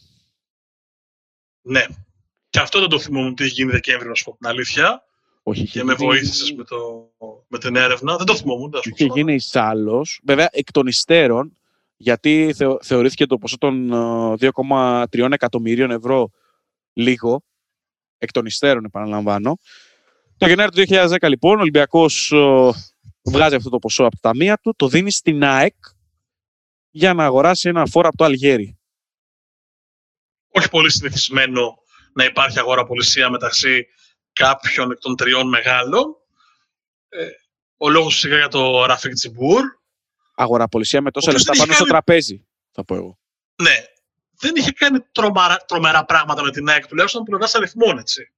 Ναι. 1.62 1.84
Και 2.50 2.58
αυτό 2.58 2.80
δεν 2.80 2.88
το 2.88 2.98
θυμόμουν 2.98 3.34
τι 3.34 3.44
έχει 3.44 3.52
γίνει 3.52 3.70
Δεκέμβρη, 3.70 4.08
να 4.08 4.14
σου 4.14 4.24
πω 4.24 4.36
την 4.36 4.46
αλήθεια. 4.46 5.04
Όχι, 5.42 5.64
και 5.64 5.84
με 5.84 5.94
βοήθησες 5.94 6.52
με, 6.52 6.64
το, 6.64 7.10
με 7.48 7.58
την 7.58 7.76
έρευνα. 7.76 8.16
Δεν 8.16 8.26
το 8.26 8.36
θυμόμουν. 8.36 8.74
Είχε 8.82 9.04
γίνει 9.04 9.34
εισάλλο. 9.34 10.06
Βέβαια, 10.22 10.48
εκ 10.50 10.72
των 10.72 10.86
υστέρων, 10.86 11.56
γιατί 11.96 12.54
θεωρήθηκε 12.82 13.26
το 13.26 13.38
ποσό 13.38 13.58
των 13.58 13.90
2,3 14.40 15.04
ε, 15.10 15.26
εκατομμυρίων 15.30 15.90
ευρώ 15.90 16.30
λίγο, 16.92 17.44
εκ 18.20 18.32
των 18.32 18.46
υστέρων 18.46 18.84
επαναλαμβάνω. 18.84 19.58
Το 20.36 20.46
Γενάρη 20.46 20.70
του 20.70 20.94
2010 20.94 21.28
λοιπόν, 21.28 21.58
ο 21.58 21.60
Ολυμπιακός 21.60 22.32
ε, 22.32 22.70
βγάζει 23.22 23.54
αυτό 23.54 23.70
το 23.70 23.78
ποσό 23.78 24.04
από 24.04 24.20
τα 24.20 24.30
ταμεία 24.30 24.58
του, 24.58 24.74
το 24.76 24.88
δίνει 24.88 25.10
στην 25.10 25.44
ΑΕΚ 25.44 25.74
για 26.90 27.14
να 27.14 27.24
αγοράσει 27.24 27.68
ένα 27.68 27.86
φόρο 27.86 28.08
από 28.08 28.16
το 28.16 28.24
Αλγέρι. 28.24 28.78
Όχι 30.48 30.70
πολύ 30.70 30.90
συνηθισμένο 30.90 31.78
να 32.12 32.24
υπάρχει 32.24 32.58
αγοραπολισία 32.58 33.30
μεταξύ 33.30 33.86
κάποιον 34.32 34.90
εκ 34.90 34.98
των 34.98 35.16
τριών 35.16 35.48
μεγάλων. 35.48 36.16
Ε, 37.08 37.26
ο 37.76 37.88
λόγος 37.88 38.18
σιγά 38.18 38.36
για 38.36 38.48
το 38.48 38.84
Ραφίκ 38.84 39.12
Τσιμπούρ. 39.12 39.62
Αγοραπολισία 40.34 41.00
με 41.00 41.10
τόσα 41.10 41.32
λεφτά 41.32 41.52
πάνω 41.56 41.72
στο 41.72 41.84
τραπέζι, 41.84 42.46
θα 42.70 42.84
πω 42.84 42.94
εγώ. 42.94 43.18
Ναι. 43.62 43.84
Δεν 44.40 44.54
είχε 44.56 44.70
κάνει 44.70 44.98
τρομαρα, 45.12 45.56
τρομερά 45.56 46.04
πράγματα 46.04 46.42
με 46.42 46.50
την 46.50 46.68
ΑΕΚ, 46.68 46.86
τουλάχιστον 46.86 47.20
από 47.20 47.30
πλευράς 47.30 47.54
αριθμών, 47.54 47.98
έτσι. 47.98 48.32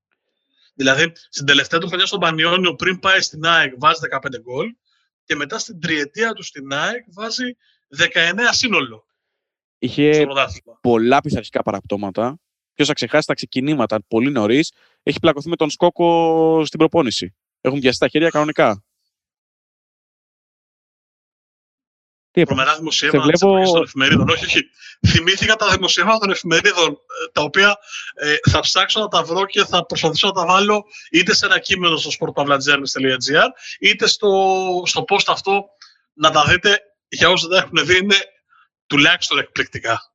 Δηλαδή, 0.75 1.13
στην 1.29 1.47
τελευταία 1.47 1.81
του 1.81 1.87
χρονιά 1.89 2.07
στον 2.07 2.21
Πανιόνιο, 2.21 2.75
πριν 2.75 2.99
πάει 2.99 3.21
στην 3.21 3.45
ΑΕΚ, 3.47 3.73
βάζει 3.79 4.01
15 4.11 4.41
γκολ 4.41 4.75
και 5.25 5.35
μετά 5.35 5.59
στην 5.59 5.81
τριετία 5.81 6.33
του 6.33 6.43
στην 6.43 6.73
ΑΕΚ 6.73 7.05
βάζει 7.09 7.57
19 7.97 8.09
σύνολο. 8.51 9.07
Είχε 9.79 10.27
πολλά 10.81 11.21
πειθαρχικά 11.21 11.63
παραπτώματα. 11.63 12.39
Ποιος 12.75 12.89
θα 12.89 12.95
ξεχάσει 12.95 13.27
τα 13.27 13.35
ξεκινήματα 13.35 14.03
πολύ 14.09 14.31
νωρίς 14.31 14.73
έχει 15.03 15.19
πλακωθεί 15.21 15.49
με 15.49 15.57
τον 15.57 15.71
Σκόκο 15.71 16.63
στην 16.65 16.79
προπόνηση. 16.79 17.35
Έχουν 17.61 17.81
πιαστεί 17.81 18.01
τα 18.01 18.09
χέρια 18.09 18.29
κανονικά. 18.29 18.85
Τρομερά 22.33 22.77
δημοσιεύματα 22.77 23.25
βλέπω... 23.25 23.73
των 23.73 23.83
εφημερίδων. 23.83 24.29
Όχι, 24.29 24.45
όχι. 24.45 24.61
Θυμήθηκα 25.07 25.57
τα 25.57 25.71
δημοσιεύματα 25.71 26.19
των 26.19 26.31
εφημερίδων, 26.31 26.89
ε, 26.89 27.31
τα 27.33 27.43
οποία 27.43 27.77
ε, 28.15 28.35
θα 28.51 28.61
ψάξω 28.61 29.01
να 29.01 29.09
τα 29.09 29.23
βρω 29.23 29.47
και 29.47 29.65
θα 29.65 29.87
προσπαθήσω 29.87 30.27
να 30.27 30.33
τα 30.33 30.47
βάλω 30.47 30.85
είτε 31.11 31.35
σε 31.35 31.47
ένα 31.47 31.59
κείμενο 31.59 31.97
στο 31.97 32.11
sportpavlagernes.gr 32.11 33.49
είτε 33.81 34.07
στο, 34.07 34.83
στο 34.85 35.05
post 35.09 35.25
αυτό 35.27 35.65
να 36.13 36.31
τα 36.31 36.45
δείτε 36.45 36.81
για 37.09 37.31
όσοι 37.31 37.47
δεν 37.47 37.59
έχουν 37.59 37.87
δει. 37.87 37.97
Είναι 37.97 38.17
τουλάχιστον 38.87 39.39
εκπληκτικά. 39.39 40.13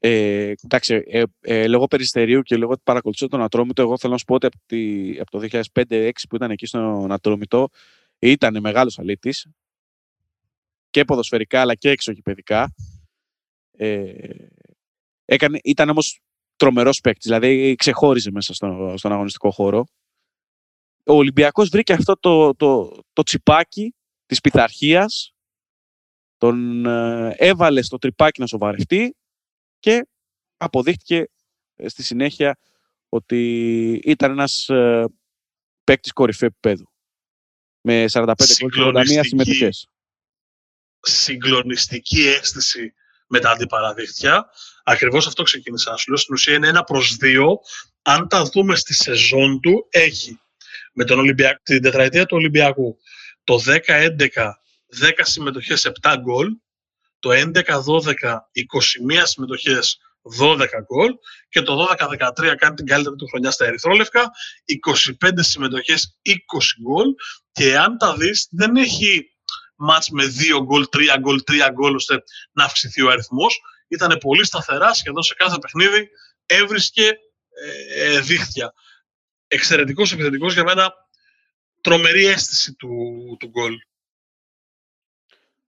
Ε, 0.00 0.52
εντάξει, 0.64 1.02
ε, 1.06 1.22
ε, 1.40 1.68
λόγω 1.68 1.86
περιστερίου 1.86 2.42
και 2.42 2.56
λόγω 2.56 2.72
ότι 2.72 2.80
παρακολουθούσα 2.84 3.28
τον 3.28 3.42
Ατρόμητο, 3.42 3.82
εγώ 3.82 3.98
θέλω 3.98 4.12
να 4.12 4.18
σου 4.18 4.24
πω 4.24 4.34
ότι 4.34 4.46
από, 4.46 4.56
τη, 4.66 5.10
από 5.20 5.30
το 5.30 5.62
2005-2006 5.74 6.10
που 6.28 6.36
ήταν 6.36 6.50
εκεί 6.50 6.66
στον 6.66 7.12
Ατρόμητο, 7.12 7.68
ήταν 8.18 8.60
μεγάλος 8.60 8.98
αλήτης 8.98 9.46
και 10.90 11.04
ποδοσφαιρικά 11.04 11.60
αλλά 11.60 11.74
και 11.74 11.90
εξοχηπαιδικά. 11.90 12.74
Ε, 13.70 14.12
έκανε, 15.24 15.58
ήταν 15.62 15.88
όμως 15.88 16.20
τρομερός 16.56 17.00
παίκτης, 17.00 17.24
δηλαδή 17.24 17.74
ξεχώριζε 17.74 18.30
μέσα 18.30 18.54
στο, 18.54 18.94
στον 18.96 19.12
αγωνιστικό 19.12 19.50
χώρο. 19.50 19.84
Ο 21.04 21.12
Ολυμπιακός 21.14 21.68
βρήκε 21.68 21.92
αυτό 21.92 22.16
το, 22.16 22.54
το, 22.54 23.00
το 23.12 23.22
τσιπάκι 23.22 23.94
της 24.26 24.40
πειθαρχίας, 24.40 25.34
τον 26.36 26.86
ε, 26.86 27.34
έβαλε 27.36 27.82
στο 27.82 27.98
τρυπάκι 27.98 28.40
να 28.40 28.46
σοβαρευτεί 28.46 29.16
και 29.78 30.08
αποδείχτηκε 30.56 31.28
ε, 31.74 31.88
στη 31.88 32.02
συνέχεια 32.02 32.58
ότι 33.08 33.92
ήταν 34.04 34.30
ένας 34.30 34.68
ε, 34.68 35.04
παίκτης 35.84 36.12
κορυφαίου 36.12 36.48
επίπεδου. 36.48 36.90
Με 37.80 38.04
45 38.10 38.34
81 38.34 39.04
συμμετοχές. 39.20 39.88
Συγκλονιστική 41.00 42.28
αίσθηση 42.28 42.92
με 43.26 43.38
τα 43.38 43.50
αντιπαραδίχτυα. 43.50 44.50
Ακριβώς 44.84 45.26
αυτό 45.26 45.42
ξεκίνησα 45.42 45.90
να 45.90 45.96
σου 45.96 46.08
λέω. 46.08 46.18
Στην 46.18 46.34
ουσία 46.34 46.54
είναι 46.54 46.68
ένα 46.68 46.84
προς 46.84 47.16
δύο. 47.16 47.58
Αν 48.02 48.28
τα 48.28 48.42
δούμε 48.42 48.76
στη 48.76 48.94
σεζόν 48.94 49.60
του, 49.60 49.86
έχει 49.90 50.40
με 50.92 51.04
τον 51.04 51.18
Ολυμπιακό, 51.18 51.60
την 51.62 51.82
τετραετία 51.82 52.26
του 52.26 52.36
Ολυμπιακού 52.36 52.98
το 53.44 53.62
10-11 53.66 54.52
10 54.88 55.10
συμμετοχές 55.22 55.90
7 56.02 56.14
γκολ, 56.20 56.48
το 57.18 57.30
11-12 57.30 58.38
21 58.52 59.22
συμμετοχές 59.24 59.98
12 60.40 60.66
γκολ 60.84 61.10
και 61.48 61.62
το 61.62 61.88
12-13 61.98 62.54
κάνει 62.56 62.74
την 62.74 62.86
καλύτερη 62.86 63.16
του 63.16 63.26
χρονιά 63.26 63.50
στα 63.50 63.64
Ερυθρόλευκα, 63.66 64.30
25 65.22 65.28
συμμετοχές 65.36 66.18
20 66.22 66.32
γκολ 66.82 67.06
και 67.52 67.78
αν 67.78 67.98
τα 67.98 68.16
δεις 68.16 68.48
δεν 68.50 68.76
έχει 68.76 69.37
μάτς 69.78 70.10
με 70.10 70.24
2 70.24 70.62
γκολ, 70.62 70.86
3 70.92 71.18
γκολ, 71.20 71.42
3 71.46 71.70
γκολ 71.72 71.94
ώστε 71.94 72.22
να 72.52 72.64
αυξηθεί 72.64 73.02
ο 73.02 73.10
αριθμός. 73.10 73.60
Ήταν 73.88 74.18
πολύ 74.18 74.44
σταθερά, 74.44 74.94
σχεδόν 74.94 75.22
σε 75.22 75.34
κάθε 75.34 75.58
παιχνίδι 75.58 76.08
έβρισκε 76.46 77.06
ε, 77.06 78.14
ε 78.14 78.20
δίχτυα. 78.20 78.72
Εξαιρετικός 79.48 80.12
επιθετικός 80.12 80.54
για 80.54 80.64
μένα, 80.64 80.92
τρομερή 81.80 82.26
αίσθηση 82.26 82.74
του, 82.74 82.88
του 83.38 83.48
γκολ. 83.48 83.74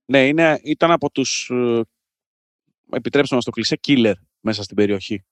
Ναι, 0.04 0.26
είναι, 0.26 0.61
ήταν 0.62 0.90
από 0.90 1.11
τους, 1.11 1.50
ε, 1.50 1.80
επιτρέψτε 2.90 3.34
μας 3.34 3.44
το 3.44 3.50
κλεισέ, 3.50 3.80
killer 3.86 4.14
μέσα 4.40 4.62
στην 4.62 4.76
περιοχή. 4.76 5.24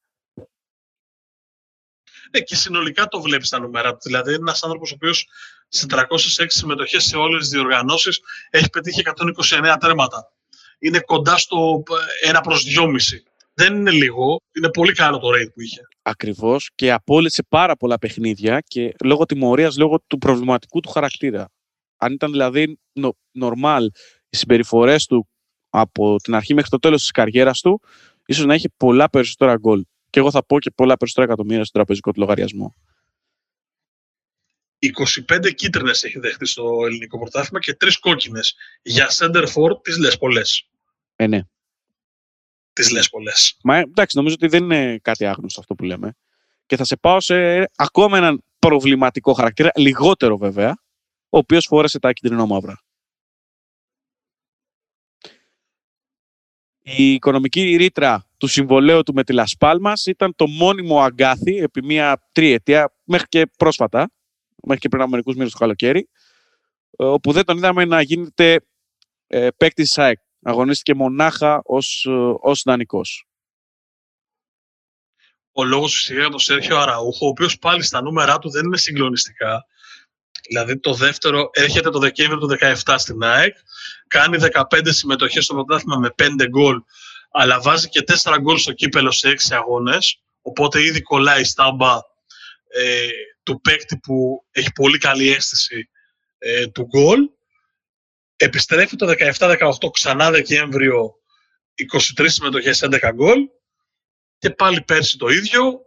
Ναι, 2.30 2.40
και 2.40 2.56
συνολικά 2.56 3.06
το 3.06 3.20
βλέπεις 3.20 3.48
τα 3.48 3.60
νούμερα 3.60 3.92
του. 3.92 3.98
Δηλαδή, 4.02 4.30
είναι 4.30 4.40
ένας 4.40 4.62
άνθρωπος 4.62 4.90
ο 4.90 4.94
οποίος 4.94 5.28
σε 5.68 5.86
306 5.86 6.46
συμμετοχές 6.48 7.04
σε 7.04 7.16
όλες 7.16 7.40
τις 7.40 7.48
διοργανώσεις 7.48 8.20
έχει 8.50 8.70
πετύχει 8.70 9.00
129 9.00 9.76
τέρματα. 9.80 10.32
Είναι 10.78 11.00
κοντά 11.00 11.36
στο 11.36 11.82
1 12.30 12.40
προς 12.42 12.64
2,5. 12.64 13.22
Δεν 13.54 13.74
είναι 13.74 13.90
λίγο, 13.90 14.40
είναι 14.52 14.70
πολύ 14.70 14.92
καλό 14.92 15.18
το 15.18 15.28
rate 15.28 15.52
που 15.54 15.60
είχε. 15.60 15.80
Ακριβώς 16.02 16.70
και 16.74 16.92
απόλυσε 16.92 17.42
πάρα 17.48 17.76
πολλά 17.76 17.98
παιχνίδια 17.98 18.60
και 18.60 18.94
λόγω 19.04 19.24
τιμωρίας, 19.24 19.76
λόγω 19.76 20.00
του 20.06 20.18
προβληματικού 20.18 20.80
του 20.80 20.88
χαρακτήρα. 20.88 21.48
Αν 21.96 22.12
ήταν 22.12 22.30
δηλαδή 22.30 22.78
normal 23.40 23.86
οι 24.28 24.36
συμπεριφορές 24.36 25.06
του 25.06 25.28
από 25.70 26.16
την 26.16 26.34
αρχή 26.34 26.54
μέχρι 26.54 26.70
το 26.70 26.78
τέλος 26.78 27.00
της 27.00 27.10
καριέρας 27.10 27.60
του, 27.60 27.80
ίσως 28.26 28.44
να 28.44 28.54
έχει 28.54 28.68
πολλά 28.76 29.10
περισσότερα 29.10 29.56
γκολ. 29.56 29.84
Και 30.10 30.18
εγώ 30.18 30.30
θα 30.30 30.44
πω 30.44 30.58
και 30.58 30.70
πολλά 30.70 30.96
περισσότερα 30.96 31.26
εκατομμύρια 31.26 31.64
στο 31.64 31.72
τραπεζικό 31.72 32.12
του 32.12 32.20
λογαριασμό. 32.20 32.74
25 35.28 35.54
κίτρινες 35.54 36.04
έχει 36.04 36.18
δεχτεί 36.18 36.46
στο 36.46 36.78
ελληνικό 36.86 37.18
πρωτάθλημα 37.18 37.60
και 37.60 37.74
τρεις 37.74 37.98
κόκκινες. 37.98 38.56
Για 38.82 39.08
center 39.10 39.46
for 39.54 39.82
τις 39.82 39.98
λες 39.98 40.18
πολλές. 40.18 40.68
Ε, 41.16 41.26
ναι. 41.26 41.40
Τις 42.72 42.90
λες 42.90 43.08
πολλές. 43.08 43.56
Μα 43.62 43.76
εντάξει, 43.78 44.16
νομίζω 44.16 44.34
ότι 44.34 44.46
δεν 44.46 44.62
είναι 44.64 44.98
κάτι 44.98 45.26
άγνωστο 45.26 45.60
αυτό 45.60 45.74
που 45.74 45.84
λέμε. 45.84 46.16
Και 46.66 46.76
θα 46.76 46.84
σε 46.84 46.96
πάω 46.96 47.20
σε 47.20 47.68
ακόμα 47.76 48.16
έναν 48.16 48.42
προβληματικό 48.58 49.32
χαρακτήρα, 49.32 49.70
λιγότερο 49.76 50.36
βέβαια, 50.36 50.82
ο 51.28 51.38
οποίος 51.38 51.66
φόρεσε 51.66 51.98
τα 51.98 52.12
κίτρινα 52.12 52.46
μαύρα. 52.46 52.82
Η 56.82 57.12
οικονομική 57.12 57.76
ρήτρα 57.76 58.27
του 58.38 58.46
συμβολέου 58.46 59.02
του 59.02 59.14
με 59.14 59.24
τη 59.24 59.32
Λασπάλμα 59.32 59.92
ήταν 60.06 60.34
το 60.36 60.46
μόνιμο 60.46 61.00
αγκάθι 61.02 61.56
επί 61.56 61.84
μία 61.84 62.28
τριετία, 62.32 62.94
μέχρι 63.04 63.26
και 63.28 63.46
πρόσφατα, 63.56 64.10
μέχρι 64.62 64.80
και 64.80 64.88
πριν 64.88 65.02
από 65.02 65.10
μερικούς 65.10 65.34
μήνες 65.34 65.52
το 65.52 65.58
καλοκαίρι, 65.58 66.08
ε, 66.98 67.04
όπου 67.04 67.32
δεν 67.32 67.44
τον 67.44 67.56
είδαμε 67.56 67.84
να 67.84 68.00
γίνεται 68.02 68.60
ε, 69.26 69.48
παίκτη 69.56 69.82
της 69.82 69.98
ΑΕΚ. 69.98 70.18
Αγωνίστηκε 70.42 70.94
μονάχα 70.94 71.60
ως 71.64 72.06
ως 72.40 72.58
ε, 72.58 72.62
δανεικός. 72.70 73.26
Ο 75.52 75.64
λόγος 75.64 75.94
φυσικά 75.94 76.18
για 76.18 76.28
τον 76.28 76.38
Σέρχιο 76.38 76.78
Αραούχο, 76.78 77.26
ο 77.26 77.28
οποίος 77.28 77.58
πάλι 77.58 77.82
στα 77.82 78.02
νούμερα 78.02 78.38
του 78.38 78.50
δεν 78.50 78.64
είναι 78.64 78.76
συγκλονιστικά. 78.76 79.66
Δηλαδή 80.48 80.78
το 80.78 80.94
δεύτερο 80.94 81.50
έρχεται 81.52 81.90
το 81.90 81.98
Δεκέμβριο 81.98 82.38
του 82.38 82.56
2017 82.84 82.94
στην 82.98 83.22
ΑΕΚ, 83.22 83.56
κάνει 84.06 84.38
15 84.70 84.80
συμμετοχές 84.82 85.44
στο 85.44 85.54
πρωτάθλημα 85.54 85.96
με 85.96 86.14
5 86.16 86.48
γκολ, 86.48 86.82
αλλά 87.30 87.60
βάζει 87.60 87.88
και 87.88 88.04
4 88.22 88.36
γκολ 88.40 88.58
στο 88.58 88.72
κύπελο 88.72 89.10
σε 89.10 89.28
6 89.28 89.34
αγώνες, 89.50 90.22
οπότε 90.42 90.82
ήδη 90.82 91.02
κολλάει 91.02 91.40
η 91.40 91.44
στάμπα 91.44 91.96
ε, 92.68 93.08
του 93.42 93.60
παίκτη 93.60 93.98
που 93.98 94.46
έχει 94.50 94.72
πολύ 94.72 94.98
καλή 94.98 95.32
αίσθηση 95.32 95.90
ε, 96.38 96.66
του 96.66 96.82
γκολ. 96.82 97.18
Επιστρέφει 98.36 98.96
το 98.96 99.14
17-18 99.38 99.70
ξανά 99.92 100.30
Δεκέμβριο, 100.30 101.14
23 102.18 102.24
συμμετοχές, 102.28 102.84
11 102.84 103.10
γκολ 103.14 103.38
και 104.38 104.50
πάλι 104.50 104.82
πέρσι 104.82 105.16
το 105.16 105.28
ίδιο, 105.28 105.80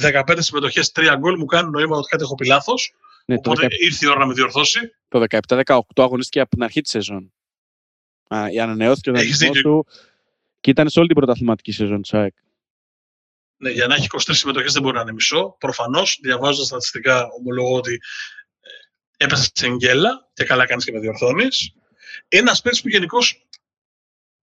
15 0.00 0.36
ε, 0.36 0.40
συμμετοχές, 0.40 0.92
3 0.94 1.14
γκολ, 1.18 1.38
μου 1.38 1.44
κάνει 1.44 1.70
νόημα 1.70 1.96
ότι 1.96 2.08
κάτι 2.08 2.22
έχω 2.22 2.34
πει 2.34 2.46
λάθος. 2.46 2.94
Ναι, 3.26 3.34
Οπότε 3.34 3.66
10... 3.66 3.70
ήρθε 3.70 4.06
η 4.06 4.08
ώρα 4.08 4.18
να 4.18 4.26
με 4.26 4.34
διορθώσει. 4.34 4.80
Το 5.08 5.24
17-18 5.48 5.78
αγωνίστηκε 5.94 6.40
από 6.40 6.50
την 6.50 6.62
αρχή 6.62 6.80
της 6.80 6.90
σεζόν. 6.90 7.33
Α, 8.28 8.50
η 8.50 8.60
ανανεώθηκε 8.60 9.10
ο 9.10 9.12
δανεισμό 9.12 9.50
του 9.50 9.86
και 10.60 10.70
ήταν 10.70 10.88
σε 10.88 10.98
όλη 10.98 11.08
την 11.08 11.16
πρωταθληματική 11.16 11.72
σεζόν 11.72 12.02
τη 12.02 12.08
ΑΕΚ. 12.12 12.34
Ναι, 13.56 13.70
για 13.70 13.86
να 13.86 13.94
έχει 13.94 14.06
23 14.10 14.18
συμμετοχές 14.30 14.72
δεν 14.72 14.82
μπορεί 14.82 14.94
να 14.94 15.00
είναι 15.00 15.12
μισό. 15.12 15.56
Προφανώς, 15.58 16.18
διαβάζοντας 16.22 16.66
στατιστικά, 16.66 17.28
ομολογώ 17.38 17.76
ότι 17.76 18.00
ε, 18.60 19.24
έπεσε 19.24 19.50
σε 19.54 19.66
εγγέλα 19.66 20.28
και 20.32 20.44
καλά 20.44 20.66
κάνεις 20.66 20.84
και 20.84 20.92
με 20.92 20.98
διορθώνεις. 20.98 21.74
Ένας 22.28 22.60
παίκτης 22.60 22.82
που 22.82 22.88
γενικώς 22.88 23.46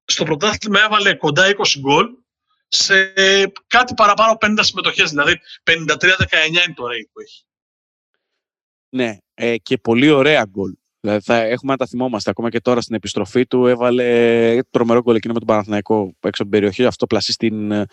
στο 0.05 0.23
πρωτάθλημα 0.23 0.81
έβαλε 0.81 1.13
κοντά 1.13 1.55
20 1.57 1.79
γκολ 1.79 2.07
σε 2.67 3.13
κάτι 3.67 3.93
παραπάνω 3.93 4.37
50 4.41 4.57
συμμετοχές. 4.59 5.09
Δηλαδή 5.09 5.39
53-19 5.63 5.73
είναι 6.47 6.73
το 6.75 6.83
rate 6.83 7.09
που 7.13 7.19
έχει. 7.19 7.45
Ναι, 8.89 9.17
ε, 9.33 9.57
και 9.57 9.77
πολύ 9.77 10.09
ωραία 10.09 10.45
γκολ. 10.45 10.73
Δηλαδή 11.01 11.23
θα 11.23 11.35
έχουμε 11.35 11.71
να 11.71 11.77
τα 11.77 11.87
θυμόμαστε. 11.87 12.29
Ακόμα 12.29 12.49
και 12.49 12.59
τώρα 12.61 12.81
στην 12.81 12.95
επιστροφή 12.95 13.45
του 13.45 13.65
έβαλε 13.65 14.59
τρομερό 14.69 15.01
γκολ 15.01 15.15
εκείνο 15.15 15.33
με 15.33 15.39
τον 15.39 15.47
Παναθηναϊκό 15.47 16.01
έξω 16.01 16.43
από 16.43 16.51
την 16.51 16.59
περιοχή. 16.59 16.85
Αυτό 16.85 17.07
πλασί 17.07 17.31
στην, 17.31 17.85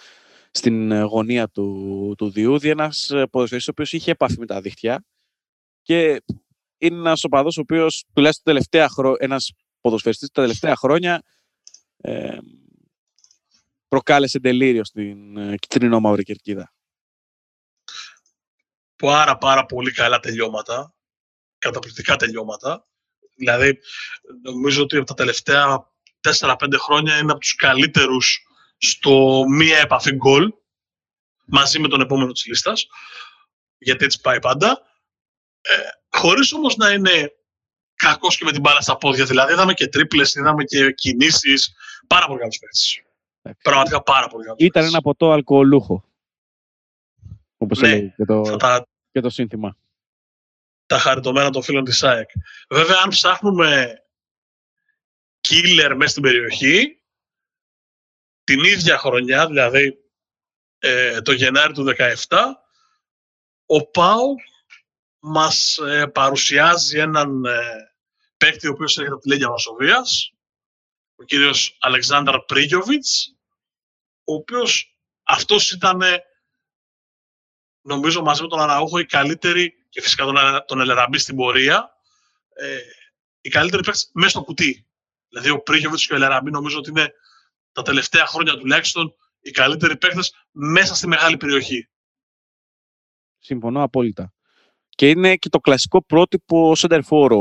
στην 0.50 1.00
γωνία 1.00 1.48
του, 1.48 2.14
του 2.16 2.30
Διούδη. 2.30 2.68
Ένας 2.68 3.06
ποδοσφαιριστής 3.30 3.68
ο 3.68 3.70
οποίος 3.70 3.92
είχε 3.92 4.10
επαφή 4.10 4.38
με 4.38 4.46
τα 4.46 4.60
δίχτυα. 4.60 5.04
Και 5.82 6.22
είναι 6.78 6.96
ένας 6.96 7.24
οπαδός 7.24 7.56
ο 7.56 7.60
οποίος 7.60 8.04
τουλάχιστον 8.12 8.44
τελευταία 8.44 8.88
χρο... 8.88 9.14
ένας 9.18 9.52
ποδοσφαιριστής 9.80 10.30
τα 10.30 10.42
τελευταία 10.42 10.76
χρόνια 10.76 11.22
ε, 11.96 12.36
προκάλεσε 13.88 14.40
τελείριο 14.40 14.84
στην 14.84 15.36
ε, 15.36 15.54
κυτρινό 15.56 16.00
μαύρη 16.00 16.22
κερκίδα 16.22 16.72
πάρα 18.98 19.38
πάρα 19.38 19.66
πολύ 19.66 19.92
καλά 19.92 20.18
τελειώματα, 20.18 20.94
καταπληκτικά 21.58 22.16
τελειώματα. 22.16 22.87
Δηλαδή, 23.38 23.78
νομίζω 24.42 24.82
ότι 24.82 24.96
από 24.96 25.06
τα 25.06 25.14
τελευταία 25.14 25.90
4-5 26.20 26.56
χρόνια 26.78 27.18
είναι 27.18 27.30
από 27.30 27.40
τους 27.40 27.54
καλύτερους 27.54 28.46
στο 28.78 29.44
μία 29.48 29.78
επαφή 29.78 30.14
γκολ, 30.14 30.52
μαζί 31.44 31.78
με 31.78 31.88
τον 31.88 32.00
επόμενο 32.00 32.32
της 32.32 32.46
λίστας, 32.46 32.86
γιατί 33.78 34.04
έτσι 34.04 34.20
πάει 34.20 34.38
πάντα, 34.38 34.82
ε, 35.60 35.72
χωρίς 36.18 36.52
όμως 36.52 36.76
να 36.76 36.90
είναι 36.90 37.32
κακός 37.94 38.36
και 38.36 38.44
με 38.44 38.52
την 38.52 38.60
μπάλα 38.60 38.80
στα 38.80 38.96
πόδια. 38.96 39.24
Δηλαδή, 39.24 39.52
είδαμε 39.52 39.74
και 39.74 39.88
τρίπλες, 39.88 40.34
είδαμε 40.34 40.64
και 40.64 40.92
κινήσεις, 40.92 41.74
πάρα 42.06 42.26
πολύ 42.26 42.38
καλός 42.38 42.58
παίκτης. 42.58 43.02
Πραγματικά 43.62 44.02
πάρα 44.02 44.28
πολύ 44.28 44.44
καλός 44.44 44.58
Ήταν 44.60 44.84
ένα 44.84 45.00
ποτό 45.00 45.30
αλκοολούχο. 45.30 46.04
Όπως 47.56 47.78
ναι, 47.78 47.88
λέει 47.88 48.12
και 48.16 48.24
το, 48.24 48.56
τα, 48.56 48.86
και 49.10 49.20
το 49.20 49.30
σύνθημα. 49.30 49.76
Τα 50.88 50.98
χαριτωμένα 50.98 51.50
των 51.50 51.62
φίλων 51.62 51.84
της 51.84 52.02
ΑΕΚ. 52.02 52.30
Βέβαια, 52.68 53.00
αν 53.02 53.08
ψάχνουμε 53.08 54.02
killer 55.48 55.94
μέσα 55.96 56.10
στην 56.10 56.22
περιοχή, 56.22 57.02
την 58.44 58.64
ίδια 58.64 58.98
χρονιά, 58.98 59.46
δηλαδή 59.46 59.98
ε, 60.78 61.20
το 61.20 61.32
Γενάρη 61.32 61.72
του 61.72 61.94
2017, 62.28 62.38
ο 63.66 63.86
Πάου 63.90 64.34
μας 65.18 65.78
ε, 65.78 66.06
παρουσιάζει 66.06 66.98
έναν 66.98 67.44
ε, 67.44 67.92
παίκτη 68.36 68.68
ο 68.68 68.70
οποίος 68.70 68.96
έρχεται 68.96 69.14
από 69.14 69.22
τη 69.22 69.28
Λέγια 69.28 69.48
Βασοβίας, 69.48 70.32
ο 71.16 71.24
κύριος 71.24 71.76
Αλεξάνδρ 71.80 72.38
Πρίγιοβιτς, 72.38 73.36
ο 74.24 74.34
οποίος 74.34 74.98
αυτός 75.22 75.70
ήταν, 75.70 76.02
νομίζω 77.80 78.22
μαζί 78.22 78.42
με 78.42 78.48
τον 78.48 78.60
Αναούχο, 78.60 78.98
η 78.98 79.06
καλύτερη, 79.06 79.77
και 79.88 80.02
φυσικά 80.02 80.24
τον, 80.24 80.36
τον 80.66 80.80
Ελεραμπή 80.80 81.18
στην 81.18 81.36
πορεία, 81.36 81.90
ε, 82.54 82.78
η 83.40 83.48
καλύτερη 83.48 83.82
παίκτη 83.82 84.00
μέσα 84.12 84.30
στο 84.30 84.42
κουτί. 84.42 84.86
Δηλαδή 85.28 85.50
ο 85.50 85.58
Πρίγιοβιτς 85.58 86.06
και 86.06 86.12
ο 86.12 86.16
Ελεραμπή 86.16 86.50
νομίζω 86.50 86.78
ότι 86.78 86.90
είναι 86.90 87.12
τα 87.72 87.82
τελευταία 87.82 88.26
χρόνια 88.26 88.56
τουλάχιστον 88.56 89.14
οι 89.40 89.50
καλύτεροι 89.50 89.96
παίκτες 89.96 90.34
μέσα 90.50 90.94
στη 90.94 91.06
μεγάλη 91.06 91.36
περιοχή. 91.36 91.88
Συμφωνώ 93.38 93.82
απόλυτα. 93.82 94.32
Και 94.88 95.08
είναι 95.08 95.36
και 95.36 95.48
το 95.48 95.58
κλασικό 95.58 96.04
πρότυπο 96.04 96.74
σεντερφόρ 96.74 97.32
ο, 97.32 97.38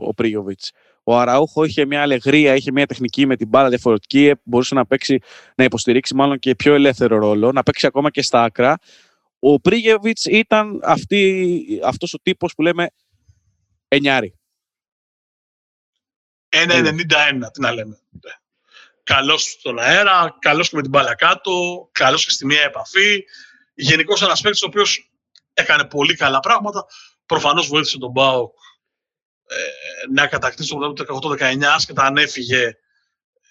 ο 0.00 0.14
Πρίγιοβιτς. 0.14 0.72
Ο 1.04 1.18
Αραούχο 1.18 1.64
είχε 1.64 1.84
μια 1.84 2.02
αλεγρία, 2.02 2.54
είχε 2.54 2.72
μια 2.72 2.86
τεχνική 2.86 3.26
με 3.26 3.36
την 3.36 3.48
μπάλα 3.48 3.68
διαφορετική, 3.68 4.32
μπορούσε 4.42 4.74
να 4.74 4.86
παίξει, 4.86 5.18
να 5.54 5.64
υποστηρίξει 5.64 6.14
μάλλον 6.14 6.38
και 6.38 6.54
πιο 6.54 6.74
ελεύθερο 6.74 7.18
ρόλο, 7.18 7.52
να 7.52 7.62
παίξει 7.62 7.86
ακόμα 7.86 8.10
και 8.10 8.22
στα 8.22 8.42
άκρα. 8.42 8.78
Ο 9.46 9.60
Πρίγεβιτς 9.60 10.24
ήταν 10.24 10.80
αυτή, 10.84 11.80
αυτός 11.84 12.14
ο 12.14 12.18
τύπος 12.22 12.54
που 12.54 12.62
λέμε 12.62 12.90
εννιάρι. 13.88 14.38
1,91, 16.48 17.50
τι 17.52 17.60
να 17.60 17.72
λέμε. 17.72 17.98
Καλός 19.02 19.42
στον 19.42 19.78
αέρα, 19.78 20.36
καλός 20.38 20.68
και 20.68 20.76
με 20.76 20.82
την 20.82 20.90
μπάλα 20.90 21.14
κάτω, 21.14 21.88
καλός 21.92 22.24
και 22.24 22.30
στη 22.30 22.46
μία 22.46 22.62
επαφή. 22.62 23.24
Γενικώς 23.74 24.22
ένας 24.22 24.40
παίκτης 24.40 24.62
ο 24.62 24.66
οποίος 24.66 25.10
έκανε 25.54 25.84
πολύ 25.84 26.14
καλά 26.14 26.40
πράγματα. 26.40 26.86
Προφανώς 27.26 27.66
βοήθησε 27.66 27.98
τον 27.98 28.10
Μπάουκ 28.10 28.54
ε, 29.46 29.56
να 30.12 30.26
κατακτήσει 30.26 30.68
το 30.68 30.94
18-19, 31.38 31.64
άσχετα 31.64 32.02
αν 32.02 32.16
έφυγε 32.16 32.62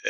ε, 0.02 0.10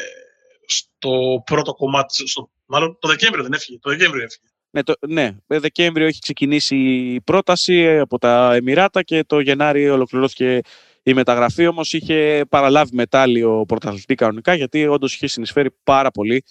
στο 0.66 1.42
πρώτο 1.46 1.74
κομμάτι. 1.74 2.28
Στο, 2.28 2.52
μάλλον 2.66 2.98
το 3.00 3.08
Δεκέμβριο 3.08 3.44
δεν 3.44 3.54
έφυγε. 3.54 3.80
Το 3.80 3.90
Δεκέμβριο 3.90 4.24
έφυγε. 4.24 4.53
Ναι, 4.74 4.84
το, 4.84 4.94
ναι, 5.08 5.36
Δεκέμβριο 5.48 6.06
έχει 6.06 6.20
ξεκινήσει 6.20 6.76
η 7.14 7.22
πρόταση 7.22 7.98
από 8.00 8.18
τα 8.18 8.54
Εμμυράτα 8.54 9.04
και 9.04 9.24
το 9.24 9.40
Γενάρη 9.40 9.90
ολοκληρώθηκε 9.90 10.62
η 11.04 11.14
μεταγραφή. 11.14 11.68
Όμως 11.68 11.94
είχε 11.94 12.46
παραλάβει 12.50 12.96
μετάλλιο 12.96 13.66
πρωταθλητής 13.68 14.16
κανονικά 14.16 14.54
γιατί 14.54 14.88
όντως 14.88 15.14
είχε 15.16 15.28
συνεισφέρει 15.28 15.70
πάρα 15.84 16.12
πολύ 16.12 16.44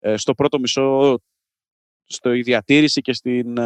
ε, 0.00 0.16
στο 0.16 0.34
πρώτο 0.34 0.58
μισό 0.58 1.18
στο 2.04 2.30
διατήρηση 2.30 3.00
και 3.00 3.12
στην, 3.12 3.58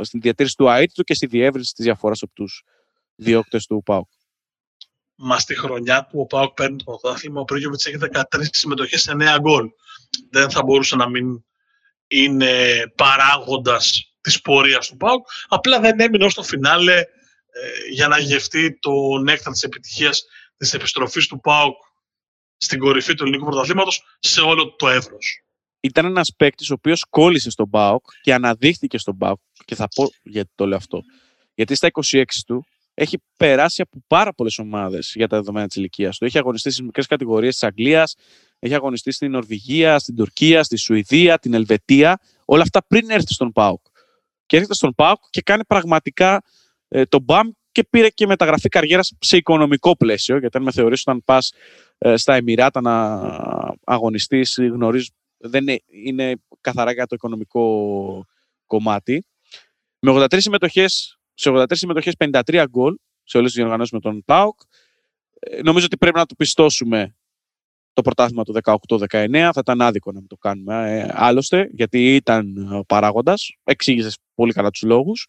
στην 0.00 0.20
διατήρηση 0.20 0.56
του 0.56 0.70
ΑΕΤ 0.70 0.90
του 0.94 1.02
και 1.02 1.14
στη 1.14 1.26
διεύρυνση 1.26 1.72
της 1.74 1.84
διαφοράς 1.84 2.22
από 2.22 2.32
τους 2.32 2.62
διώκτες 3.14 3.66
του 3.66 3.82
ΠΑΟΚ. 3.84 4.08
Μα 5.14 5.38
στη 5.38 5.54
χρονιά 5.58 6.06
που 6.06 6.20
ο 6.20 6.26
ΠΑΟΚ 6.26 6.54
παίρνει 6.54 6.76
το 6.76 6.84
πρωτάθλημα, 6.84 7.40
ο 7.40 7.44
Πρίγιοβιτς 7.44 7.86
έχει 7.86 7.96
13 8.12 8.22
συμμετοχές 8.40 9.00
σε 9.02 9.12
9 9.12 9.38
γκολ. 9.40 9.70
Δεν 10.30 10.50
θα 10.50 10.62
μπορούσε 10.62 10.96
να 10.96 11.08
μην 11.08 11.44
είναι 12.08 12.82
παράγοντας 12.94 14.12
της 14.20 14.40
πορείας 14.40 14.88
του 14.88 14.96
ΠΑΟΚ. 14.96 15.26
Απλά 15.48 15.80
δεν 15.80 16.00
έμεινε 16.00 16.24
ως 16.24 16.34
το 16.34 16.42
φινάλε 16.42 16.98
ε, 16.98 17.04
για 17.90 18.08
να 18.08 18.18
γευτεί 18.18 18.78
το 18.78 19.18
νέκταρ 19.22 19.52
της 19.52 19.62
επιτυχίας 19.62 20.24
της 20.56 20.74
επιστροφής 20.74 21.26
του 21.26 21.40
ΠΑΟΚ 21.40 21.76
στην 22.56 22.78
κορυφή 22.78 23.14
του 23.14 23.22
ελληνικού 23.22 23.44
πρωταθλήματος 23.44 24.02
σε 24.18 24.40
όλο 24.40 24.74
το 24.74 24.88
εύρος 24.88 25.42
ήταν 25.80 26.04
ένας 26.04 26.34
παίκτης 26.36 26.70
ο 26.70 26.74
οποίος 26.74 27.04
κόλλησε 27.10 27.50
στον 27.50 27.68
Μπάουκ 27.68 28.04
και 28.22 28.34
αναδείχθηκε 28.34 28.98
στον 28.98 29.14
Μπάουκ. 29.14 29.40
Και 29.64 29.74
θα 29.74 29.88
πω 29.94 30.10
γιατί 30.22 30.50
το 30.54 30.66
λέω 30.66 30.76
αυτό. 30.76 31.02
Γιατί 31.54 31.74
στα 31.74 31.88
26 32.10 32.24
του 32.46 32.66
έχει 33.00 33.22
περάσει 33.36 33.82
από 33.82 34.02
πάρα 34.06 34.34
πολλές 34.34 34.58
ομάδες 34.58 35.12
για 35.14 35.26
τα 35.26 35.36
δεδομένα 35.36 35.66
της 35.66 35.76
ηλικίας 35.76 36.18
του. 36.18 36.24
Έχει 36.24 36.38
αγωνιστεί 36.38 36.70
στις 36.70 36.84
μικρές 36.84 37.06
κατηγορίες 37.06 37.52
της 37.52 37.62
Αγγλίας, 37.62 38.14
έχει 38.58 38.74
αγωνιστεί 38.74 39.10
στην 39.10 39.30
Νορβηγία, 39.30 39.98
στην 39.98 40.16
Τουρκία, 40.16 40.62
στη 40.62 40.76
Σουηδία, 40.76 41.38
την 41.38 41.54
Ελβετία. 41.54 42.20
Όλα 42.44 42.62
αυτά 42.62 42.84
πριν 42.86 43.10
έρθει 43.10 43.32
στον 43.32 43.52
Πάουκ. 43.52 43.86
Και 44.46 44.56
έρχεται 44.56 44.74
στον 44.74 44.94
Πάουκ 44.94 45.18
και 45.30 45.40
κάνει 45.40 45.64
πραγματικά 45.64 46.42
ε, 46.88 47.04
τον 47.04 47.22
μπαμ 47.22 47.48
και 47.72 47.84
πήρε 47.90 48.08
και 48.08 48.26
μεταγραφή 48.26 48.68
καριέρας 48.68 49.12
σε 49.18 49.36
οικονομικό 49.36 49.96
πλαίσιο. 49.96 50.38
Γιατί 50.38 50.56
αν 50.56 50.62
με 50.62 50.72
θεωρήσει 50.72 51.02
όταν 51.06 51.22
πας 51.24 51.52
ε, 51.98 52.16
στα 52.16 52.34
Εμμυράτα 52.34 52.80
να 52.80 53.20
αγωνιστείς, 53.84 54.58
γνωρίζει 54.58 55.08
δεν 55.38 55.62
είναι, 55.62 55.80
είναι 55.86 56.34
καθαρά 56.60 56.92
για 56.92 57.06
το 57.06 57.14
οικονομικό 57.14 58.24
κομμάτι. 58.66 59.26
Με 60.00 60.12
83 60.12 60.26
συμμετοχές, 60.36 61.17
σε 61.38 61.50
83 61.50 61.64
συμμετοχές 61.70 62.14
53 62.18 62.64
γκολ 62.70 62.96
σε 63.24 63.38
όλες 63.38 63.50
τις 63.50 63.60
διοργανώσεις 63.60 63.92
με 63.92 64.00
τον 64.00 64.24
ΠΑΟΚ. 64.24 64.60
Ε, 65.38 65.62
νομίζω 65.62 65.84
ότι 65.84 65.96
πρέπει 65.96 66.16
να 66.16 66.26
του 66.26 66.36
πιστώσουμε 66.36 67.16
το 67.92 68.02
πρωτάθλημα 68.02 68.44
του 68.44 68.54
18-19. 68.88 69.50
Θα 69.52 69.60
ήταν 69.60 69.80
άδικο 69.80 70.12
να 70.12 70.18
μην 70.18 70.28
το 70.28 70.36
κάνουμε 70.36 70.98
ε, 70.98 71.10
άλλωστε, 71.12 71.68
γιατί 71.72 72.14
ήταν 72.14 72.72
ο 72.72 72.84
παράγοντας. 72.84 73.56
Εξήγησες 73.64 74.18
πολύ 74.34 74.52
καλά 74.52 74.70
τους 74.70 74.82
λόγους. 74.82 75.26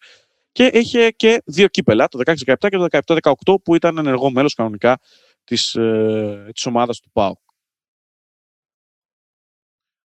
Και 0.52 0.64
είχε 0.64 1.10
και 1.10 1.42
δύο 1.44 1.68
κύπελα, 1.68 2.08
το 2.08 2.18
16-17 2.24 2.54
και 2.58 2.76
το 2.76 2.86
17-18, 2.90 3.62
που 3.62 3.74
ήταν 3.74 3.98
ενεργό 3.98 4.30
μέλος 4.30 4.54
κανονικά 4.54 4.98
της, 5.44 5.74
ε, 5.74 6.50
της 6.54 6.66
ομάδας 6.66 7.00
του 7.00 7.10
ΠΑΟΚ 7.12 7.38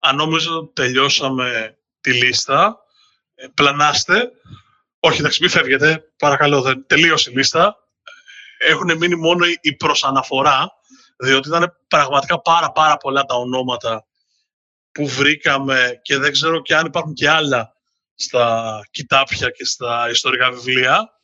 αν 0.01 0.15
νομίζω 0.15 0.69
τελειώσαμε 0.73 1.77
τη 2.01 2.13
λίστα, 2.13 2.77
ε, 3.35 3.47
πλανάστε. 3.53 4.31
Όχι, 5.03 5.19
εντάξει, 5.19 5.41
μην 5.41 5.49
φεύγετε. 5.49 6.11
Παρακαλώ, 6.17 6.61
δεν 6.61 6.85
τελείωσε 6.87 7.29
η 7.29 7.33
λίστα. 7.33 7.75
Έχουν 8.57 8.97
μείνει 8.97 9.15
μόνο 9.15 9.45
η 9.61 9.75
προσαναφορά, 9.75 10.71
διότι 11.17 11.47
ήταν 11.47 11.77
πραγματικά 11.87 12.41
πάρα 12.41 12.71
πάρα 12.71 12.97
πολλά 12.97 13.23
τα 13.23 13.35
ονόματα 13.35 14.05
που 14.91 15.07
βρήκαμε 15.07 15.99
και 16.01 16.17
δεν 16.17 16.31
ξέρω 16.31 16.61
και 16.61 16.75
αν 16.75 16.85
υπάρχουν 16.85 17.13
και 17.13 17.29
άλλα 17.29 17.75
στα 18.15 18.79
κοιτάπια 18.91 19.49
και 19.49 19.65
στα 19.65 20.09
ιστορικά 20.09 20.51
βιβλία. 20.51 21.19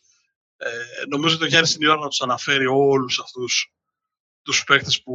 Ε, 0.58 0.70
νομίζω 1.10 1.36
ότι 1.36 1.44
ο 1.44 1.48
Γιάννης 1.48 1.76
είναι 1.76 1.86
η 1.86 1.90
ώρα 1.90 2.00
να 2.00 2.08
τους 2.08 2.22
αναφέρει 2.22 2.66
όλους 2.66 3.20
αυτούς 3.20 3.72
τους 4.42 4.64
παίκτες 4.64 5.04
που 5.04 5.14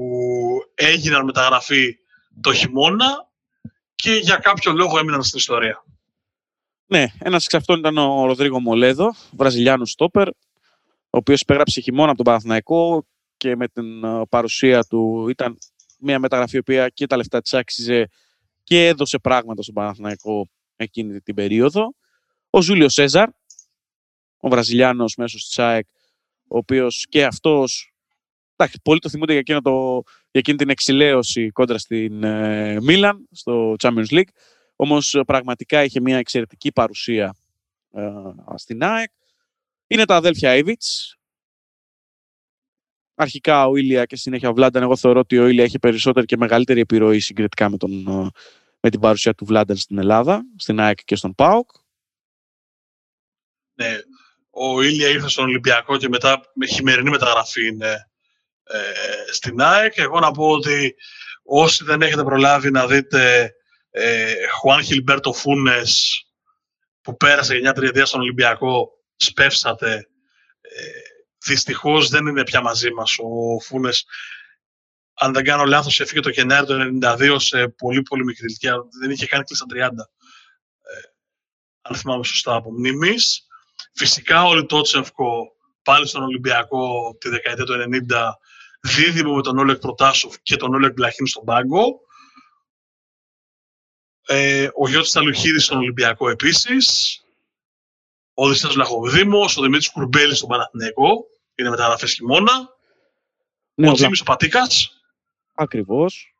έγιναν 0.74 1.24
μεταγραφή 1.24 1.96
το 2.40 2.52
χειμώνα 2.52 3.30
και 3.94 4.12
για 4.12 4.36
κάποιο 4.36 4.72
λόγο 4.72 4.98
έμειναν 4.98 5.22
στην 5.22 5.38
ιστορία. 5.38 5.84
Ναι, 6.92 7.06
ένας 7.18 7.44
εξ 7.44 7.54
αυτών 7.54 7.78
ήταν 7.78 7.98
ο 7.98 8.26
Ροδρίγο 8.26 8.60
Μολέδο, 8.60 9.14
Βραζιλιάνος 9.30 9.90
στόπερ, 9.90 10.28
ο 10.28 10.34
οποίος 11.10 11.40
υπέγραψε 11.40 11.80
χειμώνα 11.80 12.08
από 12.08 12.16
τον 12.16 12.24
Παναθηναϊκό 12.24 13.06
και 13.36 13.56
με 13.56 13.68
την 13.68 14.04
ε, 14.04 14.22
παρουσία 14.28 14.84
του 14.84 15.28
ήταν 15.28 15.58
μια 15.98 16.18
μεταγραφή 16.18 16.56
η 16.56 16.58
οποία 16.58 16.88
και 16.88 17.06
τα 17.06 17.16
λεφτά 17.16 17.40
της 17.40 17.54
άξιζε 17.54 18.08
και 18.62 18.86
έδωσε 18.86 19.18
πράγματα 19.18 19.62
στον 19.62 19.74
Παναθηναϊκό 19.74 20.48
εκείνη 20.76 21.20
την 21.20 21.34
περίοδο. 21.34 21.94
Ο 22.50 22.60
Ζούλιο 22.62 22.88
Σέζαρ, 22.88 23.28
ο 24.36 24.48
Βραζιλιάνος 24.48 25.16
μέσω 25.16 25.36
της 25.36 25.58
ΑΕΚ, 25.58 25.86
ο 26.48 26.56
οποίος 26.56 27.06
και 27.08 27.24
αυτός. 27.24 27.94
Εντάξει, 28.56 28.80
πολλοί 28.82 28.98
το 28.98 29.08
θυμούνται 29.08 29.40
για, 29.44 29.60
το, 29.60 30.02
για 30.04 30.40
εκείνη 30.40 30.56
την 30.56 30.68
εξηλαίωση 30.68 31.50
κόντρα 31.50 31.78
στην 31.78 32.22
ε, 32.24 32.80
Μίλαν, 32.80 33.28
στο 33.30 33.74
Champions 33.78 34.08
League. 34.10 34.30
Όμως 34.76 35.14
ε, 35.14 35.22
πραγματικά 35.22 35.84
είχε 35.84 36.00
μια 36.00 36.18
εξαιρετική 36.18 36.72
παρουσία 36.72 37.36
ε, 37.92 38.10
στην 38.54 38.82
ΑΕΚ. 38.82 39.10
Είναι 39.86 40.04
τα 40.04 40.16
αδέλφια 40.16 40.56
Ιβιτς. 40.56 41.16
Αρχικά 43.14 43.66
ο 43.66 43.76
Ήλια 43.76 44.04
και 44.04 44.16
συνέχεια 44.16 44.48
ο 44.48 44.54
Βλάνταν. 44.54 44.82
Εγώ 44.82 44.96
θεωρώ 44.96 45.20
ότι 45.20 45.38
ο 45.38 45.46
Ήλια 45.46 45.64
έχει 45.64 45.78
περισσότερη 45.78 46.26
και 46.26 46.36
μεγαλύτερη 46.36 46.80
επιρροή 46.80 47.20
συγκριτικά 47.20 47.70
με, 47.70 47.76
τον, 47.76 48.02
με 48.80 48.90
την 48.90 49.00
παρουσία 49.00 49.34
του 49.34 49.44
Βλάνταν 49.44 49.76
στην 49.76 49.98
Ελλάδα, 49.98 50.42
στην 50.56 50.80
ΑΕΚ 50.80 50.98
και 51.04 51.16
στον 51.16 51.34
ΠΑΟΚ. 51.34 51.70
Ναι, 53.74 53.98
ο 54.50 54.82
Ήλια 54.82 55.08
ήρθε 55.08 55.28
στον 55.28 55.44
Ολυμπιακό 55.44 55.96
και 55.96 56.08
μετά 56.08 56.50
με 56.54 56.66
χειμερινή 56.66 57.10
μεταγραφή 57.10 57.66
είναι 57.66 58.10
ε, 58.64 59.32
στην 59.32 59.60
ΑΕΚ. 59.60 59.96
Εγώ 59.96 60.20
να 60.20 60.30
πω 60.30 60.50
ότι 60.50 60.94
όσοι 61.42 61.84
δεν 61.84 62.02
έχετε 62.02 62.22
προλάβει 62.22 62.70
να 62.70 62.86
δείτε 62.86 63.52
ε, 63.94 64.34
Χουάν 64.48 64.82
Χιλμπέρτο 64.82 65.32
Φούνες 65.32 66.22
που 67.00 67.16
πέρασε 67.16 67.56
για 67.56 67.72
τριετία 67.72 68.06
στον 68.06 68.20
Ολυμπιακό, 68.20 68.90
σπεύσατε. 69.16 70.08
Ε, 70.60 70.80
δυστυχώς 71.44 72.08
δεν 72.08 72.26
είναι 72.26 72.42
πια 72.42 72.60
μαζί 72.60 72.92
μας 72.92 73.18
ο 73.18 73.60
Φούνες. 73.60 74.04
Αν 75.14 75.32
δεν 75.32 75.44
κάνω 75.44 75.64
λάθος, 75.64 76.00
έφυγε 76.00 76.20
το 76.20 76.30
Γενάρη 76.30 76.66
του 76.66 76.98
1992 77.02 77.36
σε 77.38 77.68
πολύ 77.68 78.02
πολύ 78.02 78.24
μικρή 78.24 78.46
ηλικία. 78.46 78.76
Δεν 79.00 79.10
είχε 79.10 79.26
κάνει 79.26 79.44
κλείσει 79.44 79.64
30. 79.68 79.74
Ε, 79.74 79.90
αν 81.82 81.96
θυμάμαι 81.96 82.24
σωστά 82.24 82.54
από 82.54 82.72
μνήμης. 82.72 83.46
Φυσικά 83.94 84.44
ο 84.44 84.54
Λιτότσεφκο 84.54 85.52
πάλι 85.82 86.06
στον 86.06 86.22
Ολυμπιακό 86.22 87.16
τη 87.20 87.28
δεκαετία 87.28 87.64
του 87.64 87.74
90 88.08 88.32
δίδυμο 88.80 89.34
με 89.34 89.42
τον 89.42 89.58
Όλεκ 89.58 89.78
Προτάσοφ 89.78 90.34
και 90.42 90.56
τον 90.56 90.74
Όλεκ 90.74 90.92
Μπλαχίν 90.92 91.26
στον 91.26 91.44
πάγκο. 91.44 92.00
Ε, 94.34 94.68
ο 94.74 94.88
Γιώργος 94.88 95.12
Ταλουχίδης 95.12 95.64
στον 95.64 95.78
Ολυμπιακό 95.78 96.28
επίσης. 96.28 97.16
Ο 98.34 98.48
Δησίας 98.48 98.74
Λαχοβδήμος, 98.74 99.56
ο 99.56 99.62
Δημήτρης 99.62 99.90
Κουρμπέλης 99.90 100.36
στον 100.36 100.48
Παναθηναϊκό. 100.48 101.26
Είναι 101.54 101.70
μεταγραφές 101.70 102.12
χειμώνα. 102.12 102.52
Ναι, 103.74 103.88
ο 103.90 103.92
Τζίμις 103.92 104.20
ο 104.20 104.24
Πατήκας. 104.24 105.02
Ακριβώς. 105.54 106.34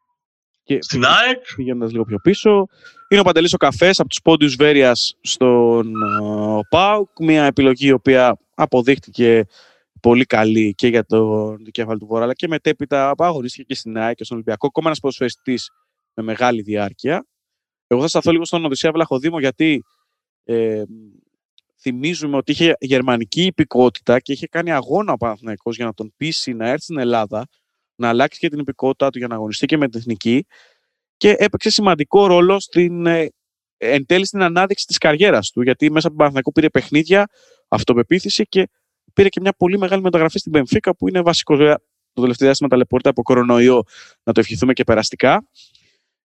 Και 0.63 0.79
στην 0.83 1.05
ΑΕΚ. 1.05 1.55
Πηγαίνοντας 1.57 1.91
λίγο 1.91 2.05
πιο 2.05 2.19
πίσω. 2.19 2.67
Είναι 3.09 3.21
ο 3.21 3.25
Παντελής 3.25 3.53
ο 3.53 3.57
Καφές 3.57 4.01
από 4.01 4.09
τους 4.09 4.23
Πόντιους 4.23 4.55
Βέρειας 4.55 5.19
στον 5.21 5.93
uh, 6.23 6.61
ΠΑΟΚ. 6.69 7.09
Μια 7.21 7.45
επιλογή 7.45 7.87
η 7.87 7.93
οποία 7.93 8.39
αποδείχτηκε 8.55 9.47
πολύ 10.01 10.25
καλή 10.25 10.75
και 10.75 10.89
για 10.89 11.05
το 11.05 11.55
κεφάλι 11.71 11.99
του 11.99 12.07
Βορρά, 12.07 12.25
αλλά 12.25 12.35
και 12.35 12.49
μετέπειτα 12.49 13.15
αγωνίστηκε 13.19 13.63
και 13.63 13.75
στην 13.75 13.99
ΑΕΚ 13.99 14.17
και 14.17 14.25
στον 14.25 14.37
Ολυμπιακό. 14.37 14.67
Ακόμα 14.67 14.87
ένας 14.87 15.01
ποδοσφαιριστής 15.01 15.71
με 16.15 16.23
μεγάλη 16.23 16.63
διάρκεια. 16.63 17.27
Εγώ 17.93 18.01
θα 18.01 18.09
σταθώ 18.09 18.31
λίγο 18.31 18.45
στον 18.45 18.65
Οδυσσέα 18.65 18.93
Βλαχοδήμο, 18.93 19.39
γιατί 19.39 19.83
ε, 20.45 20.83
θυμίζουμε 21.81 22.37
ότι 22.37 22.53
είχε 22.53 22.75
γερμανική 22.81 23.43
υπηκότητα 23.45 24.21
και 24.21 24.33
είχε 24.33 24.47
κάνει 24.47 24.73
αγώνα 24.73 25.13
ο 25.13 25.17
Παναθηναϊκός 25.17 25.77
για 25.77 25.85
να 25.85 25.95
τον 25.95 26.13
πείσει 26.17 26.53
να 26.53 26.69
έρθει 26.69 26.83
στην 26.83 26.99
Ελλάδα, 26.99 27.47
να 27.95 28.09
αλλάξει 28.09 28.39
και 28.39 28.49
την 28.49 28.59
υπηκότητά 28.59 29.11
του 29.11 29.19
για 29.19 29.27
να 29.27 29.35
αγωνιστεί 29.35 29.67
και 29.67 29.77
με 29.77 29.89
την 29.89 30.01
εθνική 30.01 30.47
και 31.17 31.35
έπαιξε 31.39 31.71
σημαντικό 31.71 32.27
ρόλο 32.27 32.61
στην, 32.61 33.07
ε, 33.07 33.29
εν 33.77 34.07
τέλει 34.07 34.27
στην 34.27 34.43
ανάδειξη 34.43 34.87
της 34.87 34.99
καριέρας 34.99 35.51
του, 35.51 35.63
γιατί 35.63 35.85
μέσα 35.85 35.99
από 35.99 36.09
τον 36.09 36.17
Παναθηναϊκό 36.17 36.53
πήρε 36.53 36.69
παιχνίδια, 36.69 37.29
αυτοπεποίθηση 37.69 38.45
και 38.45 38.69
πήρε 39.13 39.29
και 39.29 39.41
μια 39.41 39.53
πολύ 39.53 39.79
μεγάλη 39.79 40.03
μεταγραφή 40.03 40.39
στην 40.39 40.53
Πενφύκα 40.53 40.97
που 40.97 41.09
είναι 41.09 41.23
βασικός. 41.23 41.59
Το 42.15 42.21
τελευταίο 42.21 42.47
διάστημα 42.47 42.69
ταλαιπωρείται 42.69 43.09
από 43.09 43.23
κορονοϊό, 43.23 43.83
να 44.23 44.33
το 44.33 44.41
ευχηθούμε 44.41 44.73
και 44.73 44.85
περαστικά. 44.85 45.49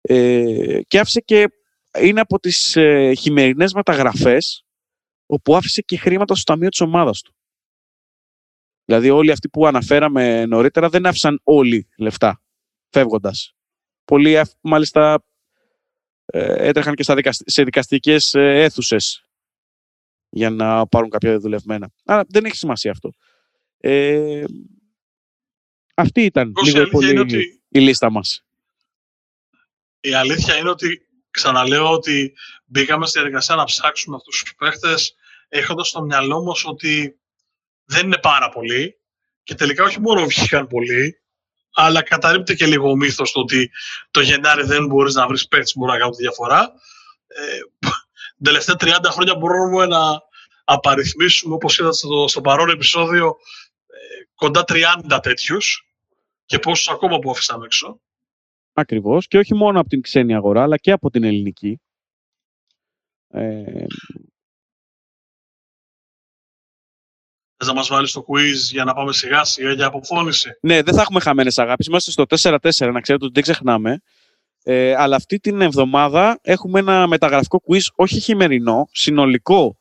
Ε, 0.07 0.79
και 0.87 0.99
άφησε 0.99 1.19
και 1.19 1.47
είναι 1.99 2.19
από 2.19 2.39
τις 2.39 2.75
ε, 2.75 3.13
χειμερινές 3.13 3.73
μεταγραφές 3.73 4.65
όπου 5.25 5.55
άφησε 5.55 5.81
και 5.81 5.97
χρήματα 5.97 6.35
στο 6.35 6.43
ταμείο 6.43 6.69
της 6.69 6.81
ομάδας 6.81 7.21
του. 7.21 7.35
Δηλαδή 8.85 9.09
όλοι 9.09 9.31
αυτοί 9.31 9.49
που 9.49 9.67
αναφέραμε 9.67 10.45
νωρίτερα 10.45 10.89
δεν 10.89 11.05
άφησαν 11.05 11.39
όλοι 11.43 11.87
λεφτά 11.97 12.41
φεύγοντας. 12.89 13.55
Πολλοί 14.05 14.41
μάλιστα 14.61 15.25
ε, 16.25 16.67
έτρεχαν 16.67 16.95
και 16.95 17.03
στα 17.03 17.15
σε 17.31 17.63
δικαστικές 17.63 18.33
ε, 18.33 18.63
αίθουσες 18.63 19.29
για 20.29 20.49
να 20.49 20.87
πάρουν 20.87 21.09
κάποια 21.09 21.39
δουλευμένα. 21.39 21.91
Άρα 22.05 22.25
δεν 22.27 22.45
έχει 22.45 22.55
σημασία 22.55 22.91
αυτό. 22.91 23.11
Ε, 23.77 24.43
αυτή 25.95 26.21
ήταν 26.21 26.53
λίγο 26.63 26.89
πολύ 26.89 27.17
ότι... 27.17 27.61
η 27.69 27.79
λίστα 27.79 28.11
μας. 28.11 28.44
Η 29.99 30.13
αλήθεια 30.13 30.57
είναι 30.57 30.69
ότι 30.69 31.07
ξαναλέω 31.31 31.91
ότι 31.91 32.33
μπήκαμε 32.65 33.05
στη 33.05 33.19
διαδικασία 33.19 33.55
να 33.55 33.63
ψάξουμε 33.63 34.15
αυτούς 34.15 34.43
τους 34.43 34.55
παίχτες 34.55 35.15
έχοντας 35.49 35.87
στο 35.87 36.01
μυαλό 36.01 36.43
μας 36.43 36.65
ότι 36.65 37.19
δεν 37.85 38.05
είναι 38.05 38.17
πάρα 38.17 38.49
πολλοί 38.49 38.99
και 39.43 39.55
τελικά 39.55 39.83
όχι 39.83 39.99
μόνο 39.99 40.25
βγήκαν 40.25 40.67
πολλοί, 40.67 41.21
αλλά 41.73 42.01
καταρρύπτει 42.01 42.55
και 42.55 42.65
λίγο 42.65 42.89
ο 42.89 42.95
μύθος 42.95 43.31
το 43.31 43.39
ότι 43.39 43.71
το 44.11 44.21
Γενάρη 44.21 44.63
δεν 44.63 44.85
μπορείς 44.85 45.13
να 45.13 45.27
βρεις 45.27 45.47
παίχτες 45.47 45.73
που 45.73 45.79
μπορούν 45.79 45.93
να 45.93 45.99
κάνουν 45.99 46.15
τη 46.15 46.21
διαφορά. 46.21 46.71
Ε, 47.27 47.59
τελευταία 48.43 48.75
30 48.79 49.09
χρόνια 49.11 49.35
μπορούμε 49.35 49.85
να 49.85 50.21
απαριθμίσουμε, 50.63 51.53
όπως 51.53 51.77
είδατε 51.77 51.95
στο, 51.95 52.27
στο 52.27 52.41
παρόν 52.41 52.69
επεισόδιο, 52.69 53.35
ε, 53.87 54.23
κοντά 54.35 54.63
30 54.67 55.19
τέτοιους 55.21 55.87
και 56.45 56.59
πόσους 56.59 56.89
ακόμα 56.89 57.19
που 57.19 57.31
αφήσαμε 57.31 57.65
έξω. 57.65 57.99
Ακριβώς. 58.77 59.27
Και 59.27 59.37
όχι 59.37 59.55
μόνο 59.55 59.79
από 59.79 59.89
την 59.89 60.01
ξένη 60.01 60.35
αγορά, 60.35 60.61
αλλά 60.63 60.77
και 60.77 60.91
από 60.91 61.09
την 61.09 61.23
ελληνική. 61.23 61.79
Ε... 63.27 63.85
Θες 67.57 67.67
να 67.67 67.73
μας 67.73 67.87
βάλεις 67.87 68.11
το 68.11 68.25
quiz 68.27 68.71
για 68.71 68.83
να 68.83 68.93
πάμε 68.93 69.13
σιγά 69.13 69.43
σιγά 69.43 69.71
για 69.71 69.85
αποφώνηση; 69.85 70.57
Ναι, 70.61 70.81
δεν 70.81 70.93
θα 70.93 71.01
έχουμε 71.01 71.19
χαμένες 71.19 71.57
αγάπης. 71.57 71.87
Είμαστε 71.87 72.11
στο 72.11 72.23
4-4, 72.29 72.91
να 72.91 73.01
ξέρετε 73.01 73.25
ότι 73.25 73.33
δεν 73.33 73.43
ξεχνάμε. 73.43 74.01
Ε, 74.63 74.95
αλλά 74.95 75.15
αυτή 75.15 75.39
την 75.39 75.61
εβδομάδα 75.61 76.39
έχουμε 76.41 76.79
ένα 76.79 77.07
μεταγραφικό 77.07 77.61
quiz, 77.67 77.81
όχι 77.95 78.19
χειμερινό, 78.19 78.87
συνολικό 78.91 79.77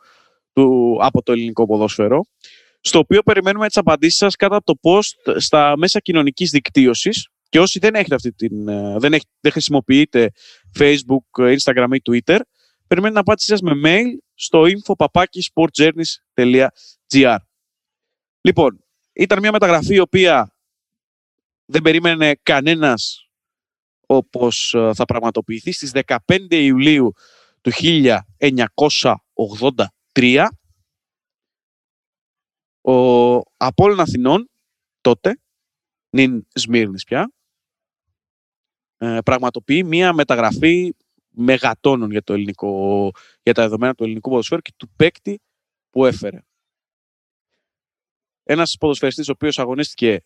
του, 0.53 0.99
από 1.01 1.23
το 1.23 1.33
ελληνικό 1.33 1.67
ποδόσφαιρο, 1.67 2.25
στο 2.81 2.99
οποίο 2.99 3.23
περιμένουμε 3.23 3.67
τις 3.67 3.77
απαντήσεις 3.77 4.19
σας 4.19 4.37
κατά 4.37 4.63
το 4.65 4.75
post 4.83 5.35
στα 5.37 5.77
μέσα 5.77 6.01
κοινωνικής 6.01 6.51
δικτύωσης 6.51 7.29
και 7.55 7.61
όσοι 7.61 7.79
δεν, 7.79 7.95
έχετε 7.95 8.15
αυτή 8.15 8.33
την, 8.33 8.69
ε, 8.69 8.99
δεν, 8.99 9.13
έχετε, 9.13 9.31
δεν 9.41 9.53
χρησιμοποιείτε 9.53 10.33
Facebook, 10.79 11.57
Instagram 11.57 11.87
ή 11.91 12.03
Twitter, 12.11 12.39
περιμένουμε 12.87 13.09
την 13.09 13.19
απάντησή 13.19 13.47
σας 13.47 13.61
με 13.61 13.73
mail 13.85 14.07
στο 14.35 14.63
info.sportjourneys.gr 14.63 17.37
Λοιπόν, 18.41 18.85
ήταν 19.13 19.39
μια 19.39 19.53
μεταγραφή 19.53 19.95
η 19.95 19.99
οποία 19.99 20.57
δεν 21.65 21.83
περίμενε 21.83 22.35
κανένας 22.43 23.29
όπως 24.07 24.75
ε, 24.75 24.91
θα 24.95 25.05
πραγματοποιηθεί 25.05 25.73
στις 25.73 25.91
15 26.27 26.47
Ιουλίου 26.49 27.13
του 27.61 27.71
1983 30.13 30.47
ο 32.81 33.37
Απόλλων 33.57 34.01
Αθηνών 34.01 34.51
τότε, 35.01 35.41
νυν 36.11 36.47
Σμύρνης 36.55 37.05
πια, 37.05 37.21
ε, 37.21 37.27
πραγματοποιεί 39.25 39.83
μία 39.87 40.13
μεταγραφή 40.13 40.95
μεγατόνων 41.29 42.11
για, 42.11 42.23
το 42.23 42.33
ελληνικό, 42.33 43.11
για 43.43 43.55
τα 43.55 43.63
δεδομένα 43.63 43.95
του 43.95 44.05
ελληνικού 44.05 44.31
ποδοσφαίρου 44.31 44.61
και 44.61 44.73
του 44.77 44.89
παίκτη 44.97 45.41
που 45.91 46.07
έφερε. 46.07 46.39
Ένας 48.43 48.77
ποδοσφαιριστής 48.81 49.29
ο 49.29 49.33
οποίος 49.33 49.59
αγωνίστηκε 49.59 50.25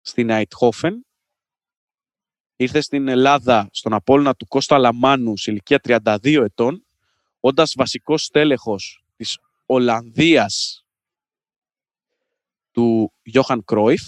στην 0.00 0.30
Αιτχόφεν, 0.30 1.06
ήρθε 2.56 2.80
στην 2.80 3.08
Ελλάδα 3.08 3.68
στον 3.72 3.92
Απόλλωνα 3.92 4.34
του 4.34 4.46
Κώστα 4.46 4.78
Λαμάνου 4.78 5.36
σε 5.36 5.50
ηλικία 5.50 5.80
32 5.84 6.42
ετών, 6.42 6.86
όντας 7.40 7.72
βασικός 7.76 8.24
στέλεχος 8.24 9.04
της 9.16 9.38
Ολλανδίας 9.66 10.84
του 12.70 13.12
Γιώχαν 13.22 13.64
Κρόιφ. 13.64 14.02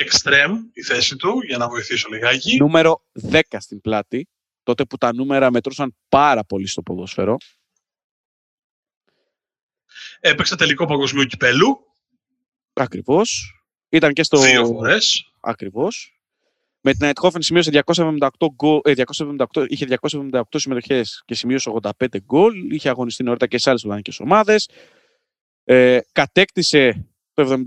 Εξτρέμ 0.00 0.64
η 0.72 0.82
θέση 0.82 1.16
του, 1.16 1.40
για 1.46 1.58
να 1.58 1.68
βοηθήσω 1.68 2.08
λιγάκι. 2.08 2.56
Νούμερο 2.56 3.02
10 3.30 3.40
στην 3.58 3.80
πλάτη, 3.80 4.28
τότε 4.62 4.84
που 4.84 4.96
τα 4.96 5.14
νούμερα 5.14 5.50
μετρούσαν 5.50 5.96
πάρα 6.08 6.44
πολύ 6.44 6.66
στο 6.66 6.82
ποδόσφαιρο. 6.82 7.36
Έπαιξε 10.20 10.56
τελικό 10.56 10.86
παγκοσμίου 10.86 11.24
κυπέλου. 11.24 11.78
Ακριβώς. 12.72 13.54
Ήταν 13.88 14.12
και 14.12 14.22
στο... 14.22 14.38
Δύο 14.38 14.66
φορές. 14.66 15.32
Ακριβώς. 15.40 16.20
Με 16.80 16.92
την 16.92 17.06
Αιτχόφεν 17.06 17.42
σημείωσε 17.42 17.82
278 17.86 18.28
γκολ, 18.54 18.80
278, 19.54 19.66
είχε 19.68 19.86
278 20.00 20.42
συμμετοχές 20.50 21.22
και 21.26 21.34
σημείωσε 21.34 21.70
85 21.82 22.06
γκολ. 22.24 22.70
Είχε 22.70 22.88
αγωνιστεί 22.88 23.22
νωρίτερα 23.22 23.50
και 23.50 23.58
σε 23.58 23.70
άλλες 23.70 23.84
ολλανδικέ 23.84 24.22
ομάδες. 24.22 24.68
Ε, 25.64 25.98
κατέκτησε 26.12 27.09
το 27.44 27.62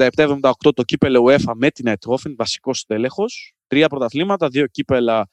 77-78 0.62 0.74
το 0.76 0.84
κύπελο 0.84 1.26
UEFA 1.28 1.54
με 1.56 1.72
την 1.72 1.88
Αιτχόφεν, 1.88 2.36
βασικός 2.36 2.86
τέλεχο. 2.86 3.26
Τρία 3.68 3.88
πρωταθλήματα, 3.88 4.48
δύο 4.48 4.68
κύπελα 4.68 5.30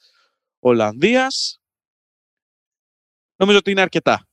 Ολλανδίας. 0.59 1.59
Νομίζω 3.35 3.57
ότι 3.57 3.71
είναι 3.71 3.81
αρκετά. 3.81 4.25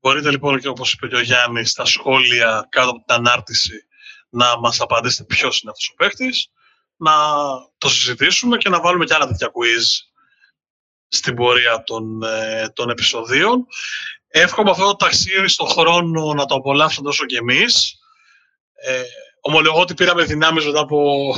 Μπορείτε 0.00 0.30
λοιπόν 0.30 0.60
και 0.60 0.68
όπως 0.68 0.92
είπε 0.92 1.08
και 1.08 1.16
ο 1.16 1.20
Γιάννης 1.20 1.70
στα 1.70 1.84
σχόλια 1.84 2.66
κάτω 2.70 2.90
από 2.90 3.04
την 3.04 3.14
ανάρτηση 3.14 3.86
να 4.28 4.58
μας 4.58 4.80
απαντήσετε 4.80 5.24
ποιος 5.24 5.60
είναι 5.60 5.70
αυτός 5.70 5.88
ο 5.88 5.94
παίχτης, 5.94 6.50
να 6.96 7.12
το 7.78 7.88
συζητήσουμε 7.88 8.56
και 8.56 8.68
να 8.68 8.80
βάλουμε 8.80 9.04
και 9.04 9.14
άλλα 9.14 9.26
τέτοια 9.26 9.48
quiz 9.48 10.10
στην 11.08 11.34
πορεία 11.34 11.82
των, 11.82 12.22
ε, 12.22 12.68
των 12.68 12.90
επεισοδίων. 12.90 13.66
Εύχομαι 14.32 14.70
αυτό 14.70 14.84
το 14.84 14.96
ταξίδι 14.96 15.48
στον 15.48 15.68
χρόνο 15.68 16.34
να 16.34 16.44
το 16.44 16.54
απολαύσουμε 16.54 17.06
τόσο 17.06 17.26
κι 17.26 17.36
εμείς. 17.36 17.98
Ε, 18.72 19.02
ομολογώ 19.40 19.80
ότι 19.80 19.94
πήραμε 19.94 20.24
δυνάμεις 20.24 20.66
μετά 20.66 20.80
από 20.80 21.32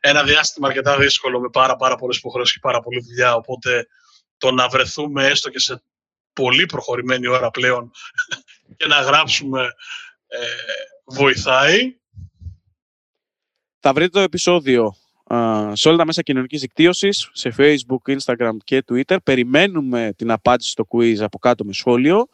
ένα 0.00 0.22
διάστημα 0.22 0.68
αρκετά 0.68 0.96
δύσκολο 0.96 1.40
με 1.40 1.48
πάρα, 1.48 1.76
πάρα 1.76 1.96
πολλές 1.96 2.16
υποχρεώσεις 2.16 2.54
και 2.54 2.60
πάρα 2.62 2.80
πολλή 2.80 3.00
δουλειά, 3.00 3.34
οπότε 3.34 3.86
το 4.36 4.50
να 4.50 4.68
βρεθούμε 4.68 5.26
έστω 5.26 5.50
και 5.50 5.58
σε 5.58 5.82
πολύ 6.32 6.66
προχωρημένη 6.66 7.26
ώρα 7.26 7.50
πλέον 7.50 7.90
και 8.76 8.86
να 8.86 9.00
γράψουμε 9.00 9.62
ε, 10.26 10.46
βοηθάει. 11.04 11.96
Θα 13.80 13.92
βρείτε 13.92 14.10
το 14.10 14.20
επεισόδιο 14.20 14.96
σε 15.72 15.88
όλα 15.88 15.96
τα 15.96 16.04
μέσα 16.06 16.22
κοινωνικής 16.22 16.60
δικτύωσης, 16.60 17.30
σε 17.32 17.54
Facebook, 17.58 18.16
Instagram 18.16 18.56
και 18.64 18.84
Twitter. 18.92 19.16
Περιμένουμε 19.24 20.12
την 20.16 20.30
απάντηση 20.30 20.70
στο 20.70 20.86
quiz 20.90 21.16
από 21.18 21.38
κάτω 21.38 21.64
με 21.64 21.72
σχόλιο. 21.72 22.28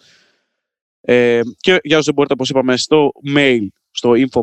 Ε, 1.00 1.40
και 1.60 1.78
για 1.82 1.94
όσους 1.94 2.04
δεν 2.06 2.14
μπορείτε, 2.14 2.34
όπως 2.34 2.48
είπαμε, 2.50 2.76
στο 2.76 3.12
mail, 3.34 3.66
στο 3.90 4.12
info 4.16 4.40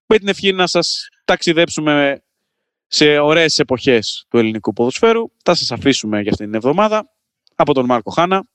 με 0.06 0.18
την 0.18 0.28
ευχή 0.28 0.52
να 0.52 0.66
σας 0.66 1.08
ταξιδέψουμε 1.24 2.22
σε 2.86 3.18
ωραίες 3.18 3.58
εποχές 3.58 4.26
του 4.28 4.38
ελληνικού 4.38 4.72
ποδοσφαίρου. 4.72 5.30
Θα 5.42 5.54
σας 5.54 5.72
αφήσουμε 5.72 6.20
για 6.20 6.30
αυτήν 6.30 6.46
την 6.46 6.54
εβδομάδα. 6.54 7.10
Από 7.54 7.74
τον 7.74 7.84
Μάρκο 7.84 8.10
Χάνα. 8.10 8.48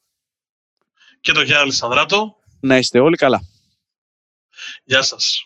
Και 1.22 1.32
το 1.32 1.41
Γιάννη 1.41 1.66
Λισανδράτο. 1.66 2.36
Να 2.60 2.78
είστε 2.78 2.99
όλοι 2.99 3.16
καλά. 3.16 3.41
Γεια 4.84 5.02
σας. 5.02 5.45